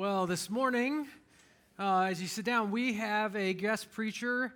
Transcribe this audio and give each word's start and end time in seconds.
Well, 0.00 0.26
this 0.26 0.48
morning, 0.48 1.08
uh, 1.78 2.04
as 2.04 2.22
you 2.22 2.26
sit 2.26 2.46
down, 2.46 2.70
we 2.70 2.94
have 2.94 3.36
a 3.36 3.52
guest 3.52 3.92
preacher 3.92 4.50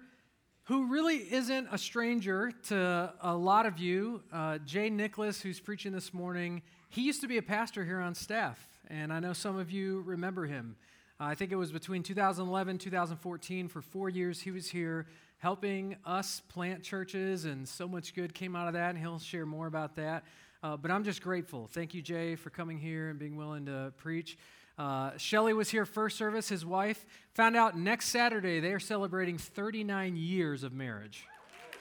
who 0.63 0.87
really 0.87 1.17
isn't 1.17 1.69
a 1.71 1.77
stranger 1.77 2.51
to 2.69 3.13
a 3.21 3.37
lot 3.37 3.67
of 3.67 3.79
you. 3.79 4.23
Uh, 4.33 4.57
Jay 4.65 4.89
Nicholas, 4.89 5.43
who's 5.43 5.61
preaching 5.61 5.93
this 5.93 6.15
morning, 6.15 6.63
he 6.89 7.03
used 7.03 7.21
to 7.21 7.29
be 7.29 7.37
a 7.37 7.43
pastor 7.43 7.85
here 7.85 8.01
on 8.01 8.15
staff, 8.15 8.59
and 8.89 9.13
I 9.13 9.21
know 9.21 9.35
some 9.35 9.59
of 9.59 9.71
you 9.71 10.01
remember 10.07 10.47
him. 10.47 10.77
Uh, 11.21 11.25
I 11.25 11.35
think 11.35 11.53
it 11.53 11.57
was 11.57 11.71
between 11.71 12.03
2011 12.03 12.79
2014. 12.79 13.69
For 13.69 13.83
four 13.83 14.09
years, 14.09 14.41
he 14.41 14.51
was 14.51 14.71
here 14.71 15.05
helping 15.37 15.97
us 16.07 16.41
plant 16.49 16.83
churches, 16.83 17.45
and 17.45 17.69
so 17.69 17.87
much 17.87 18.15
good 18.15 18.33
came 18.33 18.57
out 18.57 18.67
of 18.67 18.73
that, 18.73 18.89
and 18.89 18.99
he'll 18.99 19.19
share 19.19 19.45
more 19.45 19.67
about 19.67 19.97
that. 19.97 20.25
Uh, 20.63 20.79
but 20.79 20.91
I'm 20.91 21.05
just 21.05 21.21
grateful. 21.21 21.69
Thank 21.71 21.93
you, 21.93 22.01
Jay, 22.01 22.35
for 22.35 22.49
coming 22.49 22.79
here 22.79 23.11
and 23.11 23.19
being 23.19 23.37
willing 23.37 23.67
to 23.67 23.93
preach. 23.99 24.39
Uh, 24.77 25.17
Shelly 25.17 25.53
was 25.53 25.71
here 25.71 25.87
first 25.87 26.17
service, 26.17 26.49
his 26.49 26.67
wife. 26.67 27.07
Found 27.35 27.57
out 27.57 27.79
next 27.79 28.09
Saturday 28.09 28.61
they 28.61 28.73
are 28.73 28.81
celebrating 28.81 29.39
39 29.39 30.17
years 30.17 30.65
of 30.65 30.73
marriage. 30.73 31.25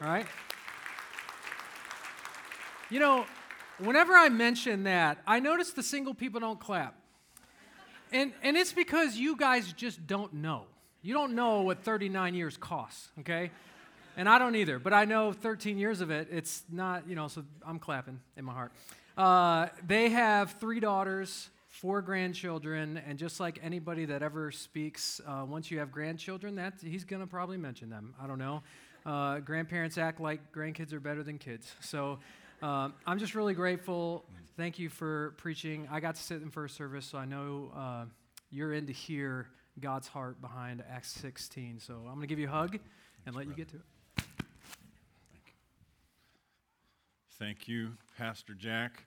All 0.02 0.07
right? 0.07 0.27
You 2.89 2.99
know, 2.99 3.25
whenever 3.79 4.13
I 4.13 4.29
mention 4.29 4.83
that, 4.83 5.17
I 5.25 5.39
notice 5.39 5.71
the 5.71 5.81
single 5.81 6.13
people 6.13 6.39
don't 6.39 6.59
clap. 6.59 6.95
And, 8.11 8.31
and 8.43 8.55
it's 8.55 8.73
because 8.73 9.16
you 9.17 9.35
guys 9.35 9.73
just 9.73 10.05
don't 10.05 10.33
know. 10.33 10.66
You 11.02 11.13
don't 11.13 11.33
know 11.33 11.61
what 11.61 11.83
39 11.83 12.35
years 12.35 12.55
costs, 12.57 13.09
okay? 13.21 13.49
And 14.16 14.30
I 14.30 14.38
don't 14.38 14.55
either, 14.55 14.77
but 14.77 14.94
I 14.94 15.05
know 15.05 15.33
13 15.33 15.80
years 15.80 15.99
of 15.99 16.11
it, 16.11 16.27
it's 16.31 16.63
not, 16.71 17.09
you 17.09 17.16
know, 17.16 17.27
so 17.27 17.44
I'm 17.66 17.80
clapping 17.80 18.19
in 18.38 18.45
my 18.45 18.53
heart. 18.53 18.71
Uh, 19.17 19.67
they 19.85 20.09
have 20.09 20.52
three 20.59 20.80
daughters, 20.80 21.49
four 21.83 22.01
grandchildren, 22.01 22.97
and 23.05 23.19
just 23.19 23.41
like 23.41 23.59
anybody 23.61 24.05
that 24.05 24.23
ever 24.23 24.53
speaks, 24.53 25.19
uh, 25.27 25.43
once 25.45 25.69
you 25.69 25.79
have 25.79 25.91
grandchildren, 25.91 26.55
that 26.55 26.75
he's 26.81 27.03
gonna 27.03 27.27
probably 27.27 27.58
mention 27.58 27.89
them. 27.89 28.16
I 28.23 28.25
don't 28.25 28.39
know. 28.39 28.63
Uh, 29.05 29.39
grandparents 29.39 29.97
act 29.97 30.21
like 30.21 30.53
grandkids 30.53 30.93
are 30.93 31.02
better 31.02 31.23
than 31.23 31.38
kids. 31.38 31.75
So 31.81 32.19
uh, 32.61 32.88
I'm 33.05 33.19
just 33.19 33.35
really 33.35 33.53
grateful. 33.53 34.23
Thank 34.55 34.80
you 34.80 34.88
for 34.88 35.33
preaching. 35.35 35.85
I 35.91 35.99
got 35.99 36.16
to 36.16 36.23
sit 36.23 36.41
in 36.41 36.52
first 36.52 36.77
service, 36.77 37.05
so 37.05 37.17
I 37.17 37.25
know 37.25 37.69
uh, 37.75 38.05
you're 38.49 38.71
in 38.71 38.88
to 38.88 38.93
hear 38.93 39.47
God's 39.81 40.08
heart 40.08 40.39
behind 40.39 40.81
Acts 40.89 41.11
16. 41.11 41.81
So 41.81 41.95
I'm 42.08 42.13
gonna 42.13 42.27
give 42.27 42.39
you 42.39 42.47
a 42.47 42.52
hug 42.52 42.80
and 43.25 43.36
let 43.36 43.45
you 43.45 43.53
get 43.55 43.67
to 43.71 43.75
it. 43.75 44.25
Thank 47.38 47.67
you, 47.67 47.97
Pastor 48.17 48.53
Jack. 48.53 49.03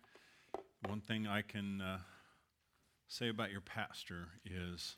One 0.86 1.00
thing 1.00 1.26
I 1.26 1.40
can 1.40 1.80
uh, 1.80 1.98
say 3.08 3.28
about 3.28 3.52
your 3.52 3.60
pastor 3.60 4.28
is 4.44 4.96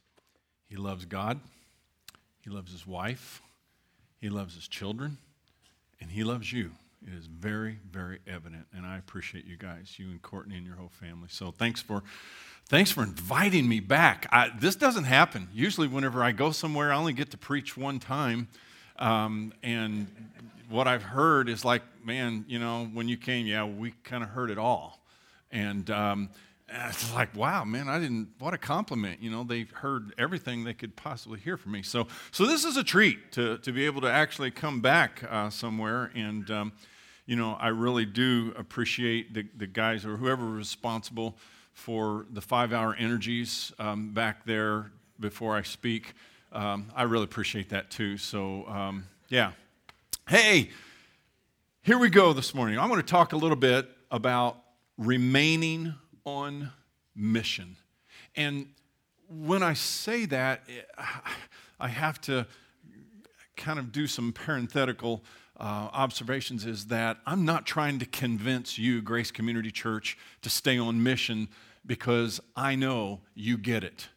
he 0.69 0.77
loves 0.77 1.05
God, 1.05 1.41
he 2.41 2.51
loves 2.51 2.73
his 2.73 2.87
wife, 2.87 3.43
he 4.21 4.29
loves 4.29 4.55
his 4.55 4.67
children, 4.67 5.19
and 6.01 6.11
he 6.11 6.25
loves 6.25 6.53
you. 6.53 6.73
It 7.07 7.15
is 7.15 7.27
very, 7.27 7.79
very 7.91 8.19
evident, 8.27 8.67
and 8.75 8.85
I 8.85 8.99
appreciate 8.99 9.45
you 9.47 9.57
guys, 9.57 9.95
you 9.99 10.07
and 10.09 10.21
Courtney 10.21 10.57
and 10.57 10.67
your 10.67 10.77
whole 10.77 10.89
family. 10.89 11.29
So 11.31 11.53
thanks 11.53 11.81
for, 11.81 12.03
thanks 12.67 12.91
for 12.91 13.03
inviting 13.05 13.69
me 13.69 13.81
back. 13.81 14.27
I, 14.33 14.51
this 14.59 14.75
doesn't 14.75 15.05
happen. 15.05 15.49
Usually, 15.53 15.87
whenever 15.87 16.25
I 16.25 16.33
go 16.33 16.51
somewhere, 16.51 16.93
I 16.93 16.97
only 16.97 17.13
get 17.13 17.31
to 17.33 17.39
preach 17.39 17.77
one 17.77 18.01
time, 18.01 18.49
um, 18.99 19.53
and 19.63 20.09
what 20.69 20.89
I've 20.89 21.05
heard 21.05 21.49
is 21.49 21.65
like, 21.65 21.83
man, 22.05 22.45
you 22.49 22.59
know, 22.59 22.91
when 22.93 23.09
you 23.09 23.17
came, 23.17 23.47
yeah, 23.47 23.65
we 23.65 23.93
kind 24.03 24.25
of 24.25 24.31
heard 24.31 24.51
it 24.51 24.59
all, 24.59 24.99
and 25.53 25.89
um, 25.91 26.31
and 26.69 26.93
it's 26.93 27.13
like, 27.15 27.35
wow, 27.35 27.65
man, 27.65 27.89
I 27.89 27.99
didn't, 27.99 28.29
what 28.39 28.53
a 28.53 28.59
compliment. 28.59 29.23
You 29.23 29.31
know, 29.31 29.43
they've 29.43 29.71
heard 29.71 30.13
everything 30.19 30.65
they 30.65 30.75
could 30.75 30.97
possibly 30.97 31.41
hear 31.41 31.57
from 31.57 31.73
me. 31.73 31.83
So, 31.83 32.09
so 32.31 32.45
this 32.45 32.65
is 32.65 32.77
a 32.77 32.85
treat 32.85 33.33
to, 33.33 33.59
to 33.59 33.73
be 33.73 33.87
able 33.87 34.03
to 34.03 34.11
actually 34.11 34.51
come 34.51 34.81
back 34.81 35.25
uh, 35.31 35.49
somewhere. 35.49 36.11
And, 36.15 36.51
um, 36.51 36.73
you 37.25 37.37
know, 37.37 37.55
I 37.59 37.69
really 37.69 38.05
do 38.05 38.53
appreciate 38.57 39.33
the, 39.33 39.47
the 39.57 39.67
guys 39.67 40.05
or 40.05 40.17
whoever 40.19 40.45
responsible 40.45 41.37
for 41.73 42.27
the 42.31 42.41
five 42.41 42.73
hour 42.73 42.95
energies 42.95 43.73
um, 43.79 44.13
back 44.13 44.45
there 44.45 44.91
before 45.21 45.57
I 45.57 45.63
speak. 45.63 46.15
Um, 46.53 46.91
I 46.95 47.05
really 47.05 47.25
appreciate 47.25 47.71
that 47.71 47.91
too. 47.91 48.19
So, 48.19 48.67
um, 48.67 49.05
yeah. 49.29 49.53
Hey, 50.29 50.71
here 51.83 51.99
we 51.99 52.11
go 52.11 52.35
this 52.35 52.55
morning. 52.55 52.79
I 52.79 52.87
want 52.87 53.07
to 53.07 53.11
talk 53.11 53.33
a 53.33 53.37
little 53.37 53.57
bit 53.57 53.89
about 54.11 54.59
remaining 54.99 55.95
on 56.29 56.71
mission. 57.17 57.77
And 58.37 58.69
when 59.29 59.63
I 59.63 59.73
say 59.75 60.27
that, 60.27 60.63
I 61.81 61.89
have 61.89 62.21
to 62.23 62.47
kind 63.57 63.79
of 63.79 63.91
do 63.93 64.07
some 64.07 64.33
parenthetical 64.33 65.25
uh, 65.59 65.89
observations 65.93 66.65
is 66.67 66.87
that 66.87 67.19
I'm 67.27 67.45
not 67.45 67.67
trying 67.67 67.99
to 67.99 68.07
convince 68.07 68.79
you, 68.79 69.03
Grace 69.03 69.31
Community 69.31 69.71
Church, 69.71 70.17
to 70.43 70.51
stay 70.51 70.79
on 70.79 71.03
mission 71.03 71.49
because 71.85 72.41
I 72.55 72.77
know 72.77 73.21
you 73.35 73.57
get 73.57 73.83
it. 73.83 74.09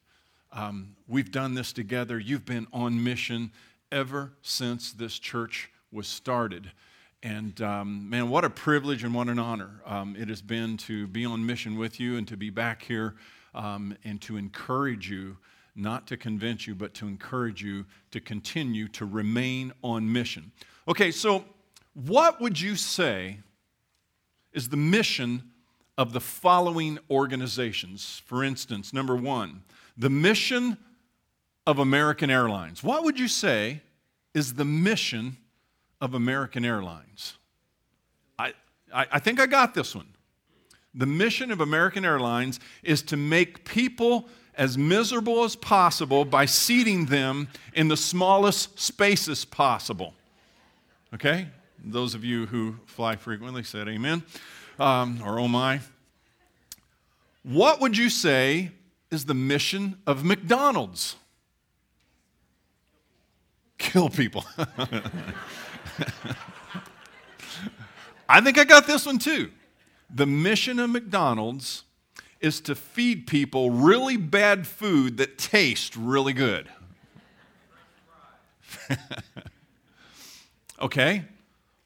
Um, 0.52 0.96
we've 1.08 1.32
done 1.32 1.56
this 1.56 1.72
together. 1.72 2.20
You've 2.20 2.46
been 2.46 2.68
on 2.74 3.04
mission 3.04 3.52
ever 3.92 4.34
since 4.42 4.92
this 4.92 5.18
church 5.18 5.72
was 5.92 6.08
started. 6.08 6.72
And 7.24 7.62
um, 7.62 8.09
man, 8.09 8.30
what 8.30 8.44
a 8.44 8.50
privilege 8.50 9.04
and 9.04 9.14
what 9.14 9.28
an 9.28 9.38
honor 9.38 9.82
um, 9.86 10.16
it 10.18 10.28
has 10.30 10.42
been 10.42 10.78
to 10.78 11.06
be 11.08 11.24
on 11.24 11.46
mission 11.46 11.78
with 11.78 12.00
you 12.00 12.18
and 12.18 12.28
to 12.28 12.36
be 12.36 12.50
back 12.50 12.82
here 12.82 13.16
um, 13.54 13.96
and 14.04 14.20
to 14.22 14.38
encourage 14.38 15.09
you, 15.09 15.38
not 15.76 16.08
to 16.08 16.18
convince 16.18 16.66
you, 16.66 16.74
but 16.74 16.94
to 16.96 17.08
encourage 17.08 17.62
you 17.62 17.86
to 18.09 18.20
continue 18.20 18.88
to 18.90 19.06
remain 19.06 19.72
on 19.84 20.12
mission. 20.12 20.52
Okay, 20.88 21.12
so 21.12 21.46
what 21.94 22.42
would 22.42 22.59
you 22.59 22.76
say 22.76 23.38
is 24.52 24.70
the 24.70 24.78
mission 24.78 25.44
of 25.98 26.14
the 26.14 26.20
following 26.20 26.98
organizations? 27.12 28.22
For 28.26 28.44
instance, 28.44 28.94
number 28.94 29.16
one, 29.16 29.62
the 29.96 30.09
mission 30.09 30.78
of 31.68 31.78
American 31.78 32.32
Airlines. 32.32 32.84
What 32.84 33.03
would 33.03 33.20
you 33.20 33.28
say 33.28 33.82
is 34.34 34.56
the 34.56 34.66
mission 34.66 35.38
of 36.02 36.14
American 36.14 36.66
Airlines. 36.66 37.38
I, 38.38 38.54
I, 38.94 39.06
I 39.14 39.20
think 39.20 39.40
I 39.40 39.46
got 39.46 39.74
this 39.74 39.96
one. 39.96 40.08
The 40.94 41.06
mission 41.06 41.52
of 41.52 41.62
American 41.62 42.04
Airlines 42.04 42.60
is 42.84 43.02
to 43.04 43.18
make 43.18 43.64
people 43.64 44.28
as 44.56 44.78
miserable 44.78 45.44
as 45.46 45.56
possible 45.56 46.26
by 46.26 46.46
seating 46.46 47.06
them 47.06 47.48
in 47.74 47.88
the 47.88 47.96
smallest 47.96 48.80
spaces 48.80 49.46
possible. 49.46 50.14
Okay? 51.14 51.48
Those 51.84 52.14
of 52.14 52.26
you 52.26 52.48
who 52.48 52.76
fly 52.86 53.16
frequently 53.16 53.64
said 53.64 53.88
amen 53.88 54.24
um, 54.80 55.22
or 55.24 55.40
oh 55.40 55.48
my. 55.48 55.80
What 57.44 57.80
would 57.80 57.98
you 57.98 58.10
say 58.10 58.72
is 59.10 59.26
the 59.26 59.34
mission 59.34 59.98
of 60.06 60.24
McDonald's? 60.24 61.16
Kill 63.78 64.10
people. 64.10 64.46
I 68.30 68.42
think 68.42 68.58
I 68.58 68.64
got 68.64 68.88
this 68.88 69.06
one 69.06 69.20
too. 69.20 69.52
The 70.10 70.26
mission 70.26 70.80
of 70.80 70.90
McDonald's 70.90 71.84
is 72.40 72.60
to 72.62 72.76
feed 72.76 73.28
people 73.28 73.70
really 73.70 74.18
bad 74.18 74.68
food 74.68 75.18
that 75.18 75.38
tastes 75.38 75.96
really 75.96 76.34
good. 76.34 76.68
okay, 80.82 81.26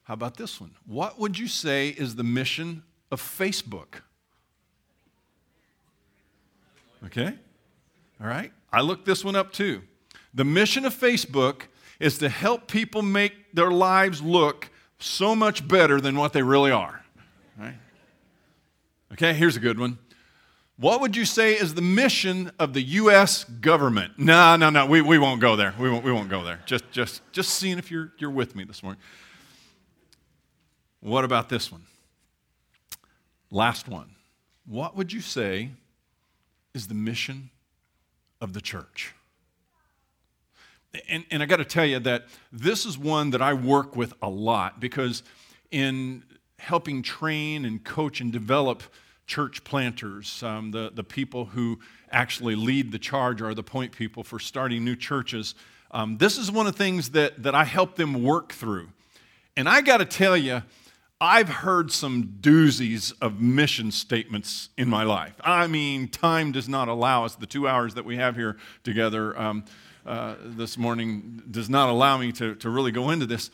how 0.03 0.13
about 0.13 0.37
this 0.37 0.61
one? 0.61 0.71
What 0.85 1.19
would 1.19 1.37
you 1.37 1.47
say 1.47 1.89
is 1.89 2.15
the 2.15 2.23
mission 2.23 2.83
of 3.11 3.21
Facebook? 3.21 4.01
Okay, 7.05 7.33
all 8.21 8.27
right. 8.27 8.51
I 8.71 8.81
looked 8.81 9.05
this 9.05 9.23
one 9.23 9.35
up 9.35 9.51
too. 9.51 9.81
The 10.33 10.45
mission 10.45 10.85
of 10.85 10.93
Facebook 10.93 11.63
is 11.99 12.17
to 12.19 12.29
help 12.29 12.67
people 12.67 13.01
make 13.01 13.53
their 13.53 13.71
lives 13.71 14.21
look 14.21 14.69
so 14.99 15.35
much 15.35 15.67
better 15.67 15.99
than 16.01 16.17
what 16.17 16.33
they 16.33 16.41
really 16.41 16.71
are. 16.71 17.03
Right? 17.57 17.75
Okay, 19.13 19.33
here's 19.33 19.55
a 19.55 19.59
good 19.59 19.79
one. 19.79 19.97
What 20.77 20.99
would 20.99 21.15
you 21.15 21.23
say 21.23 21.53
is 21.53 21.73
the 21.73 21.81
mission 21.81 22.51
of 22.59 22.73
the 22.73 22.81
U.S. 22.81 23.45
government? 23.45 24.13
No, 24.17 24.57
no, 24.57 24.69
no, 24.69 24.85
we, 24.85 25.01
we 25.01 25.17
won't 25.17 25.39
go 25.39 25.55
there. 25.55 25.73
We 25.79 25.89
won't, 25.89 26.03
we 26.03 26.11
won't 26.11 26.29
go 26.29 26.43
there. 26.43 26.59
Just, 26.65 26.91
just, 26.91 27.21
just 27.31 27.51
seeing 27.51 27.77
if 27.77 27.89
you're, 27.89 28.11
you're 28.17 28.29
with 28.29 28.55
me 28.55 28.65
this 28.65 28.83
morning. 28.83 29.01
What 30.99 31.23
about 31.23 31.47
this 31.47 31.71
one? 31.71 31.83
Last 33.51 33.87
one. 33.87 34.15
What 34.65 34.97
would 34.97 35.13
you 35.13 35.21
say 35.21 35.69
is 36.73 36.87
the 36.87 36.93
mission 36.93 37.51
of 38.41 38.51
the 38.51 38.59
church? 38.59 39.13
And, 41.09 41.25
and 41.31 41.43
I 41.43 41.45
got 41.45 41.57
to 41.57 41.65
tell 41.65 41.85
you 41.85 41.99
that 41.99 42.25
this 42.51 42.85
is 42.85 42.97
one 42.97 43.31
that 43.31 43.41
I 43.41 43.53
work 43.53 43.95
with 43.95 44.13
a 44.21 44.29
lot 44.29 44.79
because 44.79 45.23
in 45.71 46.23
helping 46.59 47.01
train 47.01 47.65
and 47.65 47.83
coach 47.83 48.21
and 48.21 48.31
develop 48.31 48.83
church 49.27 49.63
planters, 49.63 50.43
um, 50.43 50.71
the, 50.71 50.91
the 50.93 51.03
people 51.03 51.45
who 51.45 51.79
actually 52.11 52.55
lead 52.55 52.91
the 52.91 52.99
charge 52.99 53.41
are 53.41 53.53
the 53.53 53.63
point 53.63 53.91
people 53.91 54.23
for 54.23 54.39
starting 54.39 54.85
new 54.85 54.95
churches. 54.95 55.55
Um, 55.91 56.17
this 56.17 56.37
is 56.37 56.51
one 56.51 56.67
of 56.67 56.73
the 56.73 56.77
things 56.77 57.09
that, 57.11 57.41
that 57.43 57.55
I 57.55 57.63
help 57.63 57.95
them 57.95 58.23
work 58.23 58.53
through. 58.53 58.89
And 59.57 59.67
I 59.69 59.81
got 59.81 59.97
to 59.97 60.05
tell 60.05 60.37
you, 60.37 60.61
I've 61.19 61.47
heard 61.47 61.91
some 61.91 62.37
doozies 62.41 63.13
of 63.21 63.39
mission 63.39 63.91
statements 63.91 64.69
in 64.77 64.89
my 64.89 65.03
life. 65.03 65.35
I 65.41 65.67
mean, 65.67 66.09
time 66.09 66.51
does 66.51 66.67
not 66.67 66.89
allow 66.89 67.23
us, 67.23 67.35
the 67.35 67.45
two 67.45 67.67
hours 67.67 67.93
that 67.93 68.03
we 68.03 68.17
have 68.17 68.35
here 68.35 68.57
together 68.83 69.37
um, 69.39 69.63
uh, 70.05 70.35
this 70.41 70.77
morning 70.77 71.41
does 71.49 71.69
not 71.69 71.89
allow 71.89 72.17
me 72.17 72.31
to, 72.33 72.55
to 72.55 72.69
really 72.69 72.91
go 72.91 73.09
into 73.09 73.25
this. 73.25 73.49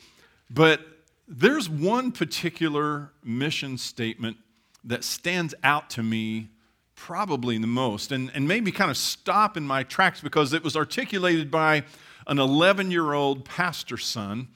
But 0.50 0.82
there's 1.28 1.70
one 1.70 2.12
particular 2.12 3.12
mission 3.24 3.78
statement 3.78 4.38
that 4.84 5.04
stands 5.04 5.56
out 5.64 5.90
to 5.92 6.04
me 6.04 6.50
probably 6.96 7.58
the 7.58 7.68
most 7.68 8.12
and, 8.12 8.30
and 8.34 8.48
made 8.48 8.64
me 8.64 8.72
kind 8.72 8.92
of 8.92 8.98
stop 8.98 9.56
in 9.58 9.66
my 9.66 9.84
tracks 9.84 10.22
because 10.22 10.54
it 10.54 10.64
was 10.64 10.76
articulated 10.76 11.50
by 11.50 11.84
an 12.28 12.38
11 12.38 12.92
year 12.92 13.14
old 13.14 13.46
pastor 13.46 13.98
son 13.98 14.48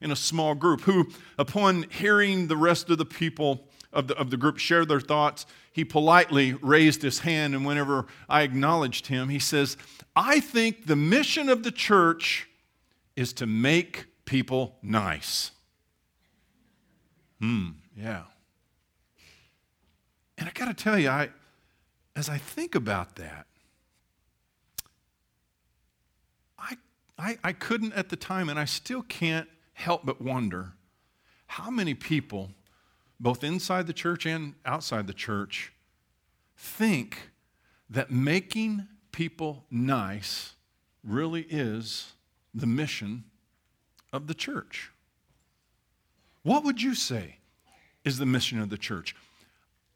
in 0.00 0.10
a 0.10 0.16
small 0.16 0.54
group 0.54 0.82
who, 0.82 1.08
upon 1.38 1.84
hearing 1.90 2.48
the 2.48 2.56
rest 2.56 2.90
of 2.90 2.98
the 2.98 3.04
people 3.04 3.65
of 3.92 4.08
the, 4.08 4.16
of 4.16 4.30
the 4.30 4.36
group 4.36 4.58
share 4.58 4.84
their 4.84 5.00
thoughts, 5.00 5.46
he 5.72 5.84
politely 5.84 6.54
raised 6.54 7.02
his 7.02 7.20
hand. 7.20 7.54
And 7.54 7.64
whenever 7.64 8.06
I 8.28 8.42
acknowledged 8.42 9.06
him, 9.06 9.28
he 9.28 9.38
says, 9.38 9.76
I 10.14 10.40
think 10.40 10.86
the 10.86 10.96
mission 10.96 11.48
of 11.48 11.62
the 11.62 11.70
church 11.70 12.48
is 13.14 13.32
to 13.34 13.46
make 13.46 14.06
people 14.24 14.76
nice. 14.82 15.52
Hmm, 17.40 17.70
yeah. 17.96 18.22
And 20.38 20.48
I 20.48 20.52
got 20.52 20.66
to 20.66 20.74
tell 20.74 20.98
you, 20.98 21.08
I, 21.08 21.30
as 22.14 22.28
I 22.28 22.38
think 22.38 22.74
about 22.74 23.16
that, 23.16 23.46
I, 26.58 26.76
I, 27.18 27.38
I 27.44 27.52
couldn't 27.52 27.92
at 27.94 28.08
the 28.08 28.16
time, 28.16 28.48
and 28.48 28.58
I 28.58 28.64
still 28.64 29.02
can't 29.02 29.48
help 29.74 30.04
but 30.04 30.20
wonder 30.20 30.72
how 31.46 31.70
many 31.70 31.94
people, 31.94 32.50
both 33.18 33.42
inside 33.42 33.86
the 33.86 33.92
church 33.92 34.26
and 34.26 34.54
outside 34.64 35.06
the 35.06 35.14
church, 35.14 35.72
think 36.56 37.30
that 37.88 38.10
making 38.10 38.86
people 39.12 39.64
nice 39.70 40.54
really 41.02 41.42
is 41.48 42.12
the 42.54 42.66
mission 42.66 43.24
of 44.12 44.26
the 44.26 44.34
church. 44.34 44.90
What 46.42 46.64
would 46.64 46.82
you 46.82 46.94
say 46.94 47.38
is 48.04 48.18
the 48.18 48.26
mission 48.26 48.60
of 48.60 48.70
the 48.70 48.78
church? 48.78 49.14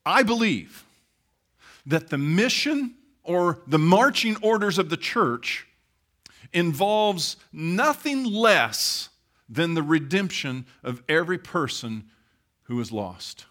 I 0.04 0.22
believe 0.22 0.84
that 1.86 2.08
the 2.08 2.18
mission 2.18 2.94
or 3.22 3.60
the 3.66 3.78
marching 3.78 4.36
orders 4.42 4.78
of 4.78 4.90
the 4.90 4.96
church 4.96 5.66
involves 6.52 7.36
nothing 7.52 8.24
less 8.24 9.08
than 9.48 9.74
the 9.74 9.82
redemption 9.82 10.66
of 10.82 11.02
every 11.08 11.38
person 11.38 12.04
who 12.70 12.80
is 12.80 12.92
lost. 12.92 13.46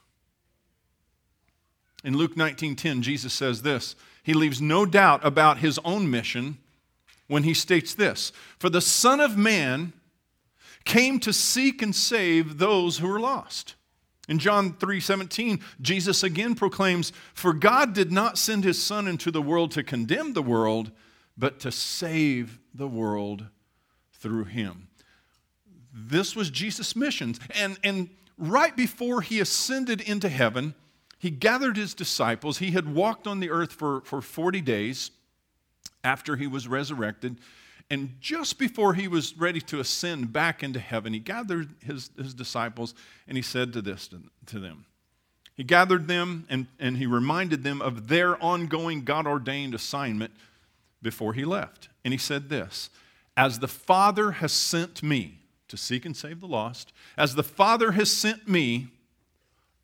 In 2.06 2.16
Luke 2.16 2.38
19:10 2.38 3.02
Jesus 3.02 3.34
says 3.34 3.64
this. 3.64 3.96
He 4.24 4.34
leaves 4.34 4.62
no 4.62 4.86
doubt 4.86 5.26
about 5.26 5.58
his 5.58 5.78
own 5.80 6.10
mission 6.10 6.58
when 7.28 7.44
he 7.44 7.54
states 7.54 7.94
this, 7.94 8.32
"For 8.58 8.70
the 8.70 8.80
Son 8.80 9.20
of 9.20 9.36
man 9.36 9.92
came 10.86 11.20
to 11.20 11.34
seek 11.34 11.82
and 11.82 11.94
save 11.94 12.60
those 12.60 13.00
who 13.00 13.12
are 13.12 13.20
lost." 13.20 13.76
In 14.30 14.40
John 14.40 14.74
3:17, 14.74 15.60
Jesus 15.82 16.24
again 16.24 16.56
proclaims, 16.56 17.12
"For 17.34 17.52
God 17.52 17.94
did 17.94 18.14
not 18.14 18.38
send 18.38 18.64
his 18.64 18.82
son 18.82 19.06
into 19.06 19.32
the 19.32 19.42
world 19.42 19.72
to 19.72 19.84
condemn 19.84 20.32
the 20.32 20.42
world, 20.42 20.92
but 21.38 21.60
to 21.60 21.74
save 21.74 22.58
the 22.74 22.88
world 22.88 23.48
through 24.14 24.46
him." 24.46 24.88
This 25.92 26.36
was 26.38 26.50
Jesus' 26.50 26.96
mission. 26.96 27.36
And, 27.50 27.78
and 27.84 28.10
right 28.40 28.76
before 28.76 29.22
he 29.22 29.40
ascended 29.40 30.02
into 30.02 30.30
heaven, 30.30 30.74
he 31.20 31.30
gathered 31.30 31.78
his 31.78 31.94
disciples. 31.94 32.58
He 32.58 32.72
had 32.72 32.94
walked 32.96 33.28
on 33.28 33.40
the 33.42 33.52
earth 33.52 33.74
for, 33.74 34.02
for 34.02 34.22
40 34.22 34.62
days 34.62 35.12
after 36.04 36.38
he 36.38 36.48
was 36.48 36.68
resurrected. 36.68 37.38
And 37.90 38.16
just 38.22 38.58
before 38.58 38.94
he 38.94 39.08
was 39.08 39.38
ready 39.38 39.60
to 39.62 39.80
ascend 39.80 40.32
back 40.32 40.64
into 40.64 40.80
heaven, 40.80 41.12
he 41.14 41.20
gathered 41.20 41.70
his, 41.84 42.10
his 42.18 42.34
disciples 42.34 42.94
and 43.28 43.36
he 43.36 43.42
said 43.42 43.74
to 43.74 43.82
this 43.82 44.08
to, 44.08 44.22
to 44.48 44.60
them. 44.60 44.86
He 45.56 45.64
gathered 45.66 46.08
them 46.08 46.46
and, 46.50 46.68
and 46.80 46.98
he 46.98 47.06
reminded 47.06 47.64
them 47.64 47.82
of 47.82 48.08
their 48.08 48.42
ongoing 48.42 49.04
God 49.04 49.28
ordained 49.28 49.76
assignment 49.76 50.32
before 51.02 51.34
he 51.34 51.44
left. 51.44 51.90
And 52.06 52.14
he 52.14 52.18
said 52.18 52.48
this 52.48 52.90
As 53.36 53.60
the 53.60 53.68
Father 53.68 54.32
has 54.32 54.54
sent 54.54 55.04
me, 55.04 55.39
to 55.70 55.78
seek 55.78 56.06
and 56.06 56.16
save 56.16 56.42
the 56.42 56.48
lost. 56.48 56.92
As 57.18 57.36
the 57.36 57.44
Father 57.44 57.94
has 57.94 58.12
sent 58.12 58.48
me, 58.48 58.88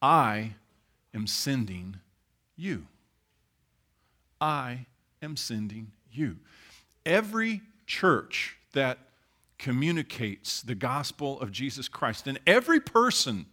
I 0.01 0.53
am 1.13 1.25
sending 1.27 1.97
you. 2.57 2.87
I 4.41 4.87
am 5.21 5.37
sending 5.37 5.91
you. 6.11 6.37
Every 7.05 7.61
church 7.87 8.57
that 8.73 8.99
communicates 9.57 10.61
the 10.61 10.75
gospel 10.75 11.39
of 11.39 11.51
Jesus 11.51 11.87
Christ, 11.87 12.27
and 12.27 12.39
every 12.45 12.79
person 12.79 13.45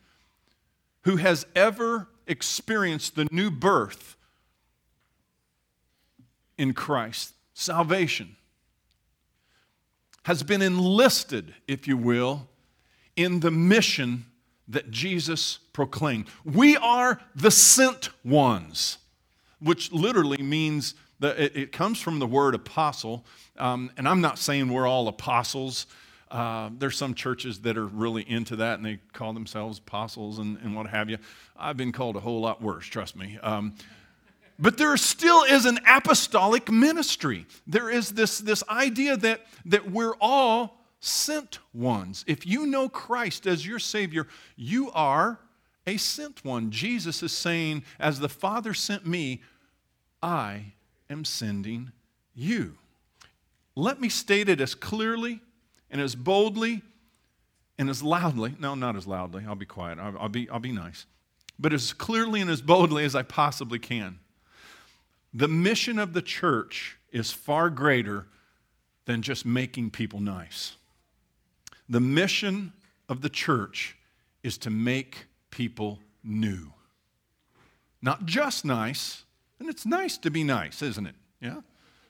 who 1.02 1.16
has 1.16 1.46
ever 1.54 2.08
experienced 2.26 3.14
the 3.14 3.28
new 3.30 3.50
birth 3.50 4.16
in 6.58 6.74
Christ, 6.74 7.34
salvation, 7.54 8.36
has 10.24 10.42
been 10.42 10.62
enlisted, 10.62 11.54
if 11.66 11.88
you 11.88 11.96
will, 11.96 12.48
in 13.16 13.40
the 13.40 13.50
mission 13.50 14.24
that 14.68 14.90
Jesus 14.90 15.58
proclaimed. 15.72 16.26
We 16.44 16.76
are 16.76 17.20
the 17.34 17.50
sent 17.50 18.10
ones, 18.24 18.98
which 19.60 19.92
literally 19.92 20.42
means 20.42 20.94
that 21.20 21.38
it, 21.38 21.56
it 21.56 21.72
comes 21.72 22.00
from 22.00 22.18
the 22.18 22.26
word 22.26 22.54
apostle. 22.54 23.24
Um, 23.58 23.90
and 23.96 24.08
I'm 24.08 24.20
not 24.20 24.38
saying 24.38 24.72
we're 24.72 24.86
all 24.86 25.08
apostles. 25.08 25.86
Uh, 26.30 26.70
there's 26.78 26.96
some 26.96 27.14
churches 27.14 27.60
that 27.60 27.76
are 27.76 27.86
really 27.86 28.22
into 28.28 28.56
that 28.56 28.78
and 28.78 28.86
they 28.86 28.98
call 29.12 29.32
themselves 29.32 29.78
apostles 29.78 30.38
and, 30.38 30.56
and 30.58 30.74
what 30.74 30.86
have 30.86 31.10
you. 31.10 31.18
I've 31.56 31.76
been 31.76 31.92
called 31.92 32.16
a 32.16 32.20
whole 32.20 32.40
lot 32.40 32.62
worse, 32.62 32.86
trust 32.86 33.16
me. 33.16 33.38
Um, 33.42 33.74
but 34.62 34.78
there 34.78 34.96
still 34.96 35.42
is 35.42 35.66
an 35.66 35.80
apostolic 35.88 36.70
ministry. 36.70 37.46
There 37.66 37.90
is 37.90 38.10
this, 38.12 38.38
this 38.38 38.62
idea 38.68 39.16
that, 39.16 39.44
that 39.64 39.90
we're 39.90 40.14
all 40.20 40.78
sent 41.00 41.58
ones. 41.74 42.24
If 42.28 42.46
you 42.46 42.66
know 42.66 42.88
Christ 42.88 43.48
as 43.48 43.66
your 43.66 43.80
Savior, 43.80 44.28
you 44.54 44.92
are 44.92 45.40
a 45.84 45.96
sent 45.96 46.44
one. 46.44 46.70
Jesus 46.70 47.24
is 47.24 47.32
saying, 47.32 47.82
As 47.98 48.20
the 48.20 48.28
Father 48.28 48.72
sent 48.72 49.04
me, 49.04 49.42
I 50.22 50.74
am 51.10 51.24
sending 51.24 51.90
you. 52.32 52.78
Let 53.74 54.00
me 54.00 54.08
state 54.08 54.48
it 54.48 54.60
as 54.60 54.76
clearly 54.76 55.40
and 55.90 56.00
as 56.00 56.14
boldly 56.14 56.82
and 57.78 57.90
as 57.90 58.00
loudly. 58.00 58.54
No, 58.60 58.76
not 58.76 58.94
as 58.94 59.08
loudly. 59.08 59.44
I'll 59.44 59.56
be 59.56 59.66
quiet. 59.66 59.98
I'll, 59.98 60.16
I'll, 60.20 60.28
be, 60.28 60.48
I'll 60.50 60.60
be 60.60 60.70
nice. 60.70 61.04
But 61.58 61.72
as 61.72 61.92
clearly 61.92 62.40
and 62.40 62.48
as 62.48 62.62
boldly 62.62 63.04
as 63.04 63.16
I 63.16 63.24
possibly 63.24 63.80
can. 63.80 64.20
The 65.34 65.48
mission 65.48 65.98
of 65.98 66.12
the 66.12 66.22
church 66.22 66.98
is 67.10 67.30
far 67.30 67.70
greater 67.70 68.26
than 69.06 69.22
just 69.22 69.46
making 69.46 69.90
people 69.90 70.20
nice. 70.20 70.76
The 71.88 72.00
mission 72.00 72.72
of 73.08 73.22
the 73.22 73.28
church 73.28 73.96
is 74.42 74.58
to 74.58 74.70
make 74.70 75.26
people 75.50 75.98
new. 76.22 76.72
Not 78.00 78.26
just 78.26 78.64
nice, 78.64 79.24
and 79.58 79.68
it's 79.68 79.86
nice 79.86 80.18
to 80.18 80.30
be 80.30 80.44
nice, 80.44 80.82
isn't 80.82 81.06
it? 81.06 81.14
Yeah? 81.40 81.60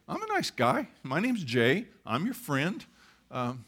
I'm 0.08 0.22
a 0.22 0.26
nice 0.26 0.50
guy. 0.50 0.88
My 1.02 1.20
name's 1.20 1.44
Jay. 1.44 1.86
I'm 2.04 2.24
your 2.24 2.34
friend. 2.34 2.84
Um, 3.30 3.64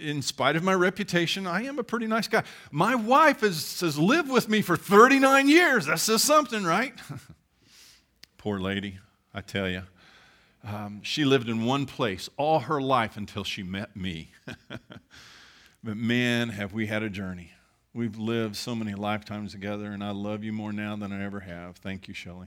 in 0.00 0.22
spite 0.22 0.56
of 0.56 0.62
my 0.62 0.74
reputation, 0.74 1.46
I 1.46 1.64
am 1.64 1.78
a 1.78 1.84
pretty 1.84 2.06
nice 2.06 2.28
guy. 2.28 2.42
My 2.70 2.94
wife 2.94 3.40
has, 3.40 3.80
has 3.80 3.98
lived 3.98 4.30
with 4.30 4.48
me 4.48 4.62
for 4.62 4.76
39 4.76 5.48
years. 5.48 5.86
That 5.86 6.00
says 6.00 6.22
something, 6.22 6.64
right? 6.64 6.94
Poor 8.46 8.60
lady, 8.60 9.00
I 9.34 9.40
tell 9.40 9.68
you. 9.68 9.82
Um, 10.62 11.00
she 11.02 11.24
lived 11.24 11.48
in 11.48 11.64
one 11.64 11.84
place 11.84 12.30
all 12.36 12.60
her 12.60 12.80
life 12.80 13.16
until 13.16 13.42
she 13.42 13.64
met 13.64 13.96
me. 13.96 14.30
but 15.82 15.96
man, 15.96 16.50
have 16.50 16.72
we 16.72 16.86
had 16.86 17.02
a 17.02 17.10
journey. 17.10 17.50
We've 17.92 18.16
lived 18.16 18.54
so 18.54 18.76
many 18.76 18.94
lifetimes 18.94 19.50
together, 19.50 19.86
and 19.86 20.04
I 20.04 20.12
love 20.12 20.44
you 20.44 20.52
more 20.52 20.72
now 20.72 20.94
than 20.94 21.10
I 21.10 21.24
ever 21.24 21.40
have. 21.40 21.78
Thank 21.78 22.06
you, 22.06 22.14
Shelley. 22.14 22.46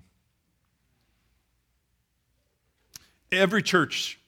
Every 3.29 3.61
church 3.61 4.21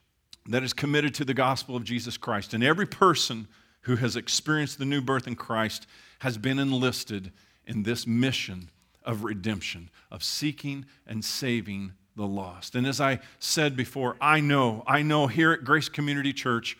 that 0.47 0.63
is 0.63 0.73
committed 0.73 1.15
to 1.15 1.23
the 1.23 1.33
gospel 1.33 1.77
of 1.77 1.85
Jesus 1.85 2.17
Christ, 2.17 2.53
and 2.53 2.65
every 2.65 2.85
person 2.85 3.47
who 3.83 3.95
has 3.95 4.17
experienced 4.17 4.77
the 4.77 4.83
new 4.83 4.99
birth 4.99 5.25
in 5.25 5.37
Christ 5.37 5.87
has 6.19 6.37
been 6.37 6.59
enlisted 6.59 7.31
in 7.65 7.83
this 7.83 8.05
mission 8.05 8.71
of 9.03 9.23
redemption, 9.23 9.89
of 10.09 10.23
seeking 10.23 10.85
and 11.07 11.23
saving 11.23 11.93
the 12.15 12.27
lost. 12.27 12.75
And 12.75 12.85
as 12.85 12.99
I 12.99 13.19
said 13.39 13.75
before, 13.75 14.17
I 14.19 14.39
know, 14.39 14.83
I 14.85 15.01
know 15.01 15.27
here 15.27 15.51
at 15.51 15.63
Grace 15.63 15.89
Community 15.89 16.33
Church, 16.33 16.77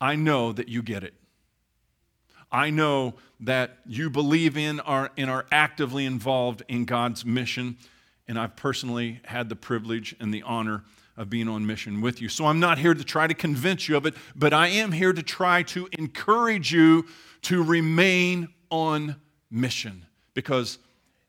I 0.00 0.16
know 0.16 0.52
that 0.52 0.68
you 0.68 0.82
get 0.82 1.04
it. 1.04 1.14
I 2.50 2.70
know 2.70 3.14
that 3.40 3.78
you 3.86 4.10
believe 4.10 4.56
in 4.56 4.80
are, 4.80 5.10
and 5.16 5.30
are 5.30 5.46
actively 5.50 6.06
involved 6.06 6.62
in 6.68 6.84
God's 6.84 7.24
mission. 7.24 7.76
And 8.28 8.38
I've 8.38 8.56
personally 8.56 9.20
had 9.24 9.48
the 9.48 9.56
privilege 9.56 10.14
and 10.20 10.32
the 10.32 10.42
honor 10.42 10.84
of 11.16 11.30
being 11.30 11.48
on 11.48 11.66
mission 11.66 12.00
with 12.00 12.20
you. 12.20 12.28
So 12.28 12.46
I'm 12.46 12.60
not 12.60 12.78
here 12.78 12.94
to 12.94 13.04
try 13.04 13.26
to 13.26 13.34
convince 13.34 13.88
you 13.88 13.96
of 13.96 14.06
it, 14.06 14.14
but 14.34 14.52
I 14.52 14.68
am 14.68 14.92
here 14.92 15.12
to 15.12 15.22
try 15.22 15.62
to 15.64 15.88
encourage 15.92 16.72
you 16.72 17.06
to 17.42 17.62
remain 17.62 18.48
on 18.70 19.16
mission. 19.50 20.04
Because 20.34 20.78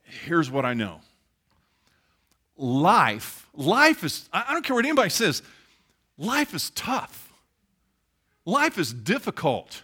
here's 0.07 0.49
what 0.49 0.65
I 0.65 0.73
know 0.73 1.01
life, 2.57 3.47
life 3.53 4.03
is, 4.03 4.27
I 4.33 4.51
don't 4.51 4.65
care 4.65 4.75
what 4.75 4.85
anybody 4.85 5.09
says, 5.09 5.43
life 6.17 6.53
is 6.53 6.71
tough. 6.71 7.31
Life 8.45 8.77
is 8.77 8.93
difficult. 8.93 9.83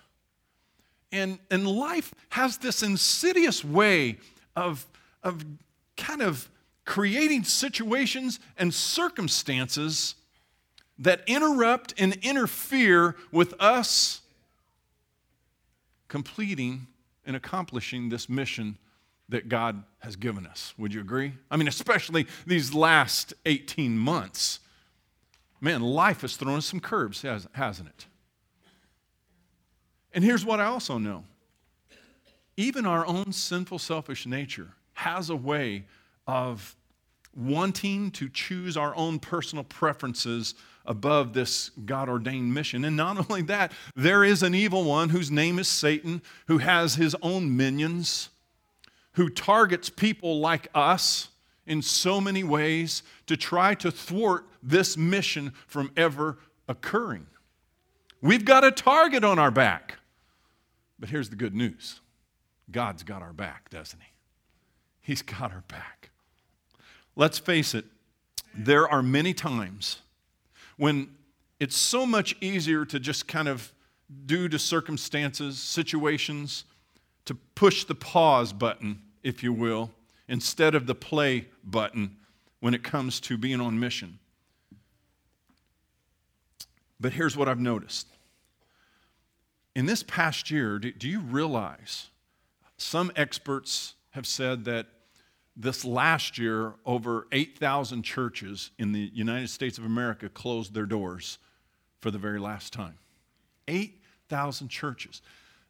And, 1.11 1.37
and 1.51 1.67
life 1.67 2.13
has 2.29 2.57
this 2.57 2.81
insidious 2.81 3.63
way 3.63 4.17
of, 4.55 4.87
of 5.21 5.45
kind 5.97 6.21
of 6.21 6.49
creating 6.85 7.43
situations 7.43 8.39
and 8.57 8.73
circumstances 8.73 10.15
that 10.97 11.21
interrupt 11.27 11.93
and 11.99 12.17
interfere 12.23 13.15
with 13.31 13.53
us 13.59 14.21
completing 16.07 16.87
and 17.25 17.35
accomplishing 17.35 18.09
this 18.09 18.29
mission 18.29 18.77
that 19.33 19.49
God 19.49 19.83
has 19.97 20.15
given 20.15 20.45
us. 20.45 20.75
Would 20.77 20.93
you 20.93 21.01
agree? 21.01 21.33
I 21.49 21.57
mean, 21.57 21.67
especially 21.67 22.27
these 22.45 22.71
last 22.71 23.33
18 23.47 23.97
months. 23.97 24.59
Man, 25.59 25.81
life 25.81 26.21
has 26.21 26.35
thrown 26.35 26.57
us 26.57 26.67
some 26.67 26.79
curves, 26.79 27.23
hasn't 27.23 27.89
it? 27.89 28.05
And 30.13 30.23
here's 30.23 30.45
what 30.45 30.59
I 30.59 30.65
also 30.65 30.99
know 30.99 31.23
even 32.57 32.85
our 32.85 33.07
own 33.07 33.31
sinful, 33.31 33.79
selfish 33.79 34.27
nature 34.27 34.69
has 34.93 35.31
a 35.31 35.35
way 35.35 35.85
of 36.27 36.75
wanting 37.35 38.11
to 38.11 38.29
choose 38.29 38.77
our 38.77 38.95
own 38.95 39.17
personal 39.17 39.63
preferences 39.63 40.53
above 40.85 41.33
this 41.33 41.71
God 41.87 42.07
ordained 42.07 42.53
mission. 42.53 42.85
And 42.85 42.95
not 42.95 43.17
only 43.31 43.41
that, 43.43 43.71
there 43.95 44.23
is 44.23 44.43
an 44.43 44.53
evil 44.53 44.83
one 44.83 45.09
whose 45.09 45.31
name 45.31 45.57
is 45.57 45.67
Satan, 45.67 46.21
who 46.45 46.59
has 46.59 46.93
his 46.93 47.15
own 47.23 47.57
minions, 47.57 48.29
who 49.13 49.29
targets 49.29 49.89
people 49.89 50.39
like 50.39 50.67
us 50.73 51.29
in 51.65 51.81
so 51.81 52.19
many 52.19 52.43
ways 52.43 53.03
to 53.27 53.37
try 53.37 53.73
to 53.75 53.91
thwart 53.91 54.45
this 54.61 54.97
mission 54.97 55.53
from 55.67 55.91
ever 55.95 56.37
occurring. 56.67 57.27
We've 58.21 58.45
got 58.45 58.63
a 58.63 58.71
target 58.71 59.23
on 59.23 59.39
our 59.39 59.51
back. 59.51 59.97
But 60.99 61.09
here's 61.09 61.29
the 61.29 61.35
good 61.35 61.53
news 61.53 61.99
God's 62.71 63.03
got 63.03 63.21
our 63.21 63.33
back, 63.33 63.69
doesn't 63.69 63.99
He? 63.99 64.07
He's 65.01 65.21
got 65.21 65.51
our 65.51 65.63
back. 65.67 66.11
Let's 67.15 67.37
face 67.37 67.75
it, 67.75 67.85
there 68.55 68.87
are 68.87 69.03
many 69.03 69.33
times 69.33 69.99
when 70.77 71.09
it's 71.59 71.77
so 71.77 72.05
much 72.05 72.35
easier 72.41 72.85
to 72.85 72.99
just 72.99 73.27
kind 73.27 73.47
of, 73.47 73.73
due 74.25 74.47
to 74.47 74.57
circumstances, 74.57 75.59
situations, 75.59 76.65
to 77.25 77.35
push 77.55 77.83
the 77.85 77.95
pause 77.95 78.53
button, 78.53 79.01
if 79.23 79.43
you 79.43 79.53
will, 79.53 79.91
instead 80.27 80.75
of 80.75 80.87
the 80.87 80.95
play 80.95 81.47
button 81.63 82.17
when 82.59 82.73
it 82.73 82.83
comes 82.83 83.19
to 83.21 83.37
being 83.37 83.61
on 83.61 83.79
mission. 83.79 84.19
But 86.99 87.13
here's 87.13 87.35
what 87.35 87.49
I've 87.49 87.59
noticed 87.59 88.07
in 89.75 89.85
this 89.85 90.03
past 90.03 90.51
year, 90.51 90.77
do, 90.79 90.91
do 90.91 91.09
you 91.09 91.19
realize 91.19 92.07
some 92.77 93.11
experts 93.15 93.95
have 94.11 94.27
said 94.27 94.65
that 94.65 94.87
this 95.55 95.85
last 95.85 96.37
year, 96.37 96.73
over 96.85 97.27
8,000 97.31 98.03
churches 98.03 98.71
in 98.79 98.91
the 98.91 99.11
United 99.13 99.49
States 99.49 99.77
of 99.77 99.85
America 99.85 100.27
closed 100.29 100.73
their 100.73 100.85
doors 100.85 101.37
for 101.99 102.09
the 102.09 102.17
very 102.17 102.39
last 102.39 102.73
time. 102.73 102.97
8,000 103.67 104.67
churches. 104.69 105.21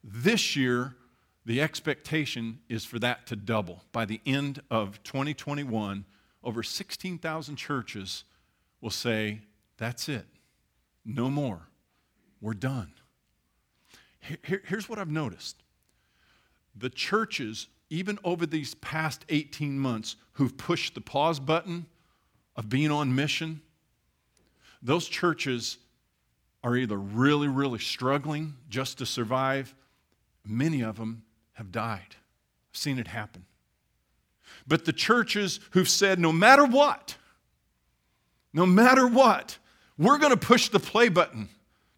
This 0.04 0.56
year, 0.56 0.96
the 1.46 1.62
expectation 1.62 2.60
is 2.70 2.86
for 2.86 3.00
that 3.00 3.28
to 3.28 3.36
double. 3.36 3.84
By 3.92 4.06
the 4.06 4.22
end 4.26 4.62
of 4.72 5.04
2021, 5.04 6.06
over 6.44 6.64
16,000 6.64 7.56
churches 7.56 8.24
will 8.82 8.90
say, 8.90 9.42
That's 9.78 10.08
it. 10.08 10.26
No 11.06 11.30
more. 11.30 11.68
We're 12.42 12.54
done. 12.54 12.92
Here, 14.20 14.62
here's 14.66 14.88
what 14.88 15.00
I've 15.00 15.10
noticed 15.10 15.58
the 16.76 16.90
churches, 16.90 17.68
even 17.90 18.18
over 18.24 18.46
these 18.46 18.74
past 18.76 19.26
18 19.30 19.78
months, 19.78 20.16
who've 20.34 20.58
pushed 20.58 20.96
the 20.96 21.02
pause 21.02 21.40
button 21.40 21.86
of 22.56 22.70
being 22.70 22.90
on 22.90 23.14
mission, 23.14 23.62
those 24.82 25.08
churches 25.08 25.78
are 26.64 26.76
either 26.76 26.98
really, 26.98 27.48
really 27.48 27.80
struggling 27.80 28.56
just 28.70 28.98
to 29.00 29.06
survive. 29.06 29.76
Many 30.46 30.82
of 30.82 30.98
them 30.98 31.24
have 31.54 31.72
died. 31.72 32.16
I've 32.72 32.78
seen 32.78 33.00
it 33.00 33.08
happen. 33.08 33.46
But 34.68 34.86
the 34.86 34.94
churches 34.94 35.60
who've 35.72 35.90
said, 35.90 36.20
no 36.20 36.32
matter 36.32 36.66
what, 36.66 37.18
no 38.54 38.66
matter 38.66 39.08
what, 39.08 39.58
we're 39.98 40.18
going 40.18 40.32
to 40.32 40.38
push 40.38 40.70
the 40.70 40.80
play 40.80 41.10
button. 41.10 41.50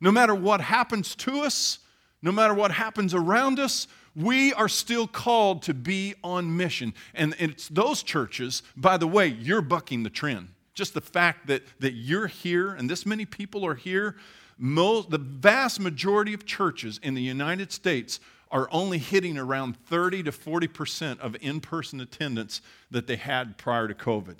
No 0.01 0.11
matter 0.11 0.35
what 0.35 0.61
happens 0.61 1.15
to 1.15 1.41
us, 1.41 1.79
no 2.21 2.31
matter 2.31 2.53
what 2.53 2.71
happens 2.71 3.13
around 3.13 3.59
us, 3.59 3.87
we 4.15 4.53
are 4.53 4.69
still 4.69 5.07
called 5.07 5.61
to 5.63 5.73
be 5.73 6.15
on 6.23 6.55
mission. 6.55 6.93
And 7.13 7.35
it's 7.39 7.67
those 7.67 8.03
churches, 8.03 8.63
by 8.75 8.97
the 8.97 9.07
way, 9.07 9.27
you're 9.27 9.61
bucking 9.61 10.03
the 10.03 10.09
trend. 10.09 10.49
Just 10.73 10.93
the 10.93 11.01
fact 11.01 11.47
that, 11.47 11.63
that 11.79 11.93
you're 11.93 12.27
here 12.27 12.73
and 12.73 12.89
this 12.89 13.05
many 13.05 13.25
people 13.25 13.65
are 13.65 13.75
here, 13.75 14.15
most, 14.57 15.09
the 15.09 15.17
vast 15.17 15.79
majority 15.79 16.33
of 16.33 16.45
churches 16.45 16.99
in 17.03 17.13
the 17.13 17.21
United 17.21 17.71
States 17.71 18.19
are 18.55 18.69
only 18.71 18.97
hitting 18.97 19.37
around 19.37 19.75
30 19.75 20.23
to 20.23 20.31
40% 20.31 21.19
of 21.19 21.35
in 21.41 21.59
person 21.59 21.99
attendance 21.99 22.61
that 22.89 23.05
they 23.05 23.17
had 23.17 23.57
prior 23.57 23.85
to 23.85 23.93
COVID. 23.93 24.37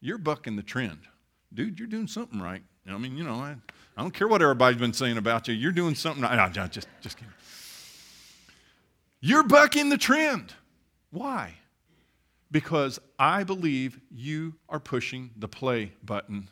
You're 0.00 0.16
bucking 0.16 0.56
the 0.56 0.62
trend. 0.62 1.00
Dude, 1.52 1.78
you're 1.78 1.86
doing 1.86 2.06
something 2.06 2.40
right. 2.40 2.62
I 2.88 2.96
mean, 2.96 3.18
you 3.18 3.22
know, 3.22 3.34
I, 3.34 3.56
I 3.98 4.00
don't 4.00 4.14
care 4.14 4.28
what 4.28 4.40
everybody's 4.40 4.80
been 4.80 4.94
saying 4.94 5.18
about 5.18 5.46
you. 5.46 5.52
You're 5.52 5.72
doing 5.72 5.94
something. 5.94 6.22
No, 6.22 6.34
no, 6.34 6.48
just, 6.68 6.88
just 7.02 7.18
kidding. 7.18 7.34
You're 9.20 9.42
bucking 9.42 9.90
the 9.90 9.98
trend. 9.98 10.54
Why? 11.10 11.52
Because 12.50 12.98
I 13.18 13.44
believe 13.44 14.00
you 14.10 14.54
are 14.70 14.80
pushing 14.80 15.32
the 15.36 15.48
play 15.48 15.92
button 16.02 16.48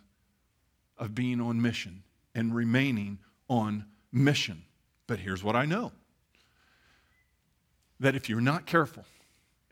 of 0.98 1.14
being 1.14 1.40
on 1.40 1.62
mission 1.62 2.02
and 2.34 2.54
remaining 2.54 3.18
on 3.48 3.86
mission. 4.12 4.64
But 5.06 5.20
here's 5.20 5.42
what 5.42 5.56
I 5.56 5.64
know 5.64 5.92
that 8.02 8.14
if 8.14 8.28
you're 8.28 8.40
not 8.40 8.66
careful 8.66 9.04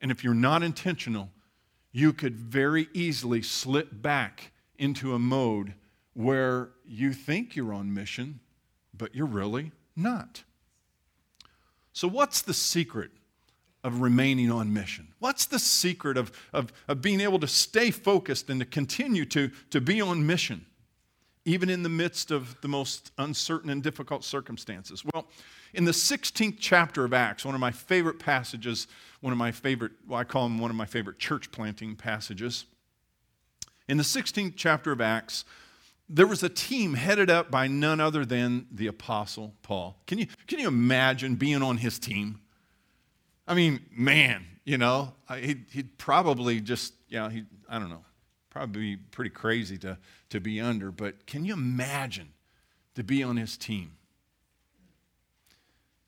and 0.01 0.11
if 0.11 0.25
you're 0.25 0.35
not 0.35 0.63
intentional, 0.63 1.31
you 1.93 2.13
could 2.13 2.37
very 2.37 2.89
easily 2.95 3.43
slip 3.43 3.89
back 4.01 4.53
into 4.79 5.15
a 5.15 5.19
mode 5.19 5.75
where 6.15 6.71
you 6.87 7.13
think 7.13 7.55
you're 7.55 7.75
on 7.75 7.93
mission, 7.93 8.41
but 8.97 9.15
you're 9.15 9.27
really 9.27 9.73
not. 9.97 10.45
So, 11.93 12.09
what's 12.09 12.43
the 12.43 12.55
secret 12.55 13.11
of 13.83 14.01
remaining 14.01 14.51
on 14.51 14.73
mission? 14.73 15.09
What's 15.19 15.47
the 15.47 15.59
secret 15.59 16.17
of, 16.17 16.31
of, 16.53 16.73
of 16.87 17.03
being 17.03 17.21
able 17.21 17.41
to 17.41 17.49
stay 17.49 17.91
focused 17.91 18.49
and 18.49 18.61
to 18.61 18.67
continue 18.67 19.25
to, 19.27 19.51
to 19.71 19.81
be 19.81 20.01
on 20.01 20.27
mission, 20.27 20.67
even 21.45 21.71
in 21.71 21.83
the 21.83 21.89
midst 21.89 22.31
of 22.31 22.61
the 22.61 22.69
most 22.69 23.13
uncertain 23.19 23.71
and 23.71 23.83
difficult 23.83 24.25
circumstances? 24.25 25.03
Well, 25.15 25.27
in 25.73 25.85
the 25.85 25.93
16th 25.93 26.57
chapter 26.59 27.05
of 27.05 27.13
Acts, 27.13 27.45
one 27.45 27.55
of 27.55 27.61
my 27.61 27.71
favorite 27.71 28.19
passages, 28.19 28.87
one 29.21 29.33
of 29.33 29.39
my 29.39 29.53
favorite, 29.53 29.93
well, 30.07 30.19
I 30.19 30.25
call 30.25 30.45
them 30.45 30.59
one 30.59 30.71
of 30.71 30.77
my 30.77 30.87
favorite 30.87 31.19
church 31.19 31.51
planting 31.53 31.97
passages. 31.97 32.65
In 33.89 33.97
the 33.97 34.03
16th 34.03 34.55
chapter 34.57 34.93
of 34.93 35.01
Acts, 35.01 35.45
there 36.09 36.27
was 36.27 36.43
a 36.43 36.49
team 36.49 36.95
headed 36.95 37.31
up 37.31 37.51
by 37.51 37.69
none 37.69 38.01
other 38.01 38.25
than 38.25 38.67
the 38.73 38.89
Apostle 38.89 39.55
Paul. 39.63 39.97
Can 40.07 40.19
you, 40.19 40.27
can 40.49 40.59
you 40.59 40.67
imagine 40.67 41.37
being 41.37 41.63
on 41.63 41.77
his 41.77 41.99
team? 42.01 42.41
I 43.47 43.55
mean, 43.55 43.81
man, 43.97 44.45
you 44.65 44.77
know, 44.77 45.13
he'd, 45.39 45.67
he'd 45.71 45.99
probably 45.99 46.61
just, 46.61 46.95
yeah, 47.09 47.31
he, 47.31 47.45
I 47.69 47.79
don't 47.79 47.91
know, 47.91 48.05
probably 48.51 48.97
pretty 48.97 49.31
crazy 49.31 49.79
to, 49.79 49.97
to 50.29 50.41
be 50.41 50.61
under, 50.61 50.91
but 50.91 51.27
can 51.27 51.45
you 51.45 51.55
imagine 51.55 52.31
to 52.97 53.05
be 53.05 53.23
on 53.23 53.37
his 53.37 53.57
team? 53.57 53.93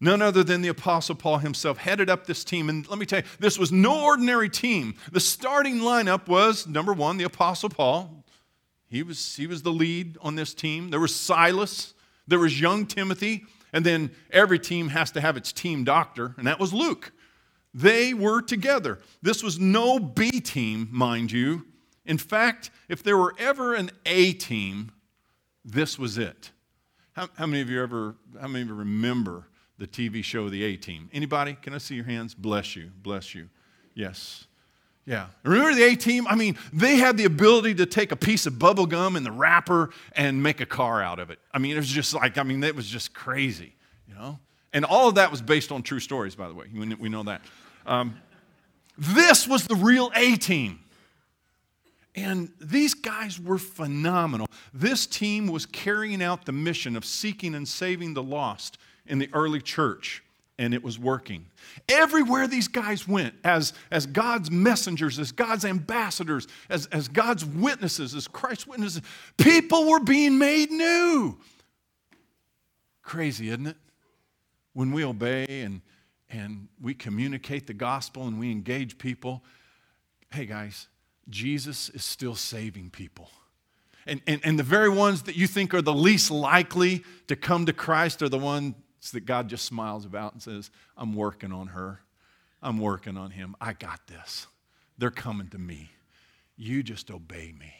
None 0.00 0.20
other 0.20 0.42
than 0.42 0.62
the 0.62 0.68
Apostle 0.68 1.14
Paul 1.14 1.38
himself 1.38 1.78
headed 1.78 2.10
up 2.10 2.26
this 2.26 2.42
team. 2.42 2.68
And 2.68 2.88
let 2.88 2.98
me 2.98 3.06
tell 3.06 3.20
you, 3.20 3.24
this 3.38 3.56
was 3.56 3.70
no 3.70 4.02
ordinary 4.02 4.48
team. 4.48 4.96
The 5.12 5.20
starting 5.20 5.78
lineup 5.78 6.26
was 6.26 6.66
number 6.66 6.92
one, 6.92 7.18
the 7.18 7.24
Apostle 7.24 7.68
Paul. 7.68 8.24
He 8.88 9.04
was, 9.04 9.36
he 9.36 9.46
was 9.46 9.62
the 9.62 9.70
lead 9.70 10.18
on 10.20 10.34
this 10.34 10.54
team. 10.54 10.90
There 10.90 10.98
was 10.98 11.14
Silas, 11.14 11.94
there 12.26 12.40
was 12.40 12.60
young 12.60 12.84
Timothy, 12.84 13.44
and 13.72 13.86
then 13.86 14.10
every 14.32 14.58
team 14.58 14.88
has 14.88 15.12
to 15.12 15.20
have 15.20 15.36
its 15.36 15.52
team 15.52 15.84
doctor, 15.84 16.34
and 16.36 16.48
that 16.48 16.58
was 16.58 16.72
Luke. 16.72 17.12
They 17.72 18.12
were 18.12 18.42
together. 18.42 18.98
This 19.22 19.40
was 19.40 19.60
no 19.60 20.00
B 20.00 20.40
team, 20.40 20.88
mind 20.90 21.30
you. 21.30 21.64
In 22.04 22.18
fact, 22.18 22.70
if 22.88 23.02
there 23.02 23.16
were 23.16 23.34
ever 23.38 23.74
an 23.74 23.90
A 24.06 24.32
team, 24.32 24.92
this 25.64 25.98
was 25.98 26.18
it. 26.18 26.50
How, 27.12 27.28
how 27.36 27.46
many 27.46 27.60
of 27.60 27.70
you 27.70 27.82
ever, 27.82 28.16
how 28.40 28.48
many 28.48 28.62
of 28.62 28.68
you 28.68 28.74
remember 28.74 29.46
the 29.82 29.88
TV 29.88 30.22
show 30.22 30.48
The 30.48 30.62
A 30.62 30.76
Team. 30.76 31.10
Anybody? 31.12 31.56
Can 31.60 31.74
I 31.74 31.78
see 31.78 31.96
your 31.96 32.04
hands? 32.04 32.34
Bless 32.34 32.76
you. 32.76 32.92
Bless 33.02 33.34
you. 33.34 33.48
Yes. 33.94 34.46
Yeah. 35.04 35.26
Remember 35.42 35.74
the 35.74 35.82
A 35.82 35.96
Team? 35.96 36.24
I 36.28 36.36
mean, 36.36 36.56
they 36.72 36.96
had 36.96 37.16
the 37.16 37.24
ability 37.24 37.74
to 37.74 37.86
take 37.86 38.12
a 38.12 38.16
piece 38.16 38.46
of 38.46 38.60
bubble 38.60 38.86
gum 38.86 39.16
in 39.16 39.24
the 39.24 39.32
wrapper 39.32 39.90
and 40.12 40.40
make 40.40 40.60
a 40.60 40.66
car 40.66 41.02
out 41.02 41.18
of 41.18 41.30
it. 41.30 41.40
I 41.52 41.58
mean, 41.58 41.72
it 41.72 41.80
was 41.80 41.88
just 41.88 42.14
like, 42.14 42.38
I 42.38 42.44
mean, 42.44 42.62
it 42.62 42.76
was 42.76 42.86
just 42.86 43.12
crazy, 43.12 43.74
you 44.06 44.14
know? 44.14 44.38
And 44.72 44.84
all 44.84 45.08
of 45.08 45.16
that 45.16 45.32
was 45.32 45.42
based 45.42 45.72
on 45.72 45.82
true 45.82 45.98
stories, 45.98 46.36
by 46.36 46.46
the 46.46 46.54
way. 46.54 46.66
We 46.72 47.08
know 47.08 47.24
that. 47.24 47.42
Um, 47.84 48.16
this 48.96 49.48
was 49.48 49.66
the 49.66 49.74
real 49.74 50.12
A 50.14 50.36
Team. 50.36 50.78
And 52.14 52.52
these 52.60 52.92
guys 52.92 53.40
were 53.40 53.58
phenomenal. 53.58 54.46
This 54.74 55.06
team 55.06 55.46
was 55.46 55.64
carrying 55.64 56.22
out 56.22 56.44
the 56.44 56.52
mission 56.52 56.94
of 56.94 57.04
seeking 57.04 57.54
and 57.54 57.66
saving 57.66 58.14
the 58.14 58.22
lost 58.22 58.76
in 59.06 59.18
the 59.18 59.30
early 59.32 59.60
church, 59.60 60.22
and 60.58 60.74
it 60.74 60.82
was 60.82 60.98
working. 60.98 61.46
Everywhere 61.88 62.46
these 62.46 62.68
guys 62.68 63.08
went, 63.08 63.34
as, 63.44 63.72
as 63.90 64.04
God's 64.04 64.50
messengers, 64.50 65.18
as 65.18 65.32
God's 65.32 65.64
ambassadors, 65.64 66.46
as, 66.68 66.86
as 66.86 67.08
God's 67.08 67.46
witnesses, 67.46 68.14
as 68.14 68.28
Christ's 68.28 68.66
witnesses, 68.66 69.00
people 69.38 69.88
were 69.88 70.00
being 70.00 70.36
made 70.38 70.70
new. 70.70 71.38
Crazy, 73.02 73.48
isn't 73.48 73.66
it? 73.66 73.76
When 74.74 74.92
we 74.92 75.04
obey 75.04 75.46
and, 75.48 75.80
and 76.28 76.68
we 76.80 76.94
communicate 76.94 77.66
the 77.66 77.74
gospel 77.74 78.26
and 78.26 78.38
we 78.38 78.50
engage 78.50 78.98
people, 78.98 79.42
hey 80.30 80.46
guys, 80.46 80.88
Jesus 81.28 81.88
is 81.90 82.04
still 82.04 82.34
saving 82.34 82.90
people. 82.90 83.30
And, 84.06 84.20
and, 84.26 84.40
and 84.44 84.58
the 84.58 84.64
very 84.64 84.88
ones 84.88 85.22
that 85.22 85.36
you 85.36 85.46
think 85.46 85.72
are 85.74 85.82
the 85.82 85.94
least 85.94 86.30
likely 86.30 87.04
to 87.28 87.36
come 87.36 87.66
to 87.66 87.72
Christ 87.72 88.22
are 88.22 88.28
the 88.28 88.38
ones 88.38 88.74
that 89.12 89.26
God 89.26 89.48
just 89.48 89.64
smiles 89.64 90.04
about 90.04 90.32
and 90.32 90.42
says, 90.42 90.70
I'm 90.96 91.14
working 91.14 91.52
on 91.52 91.68
her. 91.68 92.00
I'm 92.62 92.78
working 92.78 93.16
on 93.16 93.30
him. 93.30 93.56
I 93.60 93.72
got 93.72 94.06
this. 94.06 94.46
They're 94.98 95.10
coming 95.10 95.48
to 95.48 95.58
me. 95.58 95.90
You 96.56 96.82
just 96.82 97.10
obey 97.10 97.52
me. 97.58 97.72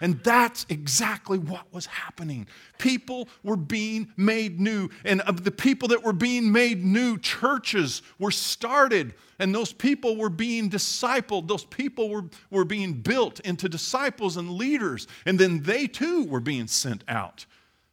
And 0.00 0.22
that's 0.22 0.66
exactly 0.68 1.38
what 1.38 1.72
was 1.72 1.86
happening. 1.86 2.46
People 2.78 3.28
were 3.42 3.56
being 3.56 4.12
made 4.16 4.60
new. 4.60 4.88
And 5.04 5.20
of 5.22 5.44
the 5.44 5.50
people 5.50 5.88
that 5.88 6.02
were 6.02 6.12
being 6.12 6.50
made 6.50 6.84
new, 6.84 7.18
churches 7.18 8.02
were 8.18 8.30
started. 8.30 9.14
And 9.38 9.54
those 9.54 9.72
people 9.72 10.16
were 10.16 10.28
being 10.30 10.68
discipled. 10.68 11.48
Those 11.48 11.64
people 11.64 12.08
were, 12.08 12.24
were 12.50 12.64
being 12.64 12.94
built 12.94 13.40
into 13.40 13.68
disciples 13.68 14.36
and 14.36 14.50
leaders. 14.50 15.06
And 15.24 15.38
then 15.38 15.62
they 15.62 15.86
too 15.86 16.24
were 16.24 16.40
being 16.40 16.66
sent 16.66 17.04
out 17.08 17.46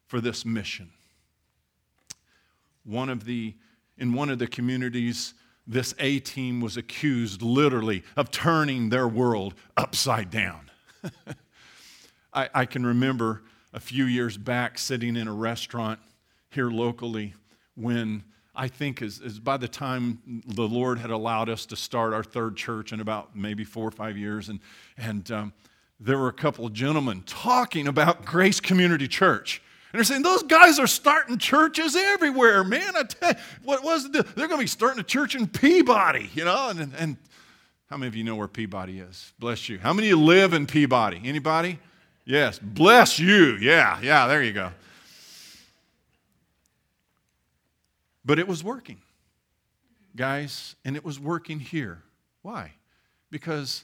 for 0.07 0.19
this 0.19 0.45
mission 0.45 0.91
one 2.83 3.09
of 3.09 3.25
the, 3.25 3.55
in 3.97 4.13
one 4.13 4.29
of 4.29 4.39
the 4.39 4.47
communities, 4.47 5.33
this 5.67 5.93
A 5.99 6.19
team 6.19 6.61
was 6.61 6.77
accused 6.77 7.41
literally 7.41 8.03
of 8.17 8.31
turning 8.31 8.89
their 8.89 9.07
world 9.07 9.53
upside 9.77 10.29
down. 10.29 10.69
I, 12.33 12.49
I, 12.53 12.65
can 12.65 12.85
remember 12.85 13.43
a 13.73 13.79
few 13.79 14.05
years 14.05 14.37
back 14.37 14.77
sitting 14.77 15.15
in 15.15 15.27
a 15.27 15.33
restaurant 15.33 15.99
here 16.49 16.69
locally 16.69 17.33
when 17.75 18.23
I 18.55 18.67
think 18.67 19.01
is, 19.01 19.19
is 19.19 19.39
by 19.39 19.57
the 19.57 19.67
time 19.67 20.43
the 20.45 20.67
Lord 20.67 20.99
had 20.99 21.09
allowed 21.09 21.49
us 21.49 21.65
to 21.67 21.75
start 21.75 22.13
our 22.13 22.23
third 22.23 22.55
church 22.55 22.93
in 22.93 22.99
about 22.99 23.35
maybe 23.35 23.63
four 23.63 23.87
or 23.87 23.91
five 23.91 24.17
years, 24.17 24.49
and, 24.49 24.59
and 24.97 25.29
um, 25.31 25.53
there 25.99 26.17
were 26.17 26.27
a 26.27 26.33
couple 26.33 26.65
of 26.65 26.73
gentlemen 26.73 27.23
talking 27.25 27.87
about 27.87 28.25
Grace 28.25 28.59
Community 28.59 29.07
Church. 29.07 29.61
And 29.91 29.99
they're 29.99 30.05
saying, 30.05 30.21
those 30.21 30.43
guys 30.43 30.79
are 30.79 30.87
starting 30.87 31.37
churches 31.37 31.97
everywhere, 31.97 32.63
man. 32.63 32.95
I 32.95 33.03
tell 33.03 33.29
you, 33.29 33.35
what 33.63 33.83
was 33.83 34.09
the, 34.09 34.23
they're 34.23 34.47
going 34.47 34.59
to 34.59 34.63
be 34.63 34.67
starting 34.67 35.01
a 35.01 35.03
church 35.03 35.35
in 35.35 35.47
Peabody, 35.47 36.29
you 36.33 36.45
know? 36.45 36.69
And, 36.69 36.93
and 36.97 37.17
how 37.89 37.97
many 37.97 38.07
of 38.07 38.15
you 38.15 38.23
know 38.23 38.37
where 38.37 38.47
Peabody 38.47 38.99
is? 38.99 39.33
Bless 39.37 39.67
you. 39.67 39.79
How 39.79 39.91
many 39.91 40.09
of 40.09 40.17
you 40.17 40.25
live 40.25 40.53
in 40.53 40.65
Peabody? 40.65 41.21
Anybody? 41.25 41.77
Yes. 42.31 42.59
Bless 42.59 43.19
you. 43.19 43.57
Yeah, 43.57 43.99
yeah, 44.01 44.25
there 44.27 44.41
you 44.41 44.53
go. 44.53 44.71
But 48.23 48.39
it 48.39 48.47
was 48.47 48.63
working, 48.63 49.01
guys, 50.15 50.77
and 50.85 50.95
it 50.95 51.03
was 51.03 51.19
working 51.19 51.59
here. 51.59 52.03
Why? 52.41 52.71
Because 53.31 53.83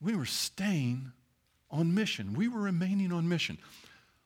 we 0.00 0.16
were 0.16 0.26
staying 0.26 1.12
on 1.70 1.94
mission. 1.94 2.34
We 2.34 2.48
were 2.48 2.62
remaining 2.62 3.12
on 3.12 3.28
mission 3.28 3.58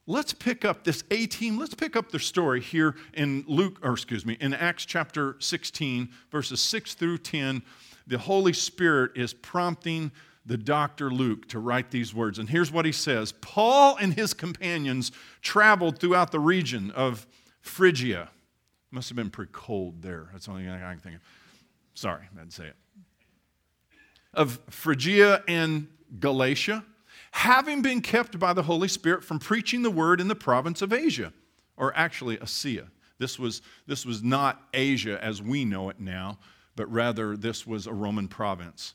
let's 0.08 0.32
pick 0.32 0.64
up 0.64 0.82
this 0.82 1.04
A 1.12 1.26
team, 1.26 1.58
let's 1.58 1.74
pick 1.74 1.94
up 1.94 2.10
their 2.10 2.18
story 2.18 2.60
here 2.60 2.96
in 3.12 3.44
Luke, 3.46 3.78
or 3.82 3.92
excuse 3.92 4.26
me, 4.26 4.36
in 4.40 4.54
Acts 4.54 4.84
chapter 4.84 5.36
16, 5.38 6.08
verses 6.32 6.60
6 6.60 6.94
through 6.94 7.18
10. 7.18 7.62
The 8.08 8.18
Holy 8.18 8.54
Spirit 8.54 9.12
is 9.14 9.34
prompting 9.34 10.10
the 10.48 10.56
doctor 10.56 11.10
Luke 11.10 11.46
to 11.48 11.58
write 11.58 11.90
these 11.90 12.14
words. 12.14 12.38
And 12.38 12.48
here's 12.48 12.72
what 12.72 12.86
he 12.86 12.92
says 12.92 13.32
Paul 13.32 13.96
and 13.96 14.14
his 14.14 14.34
companions 14.34 15.12
traveled 15.42 15.98
throughout 15.98 16.32
the 16.32 16.40
region 16.40 16.90
of 16.92 17.26
Phrygia. 17.60 18.30
Must 18.90 19.10
have 19.10 19.16
been 19.16 19.30
pretty 19.30 19.52
cold 19.52 20.00
there. 20.02 20.30
That's 20.32 20.46
the 20.46 20.52
only 20.52 20.64
thing 20.64 20.72
I 20.72 20.92
can 20.92 21.00
think 21.00 21.16
of. 21.16 21.20
Sorry, 21.92 22.22
I 22.34 22.38
didn't 22.38 22.54
say 22.54 22.68
it. 22.68 22.76
Of 24.32 24.58
Phrygia 24.70 25.42
and 25.46 25.88
Galatia 26.18 26.82
having 27.32 27.82
been 27.82 28.00
kept 28.00 28.38
by 28.38 28.54
the 28.54 28.62
Holy 28.62 28.88
Spirit 28.88 29.22
from 29.22 29.38
preaching 29.38 29.82
the 29.82 29.90
word 29.90 30.20
in 30.20 30.28
the 30.28 30.34
province 30.34 30.80
of 30.80 30.92
Asia, 30.92 31.32
or 31.76 31.94
actually 31.94 32.38
Asia. 32.40 32.88
This 33.18 33.38
was, 33.38 33.60
this 33.86 34.06
was 34.06 34.22
not 34.22 34.62
Asia 34.72 35.22
as 35.22 35.42
we 35.42 35.66
know 35.66 35.90
it 35.90 36.00
now, 36.00 36.38
but 36.74 36.90
rather 36.90 37.36
this 37.36 37.66
was 37.66 37.86
a 37.86 37.92
Roman 37.92 38.28
province. 38.28 38.94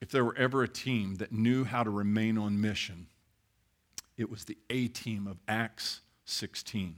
If 0.00 0.10
there 0.10 0.24
were 0.24 0.36
ever 0.36 0.62
a 0.62 0.68
team 0.68 1.16
that 1.16 1.32
knew 1.32 1.64
how 1.64 1.82
to 1.82 1.90
remain 1.90 2.36
on 2.36 2.60
mission, 2.60 3.06
it 4.16 4.30
was 4.30 4.44
the 4.44 4.58
A 4.70 4.88
team 4.88 5.26
of 5.26 5.38
Acts 5.48 6.00
16. 6.24 6.96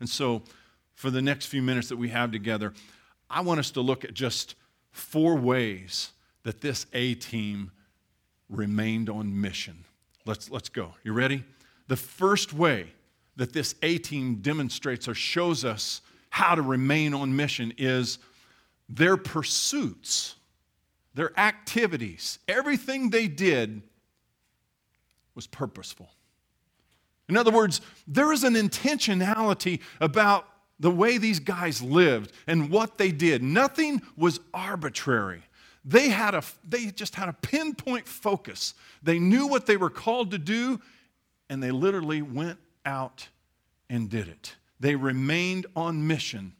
And 0.00 0.08
so, 0.08 0.42
for 0.94 1.10
the 1.10 1.22
next 1.22 1.46
few 1.46 1.62
minutes 1.62 1.88
that 1.88 1.96
we 1.96 2.08
have 2.08 2.32
together, 2.32 2.72
I 3.30 3.40
want 3.40 3.60
us 3.60 3.70
to 3.72 3.80
look 3.80 4.04
at 4.04 4.14
just 4.14 4.54
four 4.90 5.36
ways 5.36 6.10
that 6.42 6.60
this 6.60 6.86
A 6.92 7.14
team 7.14 7.70
remained 8.48 9.10
on 9.10 9.40
mission. 9.40 9.84
Let's, 10.24 10.50
let's 10.50 10.68
go. 10.68 10.94
You 11.04 11.12
ready? 11.12 11.44
The 11.88 11.96
first 11.96 12.52
way 12.52 12.88
that 13.36 13.52
this 13.52 13.74
A 13.82 13.98
team 13.98 14.36
demonstrates 14.36 15.08
or 15.08 15.14
shows 15.14 15.64
us 15.64 16.00
how 16.30 16.54
to 16.54 16.62
remain 16.62 17.14
on 17.14 17.34
mission 17.34 17.72
is 17.78 18.18
their 18.88 19.16
pursuits, 19.16 20.34
their 21.14 21.38
activities, 21.38 22.38
everything 22.46 23.10
they 23.10 23.28
did 23.28 23.82
was 25.34 25.46
purposeful. 25.46 26.10
In 27.28 27.36
other 27.36 27.50
words, 27.50 27.80
there 28.06 28.32
is 28.32 28.44
an 28.44 28.54
intentionality 28.54 29.80
about 30.00 30.48
the 30.80 30.90
way 30.90 31.18
these 31.18 31.40
guys 31.40 31.82
lived 31.82 32.32
and 32.46 32.70
what 32.70 32.98
they 32.98 33.10
did. 33.10 33.42
Nothing 33.42 34.00
was 34.16 34.40
arbitrary. 34.54 35.42
They, 35.84 36.08
had 36.08 36.34
a, 36.34 36.42
they 36.68 36.86
just 36.86 37.14
had 37.14 37.28
a 37.28 37.32
pinpoint 37.32 38.06
focus. 38.06 38.74
They 39.02 39.18
knew 39.18 39.46
what 39.46 39.66
they 39.66 39.76
were 39.76 39.90
called 39.90 40.30
to 40.32 40.38
do, 40.38 40.80
and 41.48 41.62
they 41.62 41.70
literally 41.70 42.22
went 42.22 42.58
out 42.84 43.28
and 43.90 44.08
did 44.08 44.28
it. 44.28 44.56
They 44.80 44.96
remained 44.96 45.66
on 45.74 46.06
mission. 46.06 46.54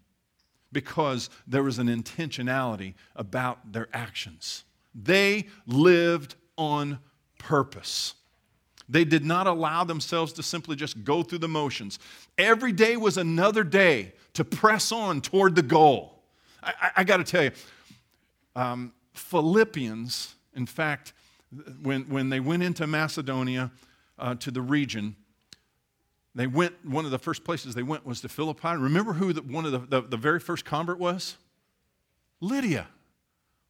Because 0.73 1.31
there 1.47 1.63
was 1.63 1.79
an 1.79 1.89
intentionality 1.89 2.95
about 3.17 3.73
their 3.73 3.89
actions. 3.93 4.65
They 4.95 5.47
lived 5.67 6.35
on 6.57 6.99
purpose. 7.39 8.15
They 8.89 9.05
did 9.05 9.25
not 9.25 9.47
allow 9.47 9.85
themselves 9.85 10.33
to 10.35 10.43
simply 10.43 10.77
just 10.77 11.05
go 11.05 11.23
through 11.23 11.41
the 11.41 11.49
motions. 11.49 11.99
Every 12.37 12.73
day 12.73 12.97
was 12.97 13.19
another 13.19 13.63
day 13.63 14.13
to 14.35 14.45
press 14.45 14.93
on 14.93 15.21
toward 15.21 15.55
the 15.55 15.63
goal. 15.63 16.23
I, 16.63 16.73
I, 16.81 16.91
I 16.97 17.05
got 17.05 17.19
to 17.19 17.25
tell 17.25 17.45
you, 17.45 17.51
um, 18.57 18.93
Philippians, 19.13 20.35
in 20.55 20.67
fact, 20.67 21.13
when, 21.83 22.03
when 22.09 22.29
they 22.29 22.41
went 22.41 22.63
into 22.63 22.87
Macedonia 22.87 23.71
uh, 24.19 24.35
to 24.37 24.51
the 24.51 24.63
region, 24.63 25.17
they 26.39 26.47
went, 26.47 26.73
one 26.85 27.05
of 27.05 27.11
the 27.11 27.19
first 27.19 27.43
places 27.43 27.75
they 27.75 27.83
went 27.83 28.07
was 28.07 28.21
to 28.21 28.29
Philippi. 28.29 28.69
Remember 28.69 29.13
who 29.13 29.33
the, 29.33 29.43
one 29.43 29.67
of 29.67 29.73
the, 29.73 29.79
the, 29.79 30.09
the 30.09 30.17
very 30.17 30.39
first 30.39 30.65
convert 30.65 31.01
was? 31.01 31.37
Lydia. 32.41 32.87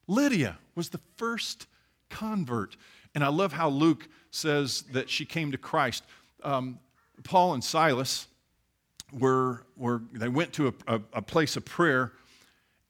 Lydia 0.07 0.59
was 0.75 0.91
the 0.91 1.01
first 1.17 1.67
convert. 2.11 2.77
And 3.15 3.25
I 3.25 3.29
love 3.29 3.55
how 3.55 3.71
Luke 3.71 4.07
says 4.31 4.83
that 4.93 5.09
she 5.09 5.25
came 5.25 5.51
to 5.53 5.57
Christ. 5.57 6.05
Um, 6.45 6.79
Paul 7.25 7.55
and 7.55 7.65
Silas 7.65 8.27
were, 9.19 9.65
were 9.75 10.03
they 10.13 10.29
went 10.29 10.53
to 10.53 10.69
a, 10.69 10.97
a, 10.97 11.01
a 11.15 11.23
place 11.23 11.57
of 11.57 11.65
prayer, 11.65 12.13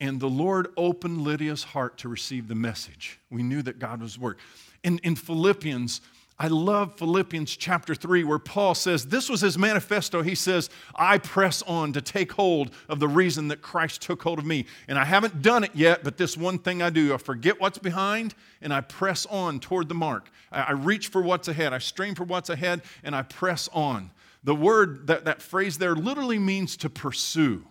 and 0.01 0.19
the 0.19 0.29
Lord 0.29 0.73
opened 0.77 1.21
Lydia's 1.23 1.63
heart 1.63 1.99
to 1.99 2.09
receive 2.09 2.49
the 2.49 2.57
message. 2.57 3.21
We 3.31 3.45
knew 3.45 3.63
that 3.63 3.79
God 3.79 4.03
was 4.03 4.19
work. 4.19 4.39
In, 4.83 4.99
in 5.05 5.15
Philippians, 5.15 6.01
I 6.41 6.47
love 6.47 6.97
Philippians 6.97 7.57
chapter 7.57 7.97
3, 7.97 8.23
where 8.23 8.39
Paul 8.39 8.77
says, 8.77 9.07
This 9.07 9.29
was 9.29 9.41
his 9.41 9.59
manifesto. 9.59 10.23
He 10.23 10.37
says, 10.37 10.71
I 10.95 11.19
press 11.19 11.63
on 11.63 11.93
to 11.95 12.01
take 12.01 12.33
hold 12.33 12.71
of 12.89 13.01
the 13.01 13.09
reason 13.09 13.49
that 13.49 13.61
Christ 13.61 14.03
took 14.03 14.23
hold 14.23 14.39
of 14.39 14.47
me. 14.47 14.67
And 14.87 15.01
I 15.01 15.05
haven't 15.05 15.43
done 15.43 15.65
it 15.65 15.73
yet, 15.75 16.05
but 16.05 16.17
this 16.17 16.37
one 16.37 16.61
thing 16.61 16.81
I 16.81 16.91
do 16.91 17.13
I 17.13 17.17
forget 17.17 17.61
what's 17.61 17.79
behind 17.79 18.37
and 18.63 18.73
I 18.73 18.83
press 18.83 19.27
on 19.27 19.59
toward 19.59 19.89
the 19.89 19.97
mark. 19.97 20.31
I, 20.53 20.73
reach 20.73 21.09
for 21.09 21.21
what's 21.21 21.49
ahead, 21.49 21.73
I 21.73 21.79
strain 21.79 22.15
for 22.15 22.25
what's 22.25 22.51
ahead, 22.51 22.83
and 23.03 23.17
I 23.17 23.23
press 23.23 23.69
on. 23.73 24.13
The 24.45 24.55
word, 24.55 25.09
that, 25.09 25.25
that 25.25 25.43
phrase 25.43 25.79
there, 25.79 25.97
literally 25.97 26.39
means 26.39 26.77
to 26.79 26.89
pursue. 26.89 27.65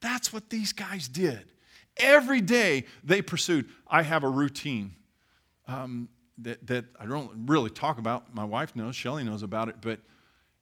That's 0.00 0.32
what 0.32 0.50
these 0.50 0.72
guys 0.72 1.08
did. 1.08 1.46
Every 1.96 2.42
day 2.42 2.84
they 3.02 3.22
pursued. 3.22 3.68
I 3.88 4.02
have 4.02 4.22
a 4.22 4.28
routine. 4.28 4.94
Um, 5.66 6.08
that, 6.42 6.66
that 6.66 6.84
I 6.98 7.06
don't 7.06 7.30
really 7.46 7.70
talk 7.70 7.98
about. 7.98 8.34
My 8.34 8.44
wife 8.44 8.74
knows, 8.74 8.96
Shelly 8.96 9.24
knows 9.24 9.42
about 9.42 9.68
it, 9.68 9.76
but 9.80 10.00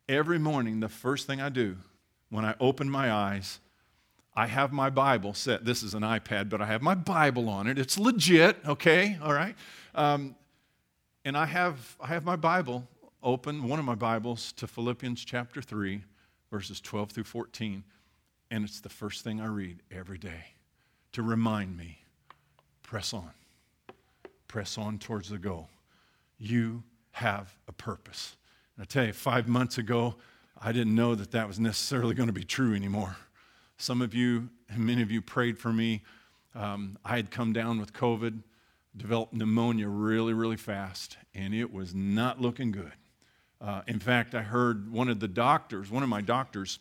every 0.09 0.39
morning, 0.39 0.81
the 0.81 0.89
first 0.89 1.27
thing 1.27 1.41
I 1.41 1.49
do 1.49 1.77
when 2.31 2.45
I 2.45 2.55
open 2.61 2.91
my 2.91 3.13
eyes, 3.13 3.61
I 4.35 4.47
have 4.47 4.73
my 4.73 4.91
Bible 4.91 5.35
set. 5.35 5.65
This 5.65 5.83
is 5.83 5.95
an 5.95 6.03
iPad, 6.03 6.49
but 6.49 6.61
I 6.61 6.67
have 6.67 6.83
my 6.83 6.95
Bible 6.95 7.49
on 7.49 7.67
it. 7.67 7.79
It's 7.79 7.99
legit, 7.99 8.57
okay? 8.67 9.19
All 9.23 9.33
right? 9.33 9.57
Um, 9.95 10.37
and 11.25 11.37
I 11.37 11.47
have, 11.47 11.97
I 12.01 12.09
have 12.09 12.25
my 12.25 12.37
Bible 12.37 12.87
open, 13.23 13.67
one 13.69 13.79
of 13.79 13.85
my 13.85 13.95
Bibles, 13.95 14.53
to 14.53 14.67
Philippians 14.67 15.25
chapter 15.25 15.61
3, 15.61 16.03
verses 16.51 16.81
12 16.81 17.11
through 17.11 17.25
14. 17.25 17.83
And 18.51 18.65
it's 18.65 18.81
the 18.81 18.89
first 18.89 19.25
thing 19.25 19.41
I 19.41 19.47
read 19.47 19.83
every 19.91 20.19
day 20.19 20.55
to 21.13 21.23
remind 21.23 21.77
me 21.77 21.99
press 22.83 23.13
on 23.13 23.31
press 24.49 24.77
on 24.79 24.99
towards 24.99 25.29
the 25.29 25.39
goal. 25.39 25.69
You 26.39 26.83
have 27.13 27.55
a 27.69 27.73
purpose. 27.73 28.37
And 28.77 28.83
I 28.83 28.87
tell 28.87 29.05
you, 29.05 29.13
five 29.13 29.47
months 29.47 29.79
ago, 29.79 30.17
I 30.61 30.73
didn't 30.73 30.95
know 30.95 31.15
that 31.15 31.31
that 31.33 31.47
was 31.47 31.61
necessarily 31.61 32.15
going 32.15 32.29
to 32.29 32.33
be 32.33 32.45
true 32.45 32.75
anymore. 32.75 33.17
Some 33.77 34.03
of 34.03 34.15
you, 34.15 34.49
and 34.69 34.85
many 34.85 35.03
of 35.03 35.11
you 35.11 35.23
prayed 35.23 35.59
for 35.59 35.73
me. 35.73 36.03
Um, 36.55 36.99
I 37.05 37.17
had 37.17 37.31
come 37.31 37.53
down 37.53 37.79
with 37.79 37.93
COVID, 37.93 38.43
developed 38.97 39.35
pneumonia 39.35 39.89
really, 39.89 40.33
really 40.33 40.57
fast, 40.57 41.17
and 41.35 41.55
it 41.55 41.73
was 41.73 41.95
not 41.95 42.41
looking 42.41 42.73
good. 42.73 42.93
Uh, 43.61 43.83
in 43.87 44.01
fact, 44.01 44.35
I 44.35 44.43
heard 44.43 44.91
one 44.91 45.09
of 45.09 45.21
the 45.21 45.29
doctors, 45.29 45.91
one 45.91 46.03
of 46.03 46.09
my 46.09 46.21
doctors, 46.21 46.79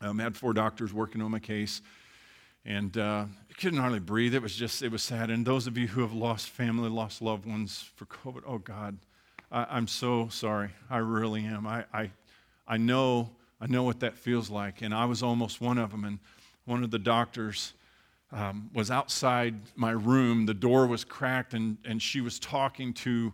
um, 0.00 0.18
had 0.18 0.36
four 0.36 0.52
doctors 0.52 0.92
working 0.92 1.22
on 1.22 1.30
my 1.30 1.38
case, 1.38 1.80
and 2.68 2.98
uh, 2.98 3.24
couldn't 3.58 3.80
hardly 3.80 3.98
breathe. 3.98 4.34
It 4.34 4.42
was 4.42 4.54
just, 4.54 4.82
it 4.82 4.92
was 4.92 5.02
sad. 5.02 5.30
And 5.30 5.44
those 5.44 5.66
of 5.66 5.78
you 5.78 5.88
who 5.88 6.02
have 6.02 6.12
lost 6.12 6.50
family, 6.50 6.90
lost 6.90 7.22
loved 7.22 7.46
ones 7.46 7.90
for 7.96 8.04
COVID, 8.04 8.42
oh 8.46 8.58
God, 8.58 8.98
I, 9.50 9.78
am 9.78 9.88
so 9.88 10.28
sorry. 10.28 10.68
I 10.90 10.98
really 10.98 11.44
am. 11.46 11.66
I, 11.66 11.86
I, 11.94 12.10
I 12.68 12.76
know, 12.76 13.30
I 13.58 13.66
know 13.68 13.84
what 13.84 14.00
that 14.00 14.18
feels 14.18 14.50
like. 14.50 14.82
And 14.82 14.94
I 14.94 15.06
was 15.06 15.22
almost 15.22 15.62
one 15.62 15.78
of 15.78 15.90
them. 15.90 16.04
And 16.04 16.18
one 16.66 16.84
of 16.84 16.90
the 16.90 16.98
doctors 16.98 17.72
um, 18.32 18.68
was 18.74 18.90
outside 18.90 19.54
my 19.74 19.92
room. 19.92 20.44
The 20.44 20.52
door 20.52 20.86
was 20.86 21.02
cracked, 21.04 21.54
and, 21.54 21.78
and 21.86 22.02
she 22.02 22.20
was 22.20 22.38
talking 22.38 22.92
to 22.94 23.32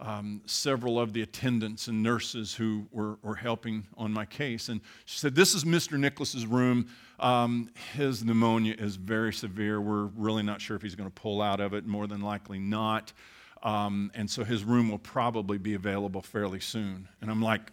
um, 0.00 0.40
several 0.46 0.98
of 0.98 1.12
the 1.12 1.22
attendants 1.22 1.88
and 1.88 2.02
nurses 2.02 2.54
who 2.54 2.86
were, 2.90 3.18
were 3.22 3.34
helping 3.34 3.86
on 3.96 4.12
my 4.12 4.24
case. 4.24 4.68
And 4.68 4.80
she 5.04 5.18
said, 5.18 5.34
This 5.34 5.54
is 5.54 5.64
Mr. 5.64 5.98
Nicholas's 5.98 6.46
room. 6.46 6.88
Um, 7.18 7.70
his 7.94 8.24
pneumonia 8.24 8.74
is 8.78 8.96
very 8.96 9.32
severe. 9.32 9.80
We're 9.80 10.06
really 10.06 10.42
not 10.42 10.60
sure 10.60 10.74
if 10.74 10.82
he's 10.82 10.94
going 10.94 11.10
to 11.10 11.14
pull 11.14 11.42
out 11.42 11.60
of 11.60 11.74
it, 11.74 11.86
more 11.86 12.06
than 12.06 12.22
likely 12.22 12.58
not. 12.58 13.12
Um, 13.62 14.10
and 14.14 14.28
so 14.30 14.42
his 14.42 14.64
room 14.64 14.88
will 14.88 14.98
probably 14.98 15.58
be 15.58 15.74
available 15.74 16.22
fairly 16.22 16.60
soon. 16.60 17.08
And 17.20 17.30
I'm 17.30 17.42
like, 17.42 17.70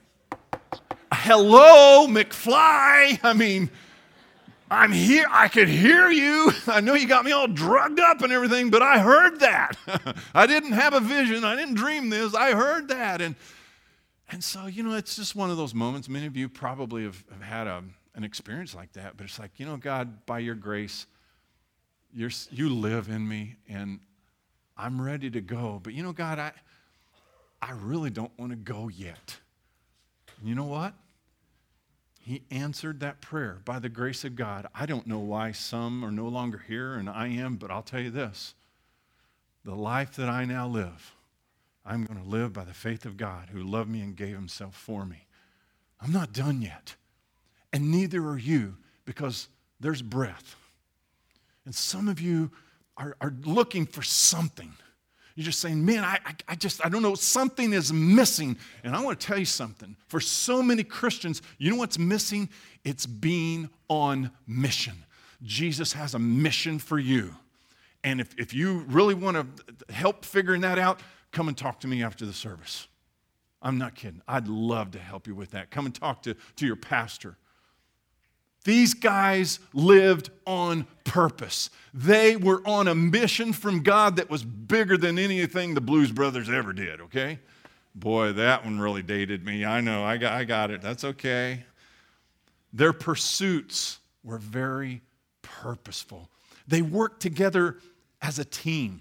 Hello, 1.13 2.07
McFly. 2.07 3.19
I 3.23 3.33
mean, 3.33 3.69
I'm 4.69 4.91
here. 4.91 5.25
I 5.29 5.47
could 5.47 5.69
hear 5.69 6.09
you. 6.09 6.51
I 6.67 6.81
know 6.81 6.93
you 6.93 7.07
got 7.07 7.25
me 7.25 7.31
all 7.31 7.47
drugged 7.47 7.99
up 7.99 8.21
and 8.21 8.33
everything, 8.33 8.69
but 8.69 8.81
I 8.81 8.99
heard 8.99 9.39
that. 9.39 9.77
I 10.35 10.45
didn't 10.45 10.73
have 10.73 10.93
a 10.93 10.99
vision. 10.99 11.43
I 11.43 11.55
didn't 11.55 11.75
dream 11.75 12.09
this. 12.09 12.33
I 12.33 12.51
heard 12.51 12.89
that. 12.89 13.21
And, 13.21 13.35
and 14.29 14.43
so, 14.43 14.65
you 14.65 14.83
know, 14.83 14.95
it's 14.95 15.15
just 15.15 15.35
one 15.35 15.49
of 15.49 15.57
those 15.57 15.73
moments. 15.73 16.09
Many 16.09 16.25
of 16.25 16.35
you 16.35 16.49
probably 16.49 17.03
have, 17.03 17.23
have 17.31 17.41
had 17.41 17.67
a, 17.67 17.83
an 18.15 18.23
experience 18.23 18.75
like 18.75 18.91
that, 18.93 19.15
but 19.15 19.25
it's 19.25 19.39
like, 19.39 19.51
you 19.57 19.65
know, 19.65 19.77
God, 19.77 20.25
by 20.25 20.39
your 20.39 20.55
grace, 20.55 21.07
you're, 22.13 22.31
you 22.51 22.69
live 22.69 23.09
in 23.09 23.27
me 23.27 23.55
and 23.69 23.99
I'm 24.77 25.01
ready 25.01 25.29
to 25.31 25.41
go. 25.41 25.79
But 25.81 25.93
you 25.93 26.03
know, 26.03 26.13
God, 26.13 26.39
I, 26.39 26.51
I 27.61 27.71
really 27.71 28.09
don't 28.09 28.31
want 28.37 28.51
to 28.51 28.57
go 28.57 28.89
yet. 28.89 29.37
you 30.43 30.55
know 30.55 30.65
what? 30.65 30.93
He 32.27 32.41
answered 32.51 32.99
that 32.99 33.21
prayer 33.21 33.61
by 33.63 33.79
the 33.79 33.87
grace 33.87 34.25
of 34.25 34.35
God. 34.35 34.67
I 34.75 34.85
don't 34.85 35.07
know 35.07 35.19
why 35.19 35.53
some 35.53 36.03
are 36.03 36.11
no 36.11 36.27
longer 36.27 36.61
here 36.67 36.95
and 36.95 37.09
I 37.09 37.29
am, 37.29 37.55
but 37.55 37.71
I'll 37.71 37.81
tell 37.81 38.01
you 38.01 38.09
this 38.09 38.53
the 39.63 39.73
life 39.73 40.17
that 40.17 40.27
I 40.27 40.43
now 40.43 40.67
live, 40.67 41.15
I'm 41.85 42.03
going 42.03 42.21
to 42.21 42.29
live 42.29 42.51
by 42.51 42.65
the 42.65 42.73
faith 42.73 43.05
of 43.05 43.15
God 43.15 43.47
who 43.53 43.63
loved 43.63 43.89
me 43.89 44.01
and 44.01 44.13
gave 44.13 44.35
himself 44.35 44.75
for 44.75 45.05
me. 45.05 45.25
I'm 46.01 46.11
not 46.11 46.33
done 46.33 46.61
yet. 46.61 46.95
And 47.71 47.91
neither 47.91 48.21
are 48.27 48.37
you 48.37 48.75
because 49.05 49.47
there's 49.79 50.01
breath. 50.01 50.57
And 51.63 51.73
some 51.73 52.09
of 52.09 52.19
you 52.19 52.51
are, 52.97 53.15
are 53.21 53.33
looking 53.45 53.85
for 53.85 54.03
something. 54.03 54.73
You're 55.37 55.45
just 55.45 55.59
saying, 55.59 55.85
man, 55.85 56.03
I, 56.03 56.17
I, 56.25 56.33
I, 56.47 56.55
just, 56.55 56.83
I 56.83 56.89
don't 56.89 57.03
know, 57.03 57.13
something 57.13 57.71
is 57.71 57.93
missing. 57.93 58.57
And 58.83 58.95
I 58.95 59.03
want 59.03 59.19
to 59.19 59.27
tell 59.27 59.37
you 59.37 59.45
something. 59.45 59.95
For 60.07 60.19
so 60.19 60.63
many 60.63 60.83
Christians, 60.83 61.43
you 61.59 61.69
know 61.69 61.77
what's 61.77 61.99
missing? 61.99 62.49
It's 62.83 63.05
being 63.05 63.69
on 63.87 64.31
mission. 64.47 64.95
Jesus 65.43 65.93
has 65.93 66.15
a 66.15 66.19
mission 66.19 66.79
for 66.79 66.97
you. 66.97 67.35
And 68.03 68.19
if, 68.19 68.33
if 68.39 68.51
you 68.51 68.79
really 68.87 69.13
want 69.13 69.37
to 69.37 69.93
help 69.93 70.25
figuring 70.25 70.61
that 70.61 70.79
out, 70.79 71.01
come 71.31 71.47
and 71.47 71.55
talk 71.55 71.81
to 71.81 71.87
me 71.87 72.01
after 72.01 72.25
the 72.25 72.33
service. 72.33 72.87
I'm 73.61 73.77
not 73.77 73.93
kidding. 73.93 74.23
I'd 74.27 74.47
love 74.47 74.89
to 74.91 74.99
help 74.99 75.27
you 75.27 75.35
with 75.35 75.51
that. 75.51 75.69
Come 75.69 75.85
and 75.85 75.93
talk 75.93 76.23
to, 76.23 76.35
to 76.55 76.65
your 76.65 76.75
pastor. 76.75 77.37
These 78.67 78.95
guys 78.95 79.61
lived 79.71 80.29
on 80.45 80.87
purpose. 81.05 81.69
They 81.93 82.35
were 82.35 82.61
on 82.67 82.89
a 82.89 82.95
mission 82.95 83.53
from 83.53 83.81
God 83.81 84.17
that 84.17 84.29
was 84.29 84.43
bigger 84.43 84.97
than 84.97 85.17
anything 85.17 85.73
the 85.73 85.79
Blues 85.79 86.11
Brothers 86.11 86.49
ever 86.49 86.73
did, 86.73 86.99
okay? 86.99 87.39
Boy, 87.95 88.33
that 88.33 88.65
one 88.65 88.77
really 88.77 89.03
dated 89.03 89.45
me. 89.45 89.63
I 89.63 89.79
know, 89.79 90.03
I 90.03 90.17
got, 90.17 90.33
I 90.33 90.43
got 90.43 90.69
it. 90.69 90.81
That's 90.81 91.05
okay. 91.05 91.63
Their 92.73 92.91
pursuits 92.91 93.99
were 94.21 94.37
very 94.37 95.01
purposeful. 95.41 96.27
They 96.67 96.81
worked 96.81 97.21
together 97.21 97.77
as 98.21 98.37
a 98.37 98.43
team. 98.43 98.99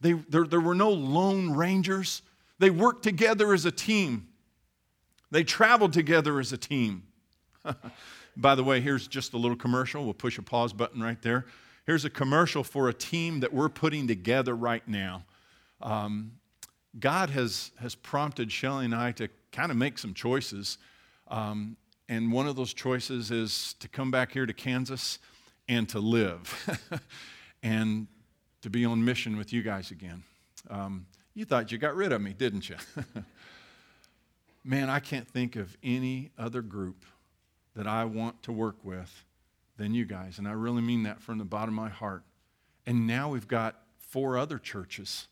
They, 0.00 0.14
there, 0.14 0.46
there 0.46 0.60
were 0.60 0.74
no 0.74 0.90
lone 0.90 1.52
rangers. 1.52 2.22
They 2.58 2.70
worked 2.70 3.04
together 3.04 3.54
as 3.54 3.64
a 3.66 3.70
team. 3.70 4.26
They 5.30 5.44
traveled 5.44 5.92
together 5.92 6.40
as 6.40 6.52
a 6.52 6.58
team. 6.58 7.04
By 8.40 8.54
the 8.54 8.64
way, 8.64 8.80
here's 8.80 9.06
just 9.06 9.34
a 9.34 9.36
little 9.36 9.56
commercial. 9.56 10.02
We'll 10.02 10.14
push 10.14 10.38
a 10.38 10.42
pause 10.42 10.72
button 10.72 11.02
right 11.02 11.20
there. 11.20 11.44
Here's 11.84 12.06
a 12.06 12.10
commercial 12.10 12.64
for 12.64 12.88
a 12.88 12.94
team 12.94 13.40
that 13.40 13.52
we're 13.52 13.68
putting 13.68 14.08
together 14.08 14.56
right 14.56 14.86
now. 14.88 15.24
Um, 15.82 16.32
God 16.98 17.28
has, 17.30 17.70
has 17.80 17.94
prompted 17.94 18.50
Shelly 18.50 18.86
and 18.86 18.94
I 18.94 19.12
to 19.12 19.28
kind 19.52 19.70
of 19.70 19.76
make 19.76 19.98
some 19.98 20.14
choices. 20.14 20.78
Um, 21.28 21.76
and 22.08 22.32
one 22.32 22.46
of 22.46 22.56
those 22.56 22.72
choices 22.72 23.30
is 23.30 23.74
to 23.80 23.88
come 23.88 24.10
back 24.10 24.32
here 24.32 24.46
to 24.46 24.54
Kansas 24.54 25.18
and 25.68 25.86
to 25.90 25.98
live 25.98 26.80
and 27.62 28.06
to 28.62 28.70
be 28.70 28.86
on 28.86 29.04
mission 29.04 29.36
with 29.36 29.52
you 29.52 29.62
guys 29.62 29.90
again. 29.90 30.22
Um, 30.70 31.06
you 31.34 31.44
thought 31.44 31.70
you 31.70 31.76
got 31.76 31.94
rid 31.94 32.10
of 32.10 32.22
me, 32.22 32.32
didn't 32.32 32.70
you? 32.70 32.76
Man, 34.64 34.88
I 34.88 34.98
can't 34.98 35.28
think 35.28 35.56
of 35.56 35.76
any 35.82 36.30
other 36.38 36.62
group 36.62 37.04
that 37.74 37.86
I 37.86 38.04
want 38.04 38.42
to 38.44 38.52
work 38.52 38.76
with 38.82 39.24
than 39.76 39.94
you 39.94 40.04
guys. 40.04 40.38
And 40.38 40.46
I 40.46 40.52
really 40.52 40.82
mean 40.82 41.04
that 41.04 41.20
from 41.20 41.38
the 41.38 41.44
bottom 41.44 41.78
of 41.78 41.84
my 41.84 41.88
heart. 41.88 42.22
And 42.86 43.06
now 43.06 43.30
we've 43.30 43.48
got 43.48 43.82
four 43.98 44.36
other 44.36 44.58
churches 44.58 45.28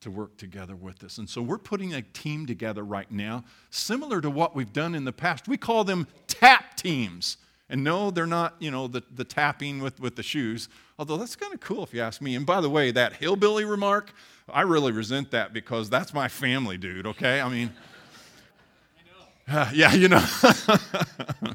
to 0.00 0.10
work 0.10 0.36
together 0.36 0.74
with 0.74 1.04
us. 1.04 1.18
And 1.18 1.28
so 1.28 1.40
we're 1.40 1.58
putting 1.58 1.94
a 1.94 2.02
team 2.02 2.46
together 2.46 2.82
right 2.82 3.10
now, 3.10 3.44
similar 3.70 4.20
to 4.20 4.30
what 4.30 4.54
we've 4.56 4.72
done 4.72 4.94
in 4.94 5.04
the 5.04 5.12
past. 5.12 5.46
We 5.46 5.56
call 5.56 5.84
them 5.84 6.08
tap 6.26 6.76
teams. 6.76 7.36
And 7.68 7.84
no, 7.84 8.10
they're 8.10 8.26
not, 8.26 8.56
you 8.58 8.70
know, 8.70 8.88
the, 8.88 9.02
the 9.14 9.24
tapping 9.24 9.80
with, 9.80 10.00
with 10.00 10.16
the 10.16 10.22
shoes, 10.22 10.68
although 10.98 11.16
that's 11.16 11.36
kind 11.36 11.54
of 11.54 11.60
cool 11.60 11.84
if 11.84 11.94
you 11.94 12.02
ask 12.02 12.20
me. 12.20 12.34
And 12.34 12.44
by 12.44 12.60
the 12.60 12.68
way, 12.68 12.90
that 12.90 13.14
hillbilly 13.14 13.64
remark, 13.64 14.12
I 14.48 14.62
really 14.62 14.92
resent 14.92 15.30
that 15.30 15.52
because 15.52 15.88
that's 15.88 16.12
my 16.12 16.28
family, 16.28 16.76
dude, 16.76 17.06
okay? 17.06 17.40
I 17.40 17.48
mean, 17.48 17.72
uh, 19.52 19.70
yeah, 19.74 19.94
you 19.94 20.08
know. 20.08 20.24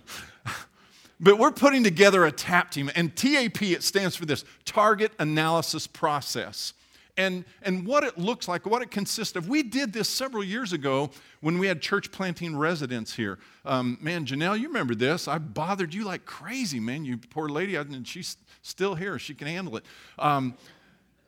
but 1.20 1.38
we're 1.38 1.52
putting 1.52 1.84
together 1.84 2.26
a 2.26 2.32
TAP 2.32 2.72
team, 2.72 2.92
and 2.96 3.16
TAP, 3.16 3.62
it 3.64 3.84
stands 3.84 4.16
for 4.16 4.26
this 4.26 4.46
Target 4.66 5.12
Analysis 5.20 5.88
Process 5.88 6.74
and, 7.18 7.44
and 7.64 7.86
what 7.86 8.04
it 8.04 8.18
looks 8.18 8.48
like, 8.48 8.66
what 8.66 8.82
it 8.82 8.92
consists 8.92 9.36
of. 9.36 9.50
We 9.50 9.64
did 9.64 9.92
this 9.92 10.08
several 10.08 10.44
years 10.44 10.72
ago 10.72 11.10
when 11.42 11.58
we 11.58 11.68
had 11.68 11.82
church 11.82 12.12
planting 12.12 12.56
residents 12.56 13.16
here. 13.16 13.40
Um, 13.66 13.98
man, 14.00 14.26
Janelle, 14.26 14.60
you 14.60 14.68
remember 14.68 14.94
this. 14.94 15.28
I 15.28 15.40
bothered 15.40 15.94
you 15.94 16.04
like 16.06 16.26
crazy, 16.26 16.80
man. 16.80 17.06
You 17.06 17.18
poor 17.18 17.50
lady, 17.50 17.76
and 17.76 18.08
she's 18.08 18.38
still 18.62 18.96
here. 18.96 19.18
She 19.18 19.34
can 19.34 19.48
handle 19.48 19.78
it. 19.78 19.86
Um, 20.20 20.56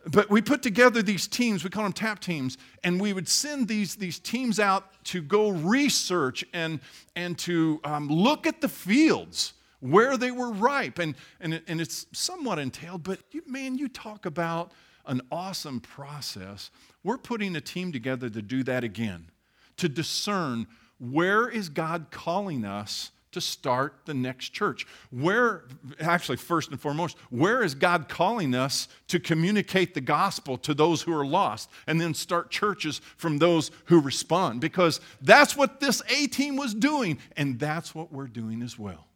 but 0.07 0.29
we 0.29 0.41
put 0.41 0.62
together 0.62 1.01
these 1.01 1.27
teams, 1.27 1.63
we 1.63 1.69
call 1.69 1.83
them 1.83 1.93
tap 1.93 2.19
teams, 2.19 2.57
and 2.83 3.01
we 3.01 3.12
would 3.13 3.27
send 3.27 3.67
these, 3.67 3.95
these 3.95 4.17
teams 4.19 4.59
out 4.59 5.03
to 5.05 5.21
go 5.21 5.49
research 5.49 6.45
and, 6.53 6.79
and 7.15 7.38
to 7.39 7.79
um, 7.83 8.07
look 8.07 8.47
at 8.47 8.62
the 8.62 8.69
fields 8.69 9.53
where 9.81 10.17
they 10.17 10.31
were 10.31 10.51
ripe. 10.51 10.99
And, 10.99 11.15
and, 11.39 11.62
and 11.67 11.81
it's 11.81 12.05
somewhat 12.13 12.59
entailed, 12.59 13.03
but 13.03 13.19
you, 13.31 13.43
man, 13.45 13.77
you 13.77 13.89
talk 13.89 14.25
about 14.25 14.71
an 15.05 15.21
awesome 15.31 15.79
process. 15.79 16.71
We're 17.03 17.17
putting 17.17 17.55
a 17.55 17.62
team 17.62 17.91
together 17.91 18.29
to 18.29 18.41
do 18.41 18.63
that 18.63 18.83
again, 18.83 19.31
to 19.77 19.89
discern 19.89 20.67
where 20.99 21.49
is 21.49 21.69
God 21.69 22.07
calling 22.12 22.65
us 22.65 23.12
to 23.31 23.41
start 23.41 24.01
the 24.05 24.13
next 24.13 24.49
church? 24.49 24.85
Where, 25.11 25.63
actually, 25.99 26.37
first 26.37 26.71
and 26.71 26.79
foremost, 26.79 27.17
where 27.29 27.63
is 27.63 27.75
God 27.75 28.09
calling 28.09 28.55
us 28.55 28.87
to 29.07 29.19
communicate 29.19 29.93
the 29.93 30.01
gospel 30.01 30.57
to 30.59 30.73
those 30.73 31.01
who 31.01 31.13
are 31.17 31.25
lost 31.25 31.69
and 31.87 31.99
then 31.99 32.13
start 32.13 32.49
churches 32.49 33.01
from 33.17 33.37
those 33.37 33.71
who 33.85 33.99
respond? 33.99 34.61
Because 34.61 35.01
that's 35.21 35.55
what 35.55 35.79
this 35.79 36.01
A 36.09 36.27
team 36.27 36.55
was 36.55 36.73
doing, 36.73 37.19
and 37.37 37.59
that's 37.59 37.93
what 37.93 38.11
we're 38.11 38.27
doing 38.27 38.61
as 38.61 38.77
well. 38.77 39.07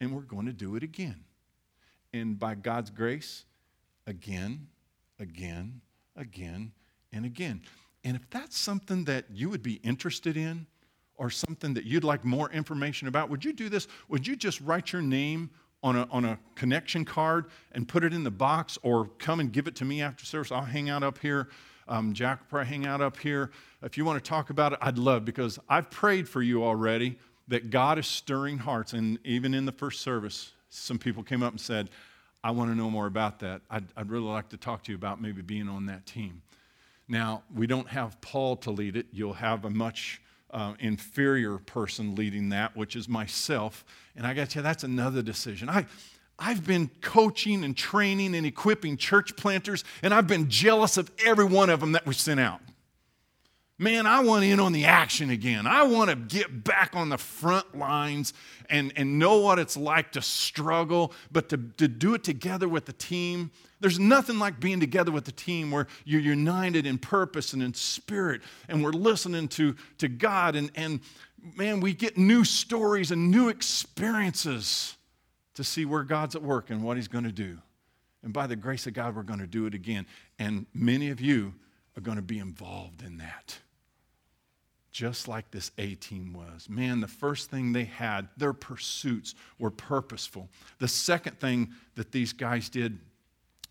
And 0.00 0.14
we're 0.14 0.22
going 0.22 0.46
to 0.46 0.52
do 0.52 0.76
it 0.76 0.82
again. 0.82 1.24
And 2.12 2.38
by 2.38 2.54
God's 2.54 2.90
grace, 2.90 3.44
again 4.06 4.68
again, 5.18 5.80
again, 6.16 6.72
and 7.12 7.24
again. 7.24 7.62
And 8.04 8.16
if 8.16 8.28
that's 8.30 8.56
something 8.56 9.04
that 9.04 9.26
you 9.32 9.50
would 9.50 9.62
be 9.62 9.74
interested 9.74 10.36
in 10.36 10.66
or 11.18 11.30
something 11.30 11.74
that 11.74 11.84
you'd 11.84 12.04
like 12.04 12.24
more 12.24 12.50
information 12.50 13.08
about, 13.08 13.28
would 13.28 13.44
you 13.44 13.52
do 13.52 13.68
this? 13.68 13.88
Would 14.08 14.26
you 14.26 14.36
just 14.36 14.60
write 14.60 14.92
your 14.92 15.02
name 15.02 15.50
on 15.82 15.96
a, 15.96 16.08
on 16.10 16.24
a 16.24 16.38
connection 16.54 17.04
card 17.04 17.46
and 17.72 17.86
put 17.86 18.04
it 18.04 18.14
in 18.14 18.24
the 18.24 18.30
box 18.30 18.78
or 18.82 19.08
come 19.18 19.40
and 19.40 19.52
give 19.52 19.66
it 19.66 19.74
to 19.76 19.84
me 19.84 20.00
after 20.00 20.24
service? 20.24 20.50
I'll 20.50 20.62
hang 20.62 20.88
out 20.88 21.02
up 21.02 21.18
here. 21.18 21.48
Um, 21.88 22.12
Jack 22.12 22.40
will 22.40 22.46
probably 22.48 22.68
hang 22.68 22.86
out 22.86 23.00
up 23.00 23.18
here. 23.18 23.50
If 23.82 23.96
you 23.98 24.04
want 24.04 24.22
to 24.22 24.28
talk 24.28 24.50
about 24.50 24.72
it, 24.72 24.78
I'd 24.80 24.98
love 24.98 25.24
because 25.24 25.58
I've 25.68 25.90
prayed 25.90 26.28
for 26.28 26.42
you 26.42 26.62
already 26.64 27.18
that 27.48 27.70
God 27.70 27.98
is 27.98 28.06
stirring 28.06 28.58
hearts. 28.58 28.92
And 28.92 29.18
even 29.24 29.54
in 29.54 29.64
the 29.64 29.72
first 29.72 30.02
service, 30.02 30.52
some 30.68 30.98
people 30.98 31.22
came 31.22 31.42
up 31.42 31.52
and 31.52 31.60
said, 31.60 31.90
I 32.44 32.50
want 32.52 32.70
to 32.70 32.76
know 32.76 32.90
more 32.90 33.06
about 33.06 33.40
that. 33.40 33.62
I'd, 33.70 33.86
I'd 33.96 34.10
really 34.10 34.26
like 34.26 34.50
to 34.50 34.56
talk 34.56 34.84
to 34.84 34.92
you 34.92 34.96
about 34.96 35.20
maybe 35.20 35.42
being 35.42 35.68
on 35.68 35.86
that 35.86 36.06
team. 36.06 36.42
Now, 37.08 37.42
we 37.54 37.66
don't 37.66 37.88
have 37.88 38.20
Paul 38.20 38.56
to 38.56 38.70
lead 38.70 38.96
it. 38.96 39.06
You'll 39.12 39.32
have 39.32 39.64
a 39.64 39.70
much 39.70 40.20
uh, 40.50 40.74
inferior 40.80 41.58
person 41.58 42.14
leading 42.14 42.48
that, 42.50 42.76
which 42.76 42.96
is 42.96 43.08
myself. 43.08 43.84
And 44.16 44.26
I 44.26 44.34
got 44.34 44.54
you, 44.54 44.62
that's 44.62 44.84
another 44.84 45.22
decision. 45.22 45.68
I, 45.68 45.86
I've 46.38 46.66
been 46.66 46.90
coaching 47.00 47.64
and 47.64 47.76
training 47.76 48.34
and 48.34 48.46
equipping 48.46 48.96
church 48.96 49.36
planters, 49.36 49.84
and 50.02 50.14
I've 50.14 50.26
been 50.26 50.48
jealous 50.48 50.96
of 50.96 51.10
every 51.24 51.44
one 51.44 51.68
of 51.70 51.80
them 51.80 51.92
that 51.92 52.06
we 52.06 52.14
sent 52.14 52.40
out. 52.40 52.60
Man, 53.80 54.06
I 54.06 54.20
want 54.20 54.44
in 54.44 54.58
on 54.58 54.72
the 54.72 54.86
action 54.86 55.30
again. 55.30 55.64
I 55.64 55.84
want 55.84 56.10
to 56.10 56.16
get 56.16 56.64
back 56.64 56.96
on 56.96 57.10
the 57.10 57.18
front 57.18 57.78
lines 57.78 58.34
and, 58.68 58.92
and 58.96 59.20
know 59.20 59.38
what 59.38 59.60
it's 59.60 59.76
like 59.76 60.10
to 60.12 60.22
struggle, 60.22 61.12
but 61.30 61.48
to, 61.50 61.58
to 61.76 61.86
do 61.86 62.14
it 62.14 62.24
together 62.24 62.68
with 62.68 62.86
the 62.86 62.92
team. 62.92 63.52
There's 63.78 64.00
nothing 64.00 64.40
like 64.40 64.58
being 64.58 64.80
together 64.80 65.12
with 65.12 65.26
the 65.26 65.32
team 65.32 65.70
where 65.70 65.86
you're 66.04 66.20
united 66.20 66.86
in 66.86 66.98
purpose 66.98 67.52
and 67.52 67.62
in 67.62 67.72
spirit, 67.72 68.42
and 68.68 68.82
we're 68.82 68.90
listening 68.90 69.46
to, 69.48 69.76
to 69.98 70.08
God. 70.08 70.56
And, 70.56 70.72
and 70.74 70.98
man, 71.56 71.78
we 71.78 71.94
get 71.94 72.18
new 72.18 72.42
stories 72.42 73.12
and 73.12 73.30
new 73.30 73.48
experiences 73.48 74.96
to 75.54 75.62
see 75.62 75.84
where 75.84 76.02
God's 76.02 76.34
at 76.34 76.42
work 76.42 76.70
and 76.70 76.82
what 76.82 76.96
He's 76.96 77.08
going 77.08 77.24
to 77.24 77.32
do. 77.32 77.58
And 78.24 78.32
by 78.32 78.48
the 78.48 78.56
grace 78.56 78.88
of 78.88 78.94
God, 78.94 79.14
we're 79.14 79.22
going 79.22 79.38
to 79.38 79.46
do 79.46 79.66
it 79.66 79.74
again. 79.74 80.04
And 80.36 80.66
many 80.74 81.10
of 81.10 81.20
you 81.20 81.54
are 81.96 82.00
going 82.00 82.16
to 82.16 82.22
be 82.22 82.40
involved 82.40 83.02
in 83.02 83.18
that 83.18 83.58
just 84.98 85.28
like 85.28 85.48
this 85.52 85.70
A 85.78 85.94
team 85.94 86.32
was. 86.32 86.68
Man, 86.68 86.98
the 86.98 87.06
first 87.06 87.52
thing 87.52 87.72
they 87.72 87.84
had, 87.84 88.26
their 88.36 88.52
pursuits 88.52 89.36
were 89.56 89.70
purposeful. 89.70 90.48
The 90.80 90.88
second 90.88 91.38
thing 91.38 91.72
that 91.94 92.10
these 92.10 92.32
guys 92.32 92.68
did 92.68 92.98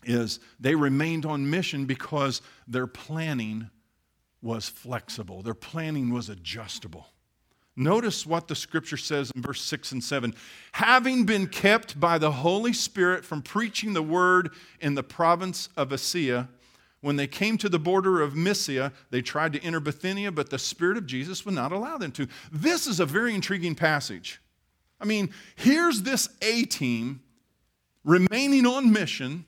is 0.04 0.40
they 0.58 0.74
remained 0.74 1.26
on 1.26 1.50
mission 1.50 1.84
because 1.84 2.40
their 2.66 2.86
planning 2.86 3.68
was 4.40 4.70
flexible, 4.70 5.42
their 5.42 5.52
planning 5.52 6.14
was 6.14 6.30
adjustable. 6.30 7.08
Notice 7.76 8.24
what 8.24 8.48
the 8.48 8.56
scripture 8.56 8.96
says 8.96 9.30
in 9.36 9.42
verse 9.42 9.60
6 9.60 9.92
and 9.92 10.02
7. 10.02 10.34
Having 10.72 11.26
been 11.26 11.46
kept 11.46 12.00
by 12.00 12.16
the 12.16 12.32
Holy 12.32 12.72
Spirit 12.72 13.22
from 13.22 13.42
preaching 13.42 13.92
the 13.92 14.02
word 14.02 14.50
in 14.80 14.94
the 14.94 15.02
province 15.02 15.68
of 15.76 15.92
Asia, 15.92 16.48
when 17.00 17.16
they 17.16 17.26
came 17.26 17.56
to 17.58 17.68
the 17.68 17.78
border 17.78 18.20
of 18.20 18.34
Mysia, 18.34 18.92
they 19.10 19.22
tried 19.22 19.52
to 19.52 19.62
enter 19.62 19.80
Bithynia, 19.80 20.32
but 20.32 20.50
the 20.50 20.58
Spirit 20.58 20.96
of 20.96 21.06
Jesus 21.06 21.44
would 21.44 21.54
not 21.54 21.72
allow 21.72 21.96
them 21.96 22.10
to. 22.12 22.26
This 22.50 22.86
is 22.86 22.98
a 22.98 23.06
very 23.06 23.34
intriguing 23.34 23.74
passage. 23.74 24.40
I 25.00 25.04
mean, 25.04 25.30
here's 25.54 26.02
this 26.02 26.28
A 26.42 26.64
team 26.64 27.20
remaining 28.04 28.66
on 28.66 28.92
mission, 28.92 29.44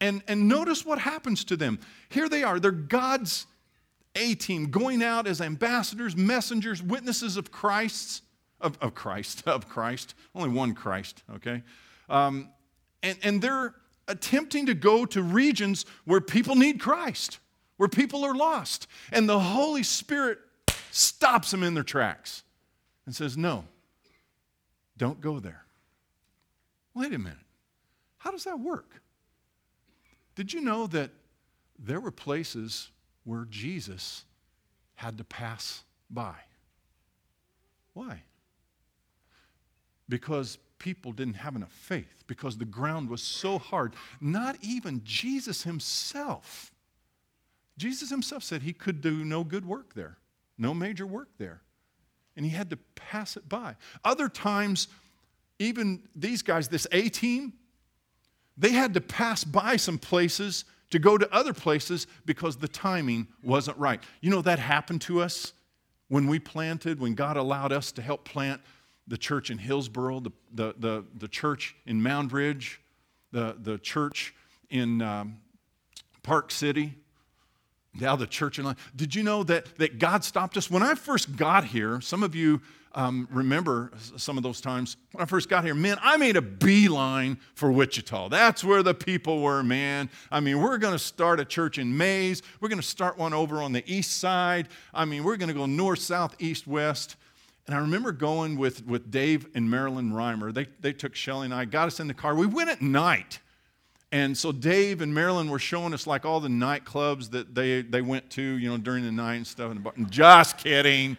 and, 0.00 0.22
and 0.28 0.46
notice 0.48 0.84
what 0.84 0.98
happens 0.98 1.44
to 1.44 1.56
them. 1.56 1.78
Here 2.10 2.28
they 2.28 2.42
are, 2.42 2.60
they're 2.60 2.70
God's 2.70 3.46
A 4.14 4.34
team 4.34 4.70
going 4.70 5.02
out 5.02 5.26
as 5.26 5.40
ambassadors, 5.40 6.14
messengers, 6.14 6.82
witnesses 6.82 7.38
of 7.38 7.50
Christ's, 7.50 8.22
of, 8.60 8.76
of 8.82 8.94
Christ, 8.94 9.42
of 9.46 9.68
Christ, 9.70 10.14
only 10.34 10.50
one 10.50 10.74
Christ, 10.74 11.22
okay? 11.36 11.62
Um, 12.10 12.50
and, 13.02 13.16
and 13.22 13.40
they're 13.40 13.74
attempting 14.08 14.66
to 14.66 14.74
go 14.74 15.04
to 15.06 15.22
regions 15.22 15.84
where 16.04 16.20
people 16.20 16.54
need 16.54 16.80
Christ, 16.80 17.38
where 17.76 17.88
people 17.88 18.24
are 18.24 18.34
lost. 18.34 18.86
And 19.10 19.28
the 19.28 19.40
Holy 19.40 19.82
Spirit 19.82 20.38
stops 20.90 21.50
them 21.50 21.62
in 21.62 21.74
their 21.74 21.82
tracks 21.82 22.42
and 23.06 23.14
says, 23.14 23.36
No, 23.36 23.64
don't 24.96 25.20
go 25.20 25.40
there. 25.40 25.64
Wait 26.94 27.12
a 27.12 27.18
minute. 27.18 27.38
How 28.18 28.30
does 28.30 28.44
that 28.44 28.60
work? 28.60 29.02
Did 30.34 30.52
you 30.52 30.60
know 30.60 30.86
that 30.88 31.10
there 31.78 32.00
were 32.00 32.10
places 32.10 32.90
where 33.24 33.46
Jesus 33.48 34.24
had 34.94 35.18
to 35.18 35.24
pass 35.24 35.84
by? 36.10 36.34
Why? 37.94 38.22
Because 40.08 40.58
people 40.82 41.12
didn't 41.12 41.34
have 41.34 41.54
enough 41.54 41.70
faith 41.70 42.24
because 42.26 42.58
the 42.58 42.64
ground 42.64 43.08
was 43.08 43.22
so 43.22 43.56
hard. 43.56 43.94
Not 44.20 44.56
even 44.60 45.00
Jesus 45.04 45.62
himself. 45.62 46.72
Jesus 47.78 48.10
himself 48.10 48.42
said 48.42 48.62
he 48.62 48.72
could 48.72 49.00
do 49.00 49.24
no 49.24 49.44
good 49.44 49.64
work 49.64 49.94
there, 49.94 50.18
no 50.58 50.74
major 50.74 51.06
work 51.06 51.28
there. 51.38 51.62
And 52.36 52.44
he 52.44 52.50
had 52.50 52.68
to 52.70 52.78
pass 52.96 53.36
it 53.36 53.48
by. 53.48 53.76
Other 54.04 54.28
times, 54.28 54.88
even 55.60 56.02
these 56.16 56.42
guys, 56.42 56.66
this 56.66 56.88
A 56.90 57.08
team, 57.08 57.52
they 58.56 58.72
had 58.72 58.92
to 58.94 59.00
pass 59.00 59.44
by 59.44 59.76
some 59.76 59.98
places 59.98 60.64
to 60.90 60.98
go 60.98 61.16
to 61.16 61.32
other 61.32 61.54
places 61.54 62.08
because 62.26 62.56
the 62.56 62.68
timing 62.68 63.28
wasn't 63.44 63.78
right. 63.78 64.02
You 64.20 64.30
know, 64.30 64.42
that 64.42 64.58
happened 64.58 65.02
to 65.02 65.22
us 65.22 65.52
when 66.08 66.26
we 66.26 66.40
planted, 66.40 66.98
when 66.98 67.14
God 67.14 67.36
allowed 67.36 67.72
us 67.72 67.92
to 67.92 68.02
help 68.02 68.24
plant 68.24 68.60
the 69.06 69.16
church 69.16 69.50
in 69.50 69.58
Hillsboro, 69.58 70.20
the, 70.20 70.30
the, 70.52 70.74
the, 70.78 71.04
the 71.14 71.28
church 71.28 71.74
in 71.86 72.00
Moundridge, 72.00 72.78
the, 73.32 73.56
the 73.60 73.78
church 73.78 74.34
in 74.70 75.02
um, 75.02 75.38
Park 76.22 76.50
City, 76.50 76.94
now 77.98 78.16
the 78.16 78.26
church 78.26 78.58
in. 78.58 78.76
Did 78.96 79.14
you 79.14 79.22
know 79.22 79.42
that, 79.44 79.76
that 79.78 79.98
God 79.98 80.24
stopped 80.24 80.56
us? 80.56 80.70
When 80.70 80.82
I 80.82 80.94
first 80.94 81.36
got 81.36 81.64
here, 81.64 82.00
some 82.00 82.22
of 82.22 82.34
you 82.34 82.60
um, 82.94 83.26
remember 83.30 83.90
some 84.16 84.36
of 84.36 84.42
those 84.42 84.60
times 84.60 84.96
when 85.12 85.22
I 85.22 85.24
first 85.24 85.48
got 85.48 85.64
here, 85.64 85.74
man, 85.74 85.98
I 86.02 86.16
made 86.16 86.36
a 86.36 86.42
beeline 86.42 87.38
for 87.54 87.72
Wichita. 87.72 88.28
That's 88.28 88.62
where 88.62 88.82
the 88.82 88.94
people 88.94 89.40
were, 89.40 89.62
man. 89.62 90.10
I 90.30 90.40
mean, 90.40 90.60
we're 90.60 90.78
going 90.78 90.92
to 90.92 90.98
start 90.98 91.40
a 91.40 91.44
church 91.44 91.78
in 91.78 91.96
Maize. 91.96 92.42
We're 92.60 92.68
going 92.68 92.80
to 92.80 92.86
start 92.86 93.16
one 93.16 93.32
over 93.32 93.62
on 93.62 93.72
the 93.72 93.82
east 93.90 94.18
side. 94.18 94.68
I 94.92 95.04
mean, 95.04 95.24
we're 95.24 95.36
going 95.36 95.48
to 95.48 95.54
go 95.54 95.66
north, 95.66 96.00
south, 96.00 96.36
east, 96.38 96.66
west. 96.66 97.16
And 97.66 97.76
I 97.76 97.78
remember 97.78 98.10
going 98.10 98.56
with, 98.56 98.84
with 98.86 99.10
Dave 99.10 99.46
and 99.54 99.70
Marilyn 99.70 100.12
Reimer. 100.12 100.52
They, 100.52 100.66
they 100.80 100.92
took 100.92 101.14
Shelly 101.14 101.44
and 101.44 101.54
I, 101.54 101.64
got 101.64 101.86
us 101.86 102.00
in 102.00 102.08
the 102.08 102.14
car. 102.14 102.34
We 102.34 102.46
went 102.46 102.70
at 102.70 102.82
night. 102.82 103.38
And 104.10 104.36
so 104.36 104.52
Dave 104.52 105.00
and 105.00 105.14
Marilyn 105.14 105.48
were 105.48 105.58
showing 105.58 105.94
us 105.94 106.06
like 106.06 106.26
all 106.26 106.40
the 106.40 106.48
nightclubs 106.48 107.30
that 107.30 107.54
they, 107.54 107.82
they 107.82 108.02
went 108.02 108.28
to, 108.30 108.42
you 108.42 108.68
know, 108.68 108.76
during 108.76 109.04
the 109.04 109.12
night 109.12 109.36
and 109.36 109.46
stuff. 109.46 109.70
And 109.70 110.10
just 110.10 110.58
kidding. 110.58 111.16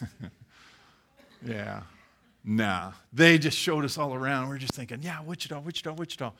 yeah. 1.46 1.82
Nah. 2.44 2.92
They 3.12 3.36
just 3.36 3.58
showed 3.58 3.84
us 3.84 3.98
all 3.98 4.14
around. 4.14 4.48
We're 4.48 4.58
just 4.58 4.74
thinking, 4.74 5.00
yeah, 5.02 5.20
Wichita, 5.22 5.60
Wichita, 5.60 5.92
Wichita. 5.92 6.32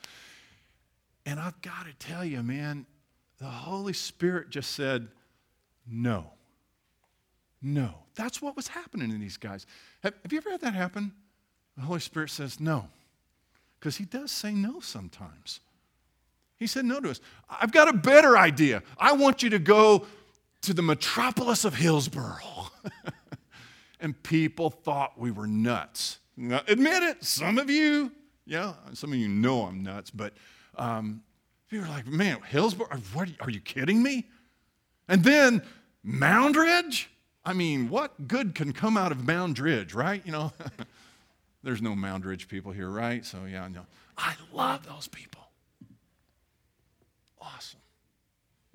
And 1.25 1.39
I've 1.39 1.61
got 1.61 1.85
to 1.85 1.93
tell 1.99 2.25
you, 2.25 2.41
man, 2.41 2.85
the 3.37 3.45
Holy 3.45 3.93
Spirit 3.93 4.49
just 4.49 4.71
said, 4.71 5.07
no. 5.87 6.31
No. 7.61 7.93
That's 8.15 8.41
what 8.41 8.55
was 8.55 8.67
happening 8.67 9.11
in 9.11 9.19
these 9.19 9.37
guys. 9.37 9.65
Have, 10.03 10.13
have 10.23 10.31
you 10.31 10.37
ever 10.39 10.51
had 10.51 10.61
that 10.61 10.73
happen? 10.73 11.13
The 11.77 11.83
Holy 11.83 11.99
Spirit 11.99 12.29
says 12.29 12.59
no. 12.59 12.87
Because 13.79 13.97
He 13.97 14.05
does 14.05 14.31
say 14.31 14.53
no 14.53 14.79
sometimes. 14.79 15.61
He 16.57 16.67
said 16.67 16.85
no 16.85 16.99
to 16.99 17.09
us. 17.09 17.21
I've 17.49 17.71
got 17.71 17.87
a 17.87 17.93
better 17.93 18.37
idea. 18.37 18.83
I 18.97 19.13
want 19.13 19.41
you 19.41 19.49
to 19.51 19.59
go 19.59 20.05
to 20.61 20.73
the 20.73 20.81
metropolis 20.81 21.63
of 21.63 21.75
Hillsboro. 21.75 22.37
and 24.01 24.21
people 24.23 24.69
thought 24.69 25.17
we 25.17 25.31
were 25.31 25.47
nuts. 25.47 26.19
Now, 26.35 26.61
admit 26.67 27.03
it, 27.03 27.23
some 27.23 27.57
of 27.57 27.69
you, 27.69 28.11
yeah, 28.45 28.73
some 28.93 29.13
of 29.13 29.19
you 29.19 29.27
know 29.27 29.63
I'm 29.63 29.83
nuts, 29.83 30.09
but 30.09 30.33
um, 30.77 31.21
you 31.69 31.81
were 31.81 31.87
like, 31.87 32.07
man, 32.07 32.39
Hillsboro, 32.47 32.87
what, 33.13 33.29
are 33.39 33.49
you 33.49 33.61
kidding 33.61 34.01
me? 34.03 34.27
And 35.07 35.23
then 35.23 35.61
Moundridge? 36.05 37.07
I 37.49 37.53
mean, 37.53 37.89
what 37.89 38.27
good 38.27 38.53
can 38.53 38.73
come 38.73 38.95
out 38.95 39.11
of 39.11 39.17
Moundridge, 39.19 39.95
right? 39.95 40.21
You 40.23 40.31
know, 40.31 40.53
there's 41.63 41.81
no 41.81 41.93
Moundridge 41.93 42.47
people 42.47 42.71
here, 42.71 42.87
right? 42.87 43.25
So, 43.25 43.39
yeah, 43.49 43.67
no. 43.67 43.87
I 44.15 44.35
love 44.53 44.85
those 44.85 45.07
people. 45.07 45.41
Awesome. 47.41 47.79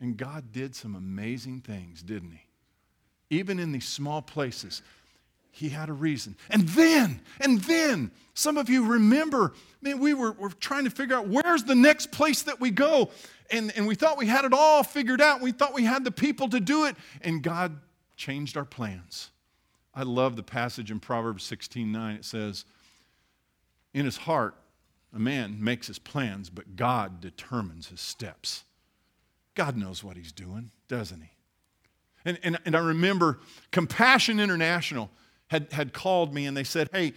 And 0.01 0.17
God 0.17 0.51
did 0.51 0.75
some 0.75 0.97
amazing 0.97 1.61
things, 1.61 2.03
didn't 2.03 2.33
He? 2.33 3.37
Even 3.39 3.61
in 3.61 3.71
these 3.71 3.87
small 3.87 4.21
places 4.21 4.83
he 5.53 5.69
had 5.69 5.89
a 5.89 5.93
reason. 5.93 6.35
And 6.51 6.69
then, 6.71 7.21
and 7.41 7.61
then, 7.61 8.11
some 8.35 8.59
of 8.59 8.69
you 8.69 8.85
remember, 8.85 9.53
man, 9.83 10.01
we 10.01 10.13
were, 10.15 10.33
were 10.33 10.51
trying 10.51 10.83
to 10.83 10.91
figure 10.91 11.15
out 11.15 11.29
where's 11.29 11.63
the 11.63 11.77
next 11.77 12.11
place 12.11 12.43
that 12.43 12.61
we 12.61 12.73
go. 12.73 13.11
And, 13.53 13.73
and 13.77 13.87
we 13.87 13.95
thought 13.95 14.19
we 14.19 14.27
had 14.27 14.45
it 14.45 14.53
all 14.53 14.83
figured 14.83 15.21
out. 15.21 15.41
We 15.41 15.53
thought 15.53 15.73
we 15.73 15.85
had 15.85 16.03
the 16.03 16.11
people 16.11 16.49
to 16.49 16.59
do 16.59 16.87
it. 16.87 16.97
And 17.21 17.41
God 17.41 17.79
changed 18.17 18.57
our 18.57 18.65
plans. 18.65 19.31
I 19.95 20.03
love 20.03 20.37
the 20.37 20.43
passage 20.43 20.91
in 20.91 21.01
Proverbs 21.01 21.45
16 21.45 21.91
9. 21.91 22.17
It 22.17 22.25
says, 22.25 22.65
In 23.93 24.05
his 24.05 24.19
heart, 24.19 24.57
a 25.15 25.19
man 25.19 25.63
makes 25.63 25.87
his 25.87 25.99
plans, 25.99 26.51
but 26.51 26.77
God 26.77 27.21
determines 27.21 27.89
his 27.89 28.01
steps. 28.01 28.65
God 29.55 29.77
knows 29.77 30.03
what 30.03 30.17
he's 30.17 30.33
doing, 30.33 30.71
doesn't 30.89 31.21
he? 31.21 31.31
And, 32.25 32.39
and, 32.43 32.59
and 32.65 32.75
I 32.75 32.81
remember 32.81 33.39
Compassion 33.71 34.41
International 34.41 35.11
had, 35.49 35.73
had 35.73 35.93
called 35.93 36.35
me 36.35 36.47
and 36.47 36.57
they 36.57 36.65
said, 36.65 36.89
Hey, 36.93 37.13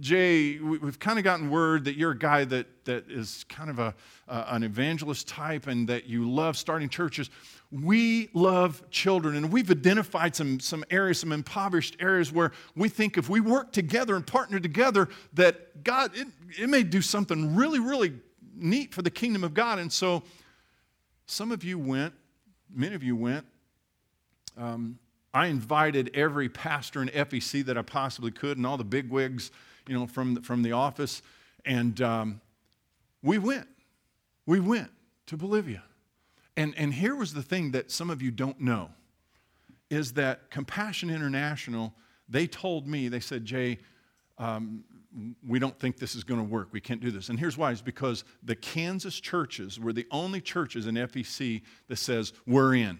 Jay, 0.00 0.58
we've 0.58 0.98
kind 0.98 1.18
of 1.18 1.24
gotten 1.24 1.48
word 1.48 1.84
that 1.84 1.96
you're 1.96 2.10
a 2.10 2.18
guy 2.18 2.44
that, 2.44 2.66
that 2.84 3.10
is 3.10 3.44
kind 3.48 3.70
of 3.70 3.78
a, 3.78 3.94
uh, 4.28 4.44
an 4.48 4.62
evangelist 4.62 5.26
type 5.26 5.66
and 5.66 5.88
that 5.88 6.06
you 6.06 6.30
love 6.30 6.56
starting 6.56 6.88
churches. 6.88 7.30
We 7.70 8.28
love 8.34 8.82
children, 8.90 9.36
and 9.36 9.50
we've 9.52 9.70
identified 9.70 10.36
some, 10.36 10.60
some 10.60 10.84
areas, 10.90 11.20
some 11.20 11.32
impoverished 11.32 11.96
areas 12.00 12.32
where 12.32 12.52
we 12.76 12.88
think 12.88 13.16
if 13.16 13.28
we 13.28 13.40
work 13.40 13.72
together 13.72 14.16
and 14.16 14.26
partner 14.26 14.58
together, 14.58 15.08
that 15.34 15.84
God, 15.84 16.10
it, 16.14 16.28
it 16.58 16.68
may 16.68 16.82
do 16.82 17.00
something 17.00 17.54
really, 17.54 17.78
really 17.78 18.12
neat 18.54 18.94
for 18.94 19.02
the 19.02 19.10
kingdom 19.10 19.44
of 19.44 19.54
God. 19.54 19.78
And 19.78 19.92
so 19.92 20.22
some 21.26 21.50
of 21.50 21.64
you 21.64 21.78
went, 21.78 22.14
many 22.70 22.94
of 22.94 23.02
you 23.02 23.16
went. 23.16 23.46
Um, 24.56 24.98
I 25.32 25.46
invited 25.46 26.10
every 26.14 26.48
pastor 26.48 27.02
in 27.02 27.08
FEC 27.08 27.64
that 27.66 27.78
I 27.78 27.82
possibly 27.82 28.30
could 28.30 28.56
and 28.56 28.66
all 28.66 28.76
the 28.76 28.84
bigwigs, 28.84 29.50
you 29.88 29.98
know, 29.98 30.06
from 30.06 30.34
the, 30.34 30.42
from 30.42 30.62
the 30.62 30.72
office. 30.72 31.22
And 31.64 32.00
um, 32.00 32.40
we 33.22 33.38
went. 33.38 33.68
We 34.46 34.60
went 34.60 34.90
to 35.26 35.36
Bolivia. 35.36 35.82
And, 36.56 36.74
and 36.76 36.92
here 36.92 37.14
was 37.14 37.34
the 37.34 37.42
thing 37.42 37.72
that 37.72 37.90
some 37.90 38.10
of 38.10 38.22
you 38.22 38.30
don't 38.30 38.60
know 38.60 38.90
is 39.90 40.12
that 40.14 40.50
Compassion 40.50 41.10
International, 41.10 41.94
they 42.28 42.46
told 42.46 42.86
me, 42.86 43.08
they 43.08 43.20
said, 43.20 43.44
Jay, 43.44 43.78
um, 44.38 44.84
we 45.46 45.58
don't 45.58 45.78
think 45.78 45.98
this 45.98 46.14
is 46.14 46.24
going 46.24 46.40
to 46.40 46.46
work. 46.46 46.68
We 46.72 46.80
can't 46.80 47.00
do 47.00 47.10
this. 47.10 47.28
And 47.28 47.38
here's 47.38 47.56
why 47.56 47.72
it's 47.72 47.80
because 47.80 48.24
the 48.42 48.54
Kansas 48.54 49.18
churches 49.20 49.80
were 49.80 49.92
the 49.92 50.06
only 50.10 50.40
churches 50.40 50.86
in 50.86 50.94
FEC 50.94 51.62
that 51.88 51.96
says, 51.96 52.32
we're 52.46 52.74
in. 52.74 52.98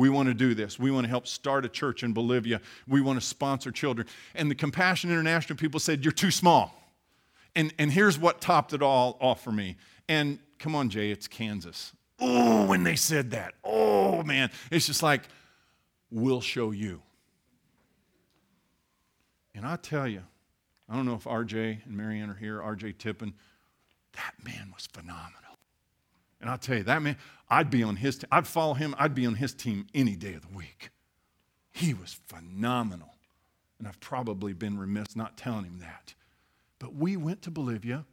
We 0.00 0.08
want 0.08 0.28
to 0.28 0.34
do 0.34 0.54
this. 0.54 0.78
We 0.78 0.90
want 0.90 1.04
to 1.04 1.10
help 1.10 1.26
start 1.26 1.66
a 1.66 1.68
church 1.68 2.02
in 2.02 2.14
Bolivia. 2.14 2.62
We 2.88 3.02
want 3.02 3.20
to 3.20 3.26
sponsor 3.26 3.70
children. 3.70 4.08
And 4.34 4.50
the 4.50 4.54
Compassion 4.54 5.10
International 5.10 5.58
people 5.58 5.78
said, 5.78 6.02
You're 6.02 6.12
too 6.12 6.30
small. 6.30 6.74
And, 7.54 7.74
and 7.78 7.92
here's 7.92 8.18
what 8.18 8.40
topped 8.40 8.72
it 8.72 8.80
all 8.80 9.18
off 9.20 9.44
for 9.44 9.52
me. 9.52 9.76
And 10.08 10.38
come 10.58 10.74
on, 10.74 10.88
Jay, 10.88 11.10
it's 11.10 11.28
Kansas. 11.28 11.92
Oh, 12.18 12.64
when 12.64 12.82
they 12.82 12.96
said 12.96 13.32
that, 13.32 13.52
oh 13.62 14.22
man, 14.22 14.50
it's 14.70 14.86
just 14.86 15.02
like, 15.02 15.24
we'll 16.10 16.40
show 16.40 16.70
you. 16.70 17.02
And 19.54 19.66
I 19.66 19.76
tell 19.76 20.08
you, 20.08 20.22
I 20.88 20.96
don't 20.96 21.04
know 21.04 21.14
if 21.14 21.24
RJ 21.24 21.84
and 21.84 21.94
Marianne 21.94 22.30
are 22.30 22.34
here, 22.34 22.58
RJ 22.58 22.96
Tippin, 22.96 23.34
that 24.14 24.32
man 24.42 24.72
was 24.74 24.86
phenomenal. 24.86 25.49
And 26.40 26.48
I'll 26.48 26.58
tell 26.58 26.78
you, 26.78 26.84
that 26.84 27.02
man, 27.02 27.16
I'd 27.48 27.70
be 27.70 27.82
on 27.82 27.96
his 27.96 28.18
team. 28.18 28.28
I'd 28.32 28.46
follow 28.46 28.74
him. 28.74 28.94
I'd 28.98 29.14
be 29.14 29.26
on 29.26 29.34
his 29.34 29.52
team 29.52 29.86
any 29.94 30.16
day 30.16 30.34
of 30.34 30.42
the 30.42 30.56
week. 30.56 30.90
He 31.72 31.94
was 31.94 32.18
phenomenal. 32.26 33.14
And 33.78 33.88
I've 33.88 34.00
probably 34.00 34.52
been 34.52 34.78
remiss 34.78 35.16
not 35.16 35.36
telling 35.36 35.64
him 35.64 35.78
that. 35.80 36.14
But 36.78 36.94
we 36.94 37.16
went 37.16 37.42
to 37.42 37.50
Bolivia, 37.50 38.04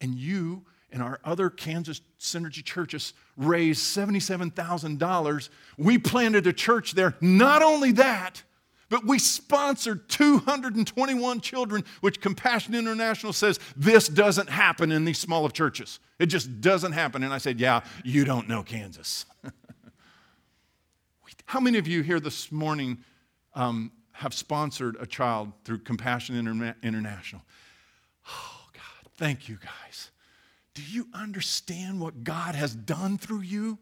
and 0.00 0.14
you 0.14 0.64
and 0.90 1.02
our 1.02 1.18
other 1.24 1.50
Kansas 1.50 2.00
Synergy 2.20 2.64
churches 2.64 3.14
raised 3.36 3.80
$77,000. 3.80 5.48
We 5.76 5.98
planted 5.98 6.46
a 6.46 6.52
church 6.52 6.92
there. 6.92 7.16
Not 7.20 7.62
only 7.62 7.92
that, 7.92 8.42
but 8.88 9.04
we 9.04 9.18
sponsored 9.18 10.08
221 10.08 11.40
children, 11.40 11.84
which 12.00 12.20
Compassion 12.20 12.74
International 12.74 13.32
says 13.32 13.58
this 13.76 14.08
doesn't 14.08 14.48
happen 14.48 14.92
in 14.92 15.04
these 15.04 15.18
smaller 15.18 15.48
churches. 15.50 16.00
It 16.18 16.26
just 16.26 16.60
doesn't 16.60 16.92
happen. 16.92 17.22
And 17.22 17.32
I 17.32 17.38
said, 17.38 17.58
Yeah, 17.58 17.80
you 18.04 18.24
don't 18.24 18.48
know 18.48 18.62
Kansas. 18.62 19.26
How 21.46 21.60
many 21.60 21.78
of 21.78 21.86
you 21.86 22.02
here 22.02 22.20
this 22.20 22.50
morning 22.50 22.98
um, 23.54 23.92
have 24.12 24.32
sponsored 24.32 24.96
a 24.98 25.06
child 25.06 25.52
through 25.64 25.78
Compassion 25.78 26.36
Interna- 26.36 26.74
International? 26.82 27.42
Oh, 28.28 28.60
God, 28.72 29.10
thank 29.16 29.48
you 29.48 29.58
guys. 29.62 30.10
Do 30.72 30.82
you 30.82 31.06
understand 31.14 32.00
what 32.00 32.24
God 32.24 32.54
has 32.54 32.74
done 32.74 33.18
through 33.18 33.42
you? 33.42 33.78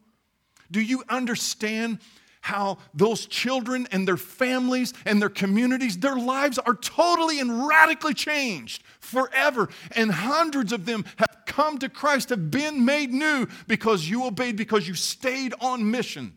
Do 0.71 0.81
you 0.81 1.05
understand 1.09 2.01
how 2.43 2.77
those 2.93 3.25
children 3.27 3.87
and 3.93 4.07
their 4.07 4.17
families 4.17 4.93
and 5.07 5.23
their 5.23 5.31
communities, 5.31 5.97
their 5.97 6.17
lives 6.17 6.59
are 6.59 6.75
totally 6.75 7.39
and 7.39 7.67
radically 7.69 8.15
changed 8.15 8.83
forever. 8.99 9.69
And 9.95 10.11
hundreds 10.11 10.73
of 10.73 10.85
them 10.85 11.05
have 11.19 11.43
come 11.47 11.79
to 11.79 11.89
Christ, 11.89 12.31
have 12.31 12.51
been 12.51 12.85
made 12.85 13.13
new 13.13 13.47
because 13.69 14.09
you 14.09 14.27
obeyed, 14.27 14.57
because 14.57 14.89
you 14.89 14.95
stayed 14.95 15.55
on 15.61 15.89
mission. 15.89 16.37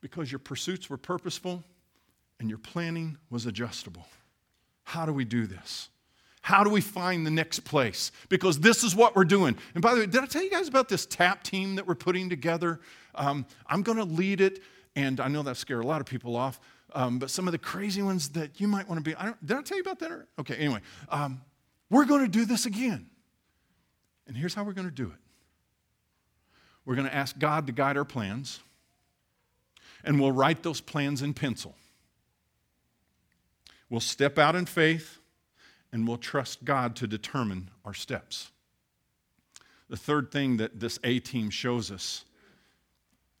Because 0.00 0.32
your 0.32 0.38
pursuits 0.38 0.88
were 0.88 0.96
purposeful 0.96 1.62
and 2.40 2.48
your 2.48 2.58
planning 2.58 3.18
was 3.28 3.44
adjustable. 3.44 4.06
How 4.84 5.04
do 5.04 5.12
we 5.12 5.26
do 5.26 5.46
this? 5.46 5.90
How 6.44 6.62
do 6.62 6.68
we 6.68 6.82
find 6.82 7.26
the 7.26 7.30
next 7.30 7.60
place? 7.60 8.12
Because 8.28 8.60
this 8.60 8.84
is 8.84 8.94
what 8.94 9.16
we're 9.16 9.24
doing. 9.24 9.56
And 9.72 9.80
by 9.80 9.94
the 9.94 10.00
way, 10.00 10.06
did 10.06 10.22
I 10.22 10.26
tell 10.26 10.42
you 10.42 10.50
guys 10.50 10.68
about 10.68 10.90
this 10.90 11.06
TAP 11.06 11.42
team 11.42 11.76
that 11.76 11.86
we're 11.86 11.94
putting 11.94 12.28
together? 12.28 12.80
Um, 13.14 13.46
I'm 13.66 13.80
going 13.80 13.96
to 13.96 14.04
lead 14.04 14.42
it, 14.42 14.60
and 14.94 15.20
I 15.20 15.28
know 15.28 15.42
that 15.42 15.56
scared 15.56 15.82
a 15.82 15.86
lot 15.86 16.02
of 16.02 16.06
people 16.06 16.36
off. 16.36 16.60
Um, 16.92 17.18
but 17.18 17.30
some 17.30 17.48
of 17.48 17.52
the 17.52 17.58
crazy 17.58 18.02
ones 18.02 18.28
that 18.30 18.60
you 18.60 18.68
might 18.68 18.86
want 18.86 19.02
to 19.02 19.10
be, 19.10 19.16
I 19.16 19.32
did 19.42 19.56
I 19.56 19.62
tell 19.62 19.78
you 19.78 19.82
about 19.82 20.00
that? 20.00 20.12
Or, 20.12 20.26
Okay, 20.38 20.56
anyway, 20.56 20.80
um, 21.08 21.40
We're 21.88 22.04
going 22.04 22.20
to 22.20 22.30
do 22.30 22.44
this 22.44 22.66
again. 22.66 23.06
And 24.26 24.36
here's 24.36 24.52
how 24.52 24.64
we're 24.64 24.74
going 24.74 24.88
to 24.88 24.94
do 24.94 25.06
it 25.06 25.18
we're 26.84 26.94
going 26.94 27.08
to 27.08 27.14
ask 27.14 27.38
God 27.38 27.66
to 27.68 27.72
guide 27.72 27.96
our 27.96 28.04
plans, 28.04 28.60
and 30.04 30.20
we'll 30.20 30.30
write 30.30 30.62
those 30.62 30.82
plans 30.82 31.22
in 31.22 31.32
pencil. 31.32 31.74
We'll 33.88 34.00
step 34.00 34.38
out 34.38 34.54
in 34.54 34.66
faith, 34.66 35.20
and 35.94 36.08
we'll 36.08 36.18
trust 36.18 36.64
God 36.64 36.96
to 36.96 37.06
determine 37.06 37.70
our 37.84 37.94
steps. 37.94 38.50
The 39.88 39.96
third 39.96 40.32
thing 40.32 40.56
that 40.56 40.80
this 40.80 40.98
A 41.04 41.20
team 41.20 41.50
shows 41.50 41.92
us 41.92 42.24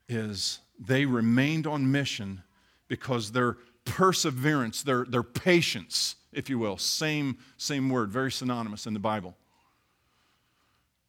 is 0.08 0.60
they 0.78 1.04
remained 1.04 1.66
on 1.66 1.90
mission 1.90 2.44
because 2.86 3.32
their 3.32 3.56
perseverance, 3.84 4.84
their, 4.84 5.04
their 5.04 5.24
patience, 5.24 6.14
if 6.32 6.48
you 6.48 6.60
will, 6.60 6.78
same, 6.78 7.38
same 7.56 7.90
word, 7.90 8.12
very 8.12 8.30
synonymous 8.30 8.86
in 8.86 8.94
the 8.94 9.00
Bible, 9.00 9.34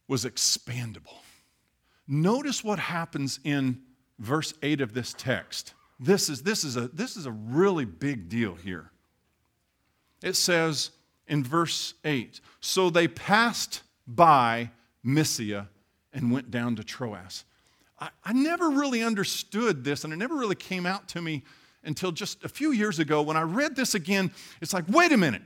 was 0.08 0.26
expandable. 0.26 1.20
Notice 2.08 2.64
what 2.64 2.80
happens 2.80 3.40
in 3.44 3.84
verse 4.18 4.52
8 4.64 4.82
of 4.82 4.96
this 4.96 5.14
text. 5.16 5.76
This 6.00 6.28
is, 6.28 6.42
this 6.42 6.64
is, 6.64 6.76
a, 6.76 6.88
this 6.88 7.16
is 7.16 7.28
a 7.28 7.32
really 7.32 7.86
big 7.86 8.30
deal 8.30 8.56
here. 8.56 8.90
It 10.24 10.36
says 10.36 10.90
in 11.28 11.44
verse 11.44 11.94
8 12.04 12.40
So 12.60 12.90
they 12.90 13.08
passed 13.08 13.82
by 14.08 14.72
Mysia 15.04 15.70
and 16.14 16.32
went 16.32 16.52
down 16.52 16.76
to 16.78 16.84
Troas. 16.84 17.44
I, 18.00 18.10
I 18.24 18.34
never 18.34 18.70
really 18.70 19.04
understood 19.04 19.84
this, 19.84 20.04
and 20.04 20.14
it 20.14 20.18
never 20.18 20.36
really 20.36 20.56
came 20.56 20.86
out 20.86 21.08
to 21.10 21.22
me 21.22 21.44
until 21.84 22.12
just 22.12 22.44
a 22.44 22.50
few 22.50 22.72
years 22.72 23.00
ago 23.00 23.22
when 23.22 23.38
I 23.38 23.42
read 23.42 23.76
this 23.76 23.96
again. 23.96 24.32
It's 24.62 24.74
like, 24.74 24.86
wait 24.88 25.12
a 25.12 25.18
minute. 25.18 25.44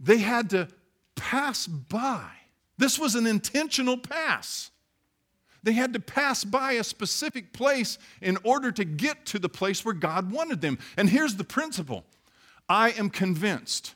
They 0.00 0.18
had 0.18 0.50
to 0.50 0.68
pass 1.14 1.66
by. 1.66 2.26
This 2.78 2.98
was 2.98 3.14
an 3.14 3.26
intentional 3.26 3.96
pass. 3.96 4.70
They 5.62 5.72
had 5.72 5.94
to 5.94 6.00
pass 6.00 6.44
by 6.44 6.72
a 6.72 6.84
specific 6.84 7.52
place 7.52 7.98
in 8.20 8.36
order 8.44 8.70
to 8.72 8.84
get 8.84 9.24
to 9.26 9.38
the 9.38 9.48
place 9.48 9.84
where 9.84 9.94
God 9.94 10.30
wanted 10.30 10.60
them. 10.60 10.78
And 10.96 11.08
here's 11.08 11.36
the 11.36 11.44
principle 11.44 12.04
I 12.68 12.90
am 12.90 13.10
convinced 13.10 13.94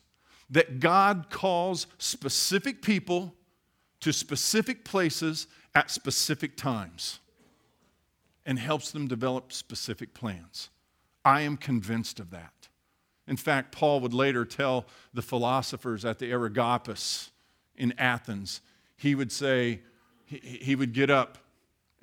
that 0.51 0.81
God 0.81 1.27
calls 1.31 1.87
specific 1.99 2.83
people 2.83 3.35
to 4.01 4.13
specific 4.13 4.85
places 4.85 5.47
at 5.75 5.91
specific 5.91 6.57
times 6.57 7.21
and 8.47 8.59
helps 8.59 8.91
them 8.93 9.07
develop 9.07 9.53
specific 9.53 10.15
plans. 10.15 10.71
I 11.25 11.43
am 11.43 11.57
convinced 11.57 12.19
of 12.19 12.31
that. 12.31 12.69
In 13.27 13.37
fact, 13.37 13.73
Paul 13.73 14.01
would 14.01 14.15
later 14.15 14.47
tell 14.47 14.87
the 15.13 15.21
philosophers 15.21 16.05
at 16.05 16.19
the 16.19 16.31
Areopagus 16.31 17.31
in 17.77 17.93
Athens, 17.99 18.63
he 18.97 19.15
would 19.15 19.31
say, 19.31 19.81
he 20.25 20.75
would 20.75 20.93
get 20.93 21.11
up 21.11 21.39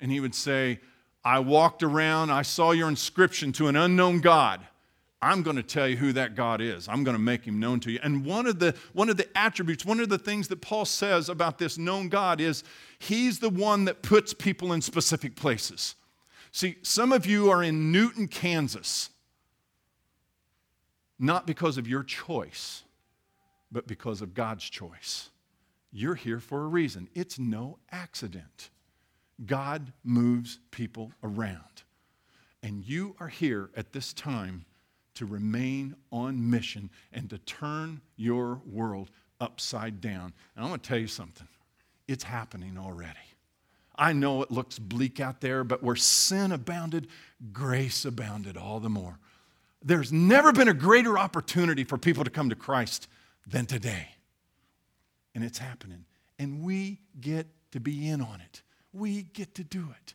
and 0.00 0.10
he 0.12 0.20
would 0.20 0.34
say, 0.34 0.80
I 1.24 1.40
walked 1.40 1.82
around, 1.82 2.30
I 2.30 2.42
saw 2.42 2.70
your 2.70 2.88
inscription 2.88 3.50
to 3.52 3.66
an 3.66 3.74
unknown 3.74 4.20
God. 4.20 4.64
I'm 5.22 5.42
going 5.42 5.56
to 5.56 5.62
tell 5.62 5.88
you 5.88 5.96
who 5.96 6.12
that 6.12 6.34
God 6.34 6.60
is. 6.60 6.88
I'm 6.88 7.02
going 7.02 7.16
to 7.16 7.22
make 7.22 7.44
him 7.44 7.58
known 7.58 7.80
to 7.80 7.90
you. 7.90 7.98
And 8.02 8.24
one 8.24 8.46
of 8.46 8.58
the 8.58 8.74
one 8.92 9.08
of 9.08 9.16
the 9.16 9.26
attributes, 9.36 9.84
one 9.84 10.00
of 10.00 10.08
the 10.08 10.18
things 10.18 10.48
that 10.48 10.60
Paul 10.60 10.84
says 10.84 11.28
about 11.28 11.58
this 11.58 11.78
known 11.78 12.08
God 12.08 12.40
is 12.40 12.62
he's 12.98 13.38
the 13.38 13.48
one 13.48 13.86
that 13.86 14.02
puts 14.02 14.34
people 14.34 14.72
in 14.72 14.82
specific 14.82 15.34
places. 15.34 15.94
See, 16.52 16.76
some 16.82 17.12
of 17.12 17.26
you 17.26 17.50
are 17.50 17.62
in 17.62 17.92
Newton, 17.92 18.28
Kansas, 18.28 19.10
not 21.18 21.46
because 21.46 21.78
of 21.78 21.88
your 21.88 22.02
choice, 22.02 22.82
but 23.72 23.86
because 23.86 24.20
of 24.20 24.34
God's 24.34 24.64
choice. 24.64 25.30
You're 25.92 26.14
here 26.14 26.40
for 26.40 26.62
a 26.62 26.68
reason. 26.68 27.08
It's 27.14 27.38
no 27.38 27.78
accident. 27.90 28.70
God 29.44 29.92
moves 30.04 30.58
people 30.70 31.12
around. 31.22 31.82
And 32.62 32.84
you 32.84 33.16
are 33.18 33.28
here 33.28 33.70
at 33.76 33.92
this 33.92 34.12
time 34.12 34.66
to 35.16 35.26
remain 35.26 35.96
on 36.12 36.50
mission 36.50 36.90
and 37.12 37.28
to 37.30 37.38
turn 37.38 38.00
your 38.16 38.60
world 38.70 39.10
upside 39.40 40.00
down. 40.00 40.32
And 40.54 40.64
I'm 40.64 40.68
going 40.68 40.80
to 40.80 40.88
tell 40.88 40.98
you 40.98 41.08
something 41.08 41.48
it's 42.08 42.24
happening 42.24 42.78
already. 42.78 43.18
I 43.98 44.12
know 44.12 44.42
it 44.42 44.50
looks 44.50 44.78
bleak 44.78 45.20
out 45.20 45.40
there, 45.40 45.64
but 45.64 45.82
where 45.82 45.96
sin 45.96 46.52
abounded, 46.52 47.08
grace 47.52 48.04
abounded 48.04 48.56
all 48.56 48.78
the 48.78 48.90
more. 48.90 49.18
There's 49.82 50.12
never 50.12 50.52
been 50.52 50.68
a 50.68 50.74
greater 50.74 51.18
opportunity 51.18 51.84
for 51.84 51.96
people 51.96 52.24
to 52.24 52.30
come 52.30 52.50
to 52.50 52.56
Christ 52.56 53.08
than 53.46 53.66
today. 53.66 54.08
And 55.34 55.42
it's 55.44 55.58
happening. 55.58 56.04
And 56.38 56.62
we 56.62 57.00
get 57.20 57.46
to 57.72 57.80
be 57.80 58.08
in 58.08 58.20
on 58.20 58.40
it. 58.40 58.62
We 58.92 59.22
get 59.22 59.54
to 59.54 59.64
do 59.64 59.88
it. 60.02 60.14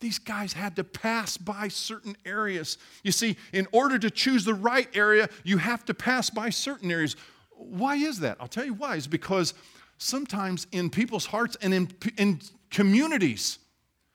These 0.00 0.18
guys 0.18 0.52
had 0.52 0.76
to 0.76 0.84
pass 0.84 1.36
by 1.36 1.68
certain 1.68 2.16
areas. 2.26 2.76
You 3.02 3.12
see, 3.12 3.36
in 3.52 3.66
order 3.72 3.98
to 3.98 4.10
choose 4.10 4.44
the 4.44 4.54
right 4.54 4.88
area, 4.94 5.28
you 5.42 5.58
have 5.58 5.84
to 5.86 5.94
pass 5.94 6.28
by 6.28 6.50
certain 6.50 6.90
areas. 6.90 7.16
Why 7.50 7.96
is 7.96 8.20
that? 8.20 8.36
I'll 8.38 8.48
tell 8.48 8.66
you 8.66 8.74
why. 8.74 8.96
It's 8.96 9.06
because 9.06 9.54
sometimes 9.96 10.66
in 10.70 10.90
people's 10.90 11.26
hearts 11.26 11.56
and 11.62 11.72
in, 11.72 11.88
in 12.18 12.40
communities. 12.70 13.58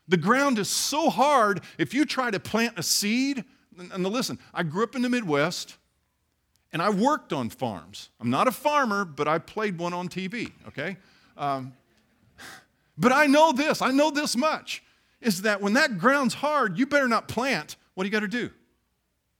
The 0.07 0.17
ground 0.17 0.59
is 0.59 0.69
so 0.69 1.09
hard, 1.09 1.61
if 1.77 1.93
you 1.93 2.05
try 2.05 2.29
to 2.29 2.39
plant 2.39 2.77
a 2.77 2.83
seed, 2.83 3.43
and 3.77 4.05
listen, 4.05 4.37
I 4.53 4.63
grew 4.63 4.83
up 4.83 4.95
in 4.95 5.01
the 5.01 5.09
Midwest 5.09 5.77
and 6.73 6.81
I 6.81 6.89
worked 6.89 7.33
on 7.33 7.49
farms. 7.49 8.09
I'm 8.19 8.29
not 8.29 8.47
a 8.47 8.51
farmer, 8.51 9.03
but 9.03 9.27
I 9.27 9.39
played 9.39 9.77
one 9.77 9.93
on 9.93 10.09
TV, 10.09 10.51
okay? 10.67 10.97
Um, 11.37 11.73
but 12.97 13.11
I 13.11 13.25
know 13.25 13.51
this, 13.51 13.81
I 13.81 13.91
know 13.91 14.11
this 14.11 14.37
much 14.37 14.83
is 15.21 15.43
that 15.43 15.61
when 15.61 15.73
that 15.73 15.97
ground's 15.97 16.33
hard, 16.33 16.77
you 16.77 16.85
better 16.85 17.07
not 17.07 17.27
plant. 17.27 17.77
What 17.93 18.03
do 18.03 18.07
you 18.07 18.11
got 18.11 18.21
to 18.21 18.27
do? 18.27 18.49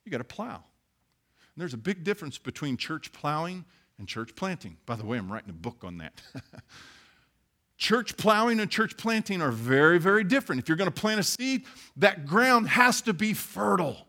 You 0.05 0.11
got 0.11 0.19
to 0.19 0.23
plow. 0.23 0.55
And 0.55 1.57
there's 1.57 1.73
a 1.73 1.77
big 1.77 2.03
difference 2.03 2.38
between 2.38 2.77
church 2.77 3.11
plowing 3.11 3.65
and 3.97 4.07
church 4.07 4.36
planting. 4.36 4.77
By 4.86 4.95
the 4.95 5.05
way, 5.05 5.17
I'm 5.17 5.32
writing 5.32 5.49
a 5.49 5.53
book 5.53 5.84
on 5.84 5.97
that. 5.97 6.21
Church 7.82 8.15
plowing 8.15 8.59
and 8.59 8.69
church 8.69 8.95
planting 8.95 9.41
are 9.41 9.49
very, 9.49 9.97
very 9.97 10.23
different. 10.23 10.61
If 10.61 10.69
you're 10.69 10.77
going 10.77 10.91
to 10.91 11.01
plant 11.01 11.19
a 11.19 11.23
seed, 11.23 11.65
that 11.97 12.27
ground 12.27 12.69
has 12.69 13.01
to 13.01 13.11
be 13.13 13.34
fertile. 13.34 14.05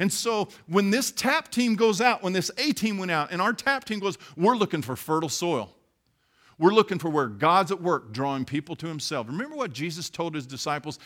And 0.00 0.12
so 0.12 0.48
when 0.66 0.90
this 0.90 1.12
tap 1.12 1.48
team 1.48 1.76
goes 1.76 2.00
out, 2.00 2.24
when 2.24 2.32
this 2.32 2.50
A 2.58 2.72
team 2.72 2.98
went 2.98 3.12
out, 3.12 3.30
and 3.30 3.40
our 3.40 3.52
tap 3.52 3.84
team 3.84 4.00
goes, 4.00 4.18
we're 4.36 4.56
looking 4.56 4.82
for 4.82 4.96
fertile 4.96 5.28
soil. 5.28 5.76
We're 6.58 6.72
looking 6.72 6.98
for 6.98 7.08
where 7.08 7.28
God's 7.28 7.70
at 7.70 7.80
work 7.80 8.12
drawing 8.12 8.44
people 8.44 8.74
to 8.76 8.86
Himself. 8.86 9.28
Remember 9.28 9.56
what 9.56 9.72
Jesus 9.72 10.10
told 10.10 10.34
His 10.34 10.46
disciples? 10.46 10.98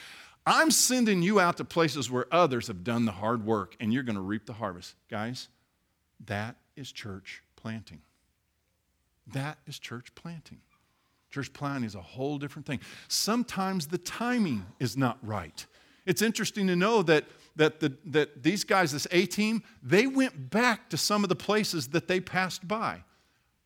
I'm 0.47 0.71
sending 0.71 1.23
you 1.23 1.39
out 1.39 1.59
to 1.59 1.65
places 1.65 2.11
where 2.11 2.27
others 2.33 2.67
have 2.67 2.83
done 2.83 3.05
the 3.05 3.13
hard 3.13 3.45
work, 3.45 3.77
and 3.79 3.93
you're 3.93 4.03
going 4.03 4.17
to 4.17 4.23
reap 4.23 4.47
the 4.47 4.55
harvest. 4.55 4.97
Guys, 5.09 5.49
that 6.27 6.57
is 6.75 6.91
church 6.91 7.43
planting. 7.55 8.01
That 9.33 9.59
is 9.67 9.79
church 9.79 10.15
planting. 10.15 10.59
Church 11.31 11.53
planting 11.53 11.85
is 11.85 11.95
a 11.95 12.03
whole 12.03 12.39
different 12.39 12.67
thing. 12.67 12.81
Sometimes 13.09 13.87
the 13.87 13.99
timing 13.99 14.67
is 14.81 14.97
not 14.97 15.19
right. 15.23 15.65
It's 16.05 16.23
interesting 16.23 16.67
to 16.67 16.77
know 16.77 17.03
that, 17.05 17.25
that, 17.57 17.79
the, 17.79 17.93
that 18.07 18.43
these 18.43 18.65
guys, 18.65 18.93
this 18.93 19.07
A 19.13 19.27
team, 19.27 19.63
they 19.83 20.07
went 20.07 20.51
back 20.51 20.91
to 20.91 20.97
some 20.97 21.23
of 21.23 21.29
the 21.29 21.37
places 21.37 21.89
that 21.89 22.09
they 22.09 22.21
passed 22.21 22.67
by. 22.67 23.05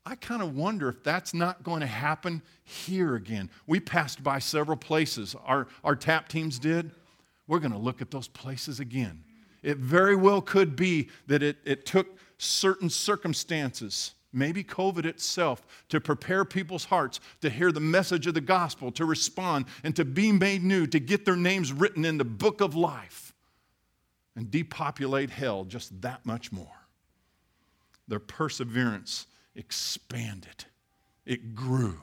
I 0.07 0.15
kind 0.15 0.41
of 0.41 0.55
wonder 0.55 0.89
if 0.89 1.03
that's 1.03 1.35
not 1.35 1.65
going 1.65 1.81
to 1.81 1.87
happen 1.87 2.41
here 2.63 3.17
again. 3.17 3.51
We 3.67 3.81
passed 3.81 4.23
by 4.23 4.39
several 4.39 4.77
places, 4.77 5.35
our, 5.45 5.67
our 5.83 5.97
tap 5.97 6.29
teams 6.29 6.61
did. 6.61 6.93
We're 7.49 7.59
going 7.59 7.73
to 7.73 7.79
look 7.79 8.01
at 8.01 8.13
those 8.13 8.29
places 8.29 8.79
again. 8.79 9.25
It 9.65 9.79
very 9.79 10.15
well 10.15 10.41
could 10.41 10.77
be 10.77 11.09
that 11.27 11.43
it, 11.43 11.59
it 11.65 11.87
took 11.87 12.07
certain 12.39 12.89
circumstances 12.89 14.13
maybe 14.33 14.63
COVID 14.63 15.07
itself, 15.07 15.67
to 15.89 16.01
prepare 16.01 16.45
people's 16.45 16.85
hearts 16.85 17.21
to 17.41 17.49
hear 17.49 17.73
the 17.73 17.81
message 17.81 18.27
of 18.27 18.35
the 18.35 18.41
gospel, 18.41 18.93
to 18.93 19.07
respond, 19.07 19.65
and 19.83 19.97
to 19.97 20.05
be 20.05 20.31
made 20.31 20.63
new, 20.63 20.87
to 20.87 21.01
get 21.01 21.25
their 21.25 21.37
names 21.37 21.73
written 21.73 22.05
in 22.05 22.19
the 22.19 22.25
book 22.25 22.61
of 22.61 22.77
life 22.77 23.35
and 24.37 24.51
depopulate 24.51 25.31
hell 25.31 25.65
just 25.65 26.01
that 26.03 26.27
much 26.27 26.53
more. 26.53 26.87
Their 28.07 28.21
perseverance 28.21 29.27
expanded, 29.57 30.65
it 31.25 31.55
grew. 31.55 31.99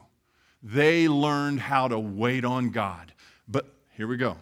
They 0.61 1.07
learned 1.07 1.59
how 1.59 1.87
to 1.87 1.99
wait 1.99 2.45
on 2.45 2.69
God. 2.69 3.13
But 3.47 3.67
here 3.95 4.07
we 4.07 4.17
go. 4.17 4.37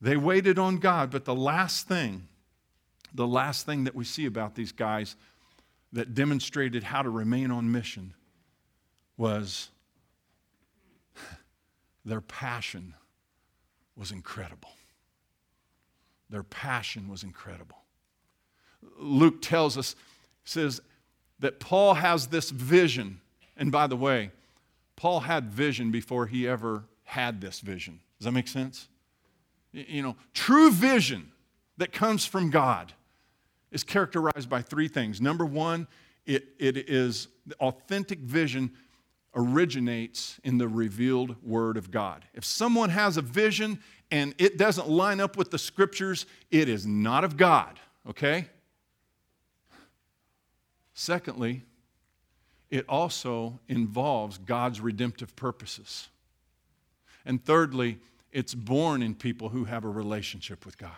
They 0.00 0.16
waited 0.16 0.58
on 0.58 0.78
God, 0.78 1.10
but 1.10 1.24
the 1.24 1.34
last 1.34 1.86
thing, 1.86 2.28
the 3.12 3.26
last 3.26 3.66
thing 3.66 3.84
that 3.84 3.94
we 3.94 4.04
see 4.04 4.26
about 4.26 4.54
these 4.54 4.72
guys 4.72 5.16
that 5.92 6.14
demonstrated 6.14 6.84
how 6.84 7.02
to 7.02 7.10
remain 7.10 7.50
on 7.50 7.70
mission 7.70 8.14
was 9.16 9.68
their 12.04 12.20
passion 12.20 12.94
was 13.96 14.10
incredible. 14.10 14.70
Their 16.30 16.44
passion 16.44 17.08
was 17.08 17.24
incredible. 17.24 17.76
Luke 18.98 19.42
tells 19.42 19.76
us, 19.76 19.96
says 20.44 20.80
that 21.40 21.60
Paul 21.60 21.94
has 21.94 22.28
this 22.28 22.50
vision, 22.50 23.20
And 23.56 23.70
by 23.70 23.86
the 23.86 23.96
way, 23.96 24.30
Paul 24.96 25.20
had 25.20 25.50
vision 25.50 25.90
before 25.90 26.26
he 26.26 26.46
ever 26.46 26.84
had 27.04 27.40
this 27.40 27.60
vision. 27.60 28.00
Does 28.18 28.26
that 28.26 28.32
make 28.32 28.48
sense? 28.48 28.88
You 29.72 30.02
know, 30.02 30.16
true 30.34 30.70
vision 30.70 31.30
that 31.76 31.92
comes 31.92 32.26
from 32.26 32.50
God 32.50 32.92
is 33.70 33.84
characterized 33.84 34.48
by 34.48 34.62
three 34.62 34.88
things. 34.88 35.20
Number 35.20 35.44
one, 35.44 35.86
it, 36.26 36.48
it 36.58 36.76
is 36.76 37.28
authentic 37.60 38.18
vision 38.20 38.72
originates 39.34 40.40
in 40.42 40.58
the 40.58 40.68
revealed 40.68 41.36
Word 41.42 41.76
of 41.76 41.90
God. 41.90 42.24
If 42.34 42.44
someone 42.44 42.90
has 42.90 43.16
a 43.16 43.22
vision 43.22 43.78
and 44.10 44.34
it 44.38 44.58
doesn't 44.58 44.88
line 44.88 45.20
up 45.20 45.36
with 45.36 45.50
the 45.50 45.58
scriptures, 45.58 46.26
it 46.50 46.68
is 46.68 46.86
not 46.86 47.24
of 47.24 47.36
God, 47.36 47.78
okay? 48.08 48.48
Secondly, 51.00 51.62
it 52.68 52.84
also 52.86 53.58
involves 53.68 54.36
God's 54.36 54.82
redemptive 54.82 55.34
purposes. 55.34 56.10
And 57.24 57.42
thirdly, 57.42 58.00
it's 58.32 58.54
born 58.54 59.02
in 59.02 59.14
people 59.14 59.48
who 59.48 59.64
have 59.64 59.86
a 59.86 59.88
relationship 59.88 60.66
with 60.66 60.76
God. 60.76 60.92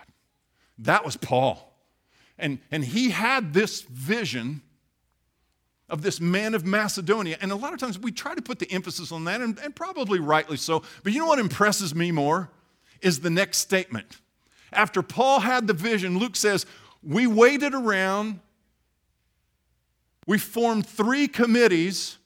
That 0.77 1.05
was 1.05 1.17
Paul. 1.17 1.73
And, 2.37 2.59
and 2.73 2.85
he 2.85 3.11
had 3.11 3.55
this 3.55 3.83
vision 3.83 4.63
of 5.89 6.03
this 6.03 6.21
man 6.21 6.55
of 6.55 6.67
Macedonia. 6.67 7.39
And 7.41 7.53
a 7.53 7.57
lot 7.57 7.73
of 7.73 7.79
times 7.79 7.97
we 7.97 8.11
try 8.11 8.35
to 8.35 8.43
put 8.43 8.59
the 8.59 8.69
emphasis 8.73 9.13
on 9.13 9.23
that, 9.27 9.41
and, 9.41 9.57
and 9.61 9.73
probably 9.73 10.19
rightly 10.19 10.57
so. 10.57 10.83
But 11.05 11.13
you 11.13 11.21
know 11.21 11.27
what 11.27 11.39
impresses 11.39 11.95
me 11.95 12.11
more? 12.11 12.51
Is 13.03 13.21
the 13.21 13.31
next 13.31 13.59
statement. 13.59 14.19
After 14.73 15.01
Paul 15.01 15.39
had 15.39 15.69
the 15.69 15.75
vision, 15.75 16.19
Luke 16.19 16.35
says, 16.35 16.67
We 17.05 17.29
waited 17.29 17.73
around, 17.73 18.41
we 20.27 20.39
formed 20.39 20.87
three 20.87 21.29
committees, 21.29 22.19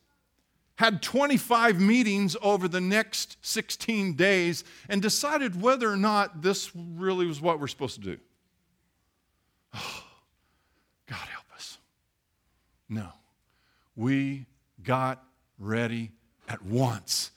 had 0.77 1.03
25 1.03 1.81
meetings 1.81 2.37
over 2.43 2.69
the 2.69 2.81
next 2.81 3.37
16 3.41 4.15
days, 4.15 4.65
and 4.89 5.01
decided 5.01 5.61
whether 5.61 5.91
or 5.91 5.97
not 5.97 6.43
this 6.43 6.71
really 6.75 7.27
was 7.27 7.41
what 7.41 7.61
we're 7.61 7.67
supposed 7.67 7.97
to 7.97 8.17
do. 8.17 8.19
Oh, 9.75 10.05
God 11.07 11.17
help 11.17 11.47
us. 11.55 11.79
No 12.89 13.13
we 13.97 14.47
got 14.83 15.25
ready 15.59 16.13
at 16.49 16.63
once 16.63 17.33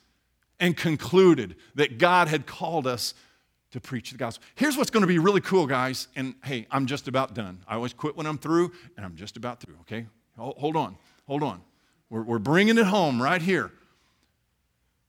and 0.59 0.75
concluded 0.75 1.55
that 1.75 1.97
God 1.97 2.27
had 2.27 2.45
called 2.45 2.85
us 2.85 3.13
to 3.71 3.79
preach 3.79 4.11
the 4.11 4.17
gospel. 4.17 4.45
Here's 4.55 4.75
what's 4.75 4.89
going 4.89 5.01
to 5.01 5.07
be 5.07 5.19
really 5.19 5.41
cool, 5.41 5.65
guys. 5.65 6.09
And 6.15 6.35
hey, 6.43 6.67
I'm 6.69 6.85
just 6.85 7.07
about 7.07 7.33
done. 7.33 7.63
I 7.67 7.75
always 7.75 7.93
quit 7.93 8.17
when 8.17 8.25
I'm 8.25 8.37
through, 8.37 8.73
and 8.97 9.05
I'm 9.05 9.15
just 9.15 9.37
about 9.37 9.61
through, 9.61 9.77
okay? 9.81 10.05
Hold 10.39 10.75
on, 10.75 10.97
hold 11.27 11.43
on. 11.43 11.61
We're, 12.09 12.23
we're 12.23 12.39
bringing 12.39 12.77
it 12.77 12.85
home 12.85 13.21
right 13.21 13.41
here. 13.41 13.71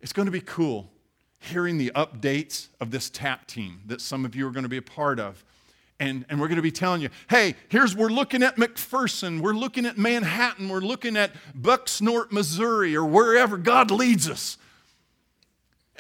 It's 0.00 0.12
going 0.12 0.26
to 0.26 0.32
be 0.32 0.40
cool 0.40 0.90
hearing 1.38 1.78
the 1.78 1.90
updates 1.94 2.68
of 2.80 2.90
this 2.90 3.08
TAP 3.08 3.46
team 3.46 3.80
that 3.86 4.00
some 4.00 4.24
of 4.24 4.36
you 4.36 4.46
are 4.46 4.50
going 4.50 4.64
to 4.64 4.68
be 4.68 4.76
a 4.76 4.82
part 4.82 5.18
of 5.18 5.44
and, 6.00 6.24
and 6.30 6.40
we're 6.40 6.48
going 6.48 6.56
to 6.56 6.62
be 6.62 6.72
telling 6.72 7.02
you, 7.02 7.10
hey, 7.28 7.54
here's, 7.68 7.94
we're 7.94 8.08
looking 8.08 8.42
at 8.42 8.56
McPherson, 8.56 9.40
we're 9.40 9.52
looking 9.52 9.84
at 9.84 9.98
Manhattan, 9.98 10.70
we're 10.70 10.80
looking 10.80 11.16
at 11.16 11.30
Bucksnort, 11.54 12.32
Missouri, 12.32 12.96
or 12.96 13.04
wherever 13.04 13.58
God 13.58 13.90
leads 13.90 14.28
us. 14.28 14.56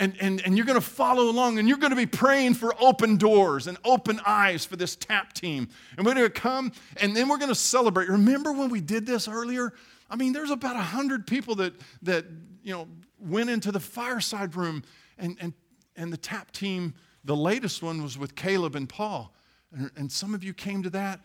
And, 0.00 0.16
and, 0.18 0.40
and 0.46 0.56
you're 0.56 0.64
going 0.64 0.80
to 0.80 0.84
follow 0.86 1.24
along 1.24 1.58
and 1.58 1.68
you're 1.68 1.76
going 1.76 1.90
to 1.90 1.96
be 1.96 2.06
praying 2.06 2.54
for 2.54 2.74
open 2.80 3.18
doors 3.18 3.66
and 3.66 3.76
open 3.84 4.18
eyes 4.24 4.64
for 4.64 4.76
this 4.76 4.96
tap 4.96 5.34
team. 5.34 5.68
And 5.96 6.06
we're 6.06 6.14
going 6.14 6.26
to 6.26 6.30
come 6.30 6.72
and 6.96 7.14
then 7.14 7.28
we're 7.28 7.36
going 7.36 7.50
to 7.50 7.54
celebrate. 7.54 8.08
Remember 8.08 8.50
when 8.50 8.70
we 8.70 8.80
did 8.80 9.04
this 9.04 9.28
earlier? 9.28 9.74
I 10.08 10.16
mean, 10.16 10.32
there's 10.32 10.50
about 10.50 10.74
100 10.74 11.26
people 11.26 11.54
that, 11.56 11.74
that 12.00 12.24
you 12.62 12.72
know, 12.72 12.88
went 13.18 13.50
into 13.50 13.70
the 13.70 13.78
fireside 13.78 14.56
room 14.56 14.84
and, 15.18 15.36
and, 15.38 15.52
and 15.96 16.10
the 16.10 16.16
tap 16.16 16.50
team, 16.50 16.94
the 17.24 17.36
latest 17.36 17.82
one 17.82 18.02
was 18.02 18.16
with 18.16 18.34
Caleb 18.34 18.76
and 18.76 18.88
Paul. 18.88 19.34
And, 19.76 19.90
and 19.96 20.10
some 20.10 20.34
of 20.34 20.42
you 20.42 20.54
came 20.54 20.82
to 20.82 20.90
that 20.90 21.20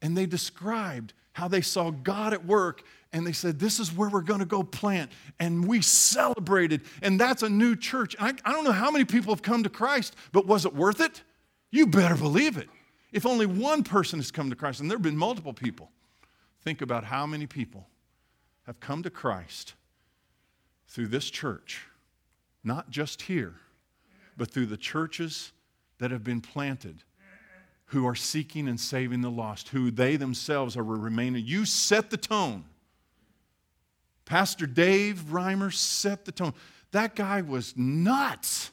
and 0.00 0.16
they 0.16 0.24
described 0.24 1.12
how 1.34 1.46
they 1.46 1.60
saw 1.60 1.90
God 1.90 2.32
at 2.32 2.46
work 2.46 2.84
and 3.14 3.26
they 3.26 3.32
said, 3.32 3.58
This 3.58 3.80
is 3.80 3.94
where 3.96 4.10
we're 4.10 4.20
going 4.20 4.40
to 4.40 4.46
go 4.46 4.62
plant. 4.62 5.10
And 5.38 5.66
we 5.66 5.80
celebrated. 5.80 6.82
And 7.00 7.18
that's 7.18 7.42
a 7.42 7.48
new 7.48 7.76
church. 7.76 8.14
I, 8.18 8.34
I 8.44 8.52
don't 8.52 8.64
know 8.64 8.72
how 8.72 8.90
many 8.90 9.04
people 9.04 9.32
have 9.32 9.40
come 9.40 9.62
to 9.62 9.70
Christ, 9.70 10.16
but 10.32 10.46
was 10.46 10.66
it 10.66 10.74
worth 10.74 11.00
it? 11.00 11.22
You 11.70 11.86
better 11.86 12.16
believe 12.16 12.58
it. 12.58 12.68
If 13.12 13.24
only 13.24 13.46
one 13.46 13.84
person 13.84 14.18
has 14.18 14.30
come 14.32 14.50
to 14.50 14.56
Christ, 14.56 14.80
and 14.80 14.90
there 14.90 14.96
have 14.96 15.02
been 15.02 15.16
multiple 15.16 15.54
people, 15.54 15.90
think 16.62 16.82
about 16.82 17.04
how 17.04 17.24
many 17.24 17.46
people 17.46 17.86
have 18.66 18.80
come 18.80 19.02
to 19.04 19.10
Christ 19.10 19.74
through 20.88 21.06
this 21.06 21.30
church, 21.30 21.86
not 22.64 22.90
just 22.90 23.22
here, 23.22 23.54
but 24.36 24.50
through 24.50 24.66
the 24.66 24.76
churches 24.76 25.52
that 25.98 26.10
have 26.10 26.24
been 26.24 26.40
planted 26.40 27.04
who 27.86 28.06
are 28.08 28.14
seeking 28.16 28.66
and 28.66 28.80
saving 28.80 29.20
the 29.20 29.30
lost, 29.30 29.68
who 29.68 29.92
they 29.92 30.16
themselves 30.16 30.76
are 30.76 30.82
remaining. 30.82 31.44
You 31.46 31.64
set 31.64 32.10
the 32.10 32.16
tone. 32.16 32.64
Pastor 34.24 34.66
Dave 34.66 35.26
Reimer 35.30 35.72
set 35.72 36.24
the 36.24 36.32
tone. 36.32 36.54
That 36.92 37.14
guy 37.14 37.42
was 37.42 37.76
nuts. 37.76 38.70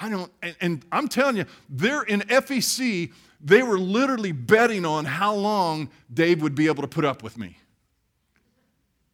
I 0.00 0.08
don't, 0.08 0.32
and, 0.42 0.56
and, 0.60 0.86
I'm 0.92 1.08
telling 1.08 1.36
you, 1.36 1.44
they're 1.68 2.02
in 2.02 2.20
FEC, 2.20 3.12
they 3.40 3.62
were 3.62 3.78
literally 3.78 4.32
betting 4.32 4.84
on 4.84 5.04
how 5.04 5.34
long 5.34 5.90
Dave 6.12 6.40
would 6.42 6.54
be 6.54 6.66
able 6.68 6.82
to 6.82 6.88
put 6.88 7.04
up 7.04 7.22
with 7.22 7.36
me. 7.36 7.58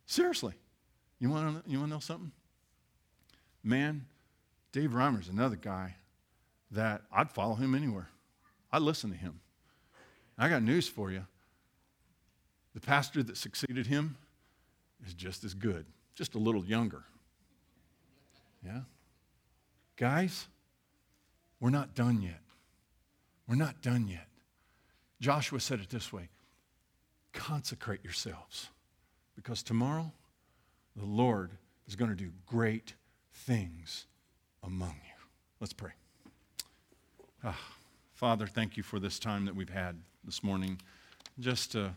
Seriously. 0.06 0.52
You 1.18 1.30
want 1.30 1.64
to 1.64 1.70
you 1.70 1.80
wanna 1.80 1.94
know 1.94 2.00
something? 2.00 2.32
Man, 3.62 4.04
Dave 4.72 4.90
Reimer's 4.90 5.28
another 5.28 5.56
guy 5.56 5.96
that 6.70 7.02
I'd 7.10 7.30
follow 7.30 7.54
him 7.54 7.74
anywhere. 7.74 8.10
I'd 8.70 8.82
listen 8.82 9.10
to 9.10 9.16
him. 9.16 9.40
I 10.36 10.48
got 10.48 10.62
news 10.62 10.86
for 10.86 11.10
you. 11.10 11.24
The 12.74 12.80
pastor 12.80 13.22
that 13.22 13.36
succeeded 13.36 13.86
him 13.86 14.16
is 15.06 15.14
just 15.14 15.44
as 15.44 15.54
good, 15.54 15.86
just 16.14 16.34
a 16.34 16.38
little 16.38 16.64
younger. 16.64 17.04
Yeah? 18.64 18.80
Guys, 19.96 20.48
we're 21.60 21.70
not 21.70 21.94
done 21.94 22.22
yet. 22.22 22.40
We're 23.46 23.56
not 23.56 23.82
done 23.82 24.08
yet. 24.08 24.28
Joshua 25.20 25.60
said 25.60 25.80
it 25.80 25.90
this 25.90 26.12
way 26.12 26.28
consecrate 27.32 28.04
yourselves 28.04 28.68
because 29.34 29.62
tomorrow 29.62 30.12
the 30.94 31.04
Lord 31.04 31.50
is 31.88 31.96
going 31.96 32.10
to 32.10 32.16
do 32.16 32.30
great 32.46 32.94
things 33.32 34.06
among 34.62 34.94
you. 35.04 35.24
Let's 35.58 35.72
pray. 35.72 35.90
Ah. 37.42 37.58
Father, 38.14 38.46
thank 38.46 38.76
you 38.76 38.82
for 38.84 39.00
this 39.00 39.18
time 39.18 39.44
that 39.44 39.56
we've 39.56 39.68
had 39.68 39.96
this 40.22 40.42
morning 40.42 40.80
just 41.40 41.72
to 41.72 41.92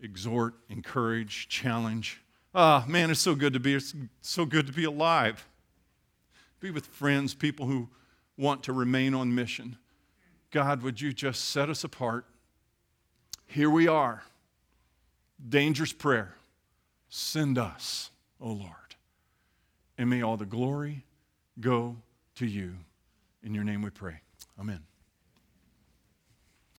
exhort, 0.00 0.54
encourage, 0.68 1.48
challenge. 1.48 2.22
Ah, 2.54 2.84
oh, 2.84 2.90
man, 2.90 3.10
it's 3.10 3.20
so 3.20 3.34
good 3.34 3.52
to 3.52 3.60
be 3.60 3.74
it's 3.74 3.94
so 4.22 4.44
good 4.44 4.66
to 4.66 4.72
be 4.72 4.84
alive. 4.84 5.46
Be 6.60 6.70
with 6.70 6.86
friends, 6.86 7.34
people 7.34 7.66
who 7.66 7.88
want 8.36 8.62
to 8.64 8.72
remain 8.72 9.14
on 9.14 9.34
mission. 9.34 9.76
God, 10.50 10.82
would 10.82 11.00
you 11.00 11.12
just 11.12 11.50
set 11.50 11.68
us 11.68 11.84
apart? 11.84 12.24
Here 13.46 13.70
we 13.70 13.88
are. 13.88 14.22
Dangerous 15.48 15.92
prayer. 15.92 16.34
Send 17.08 17.58
us, 17.58 18.10
O 18.40 18.48
Lord. 18.48 18.72
And 19.98 20.10
may 20.10 20.22
all 20.22 20.36
the 20.36 20.46
glory 20.46 21.04
go 21.60 21.96
to 22.36 22.46
you. 22.46 22.74
In 23.42 23.54
your 23.54 23.64
name 23.64 23.82
we 23.82 23.90
pray. 23.90 24.20
Amen. 24.58 24.80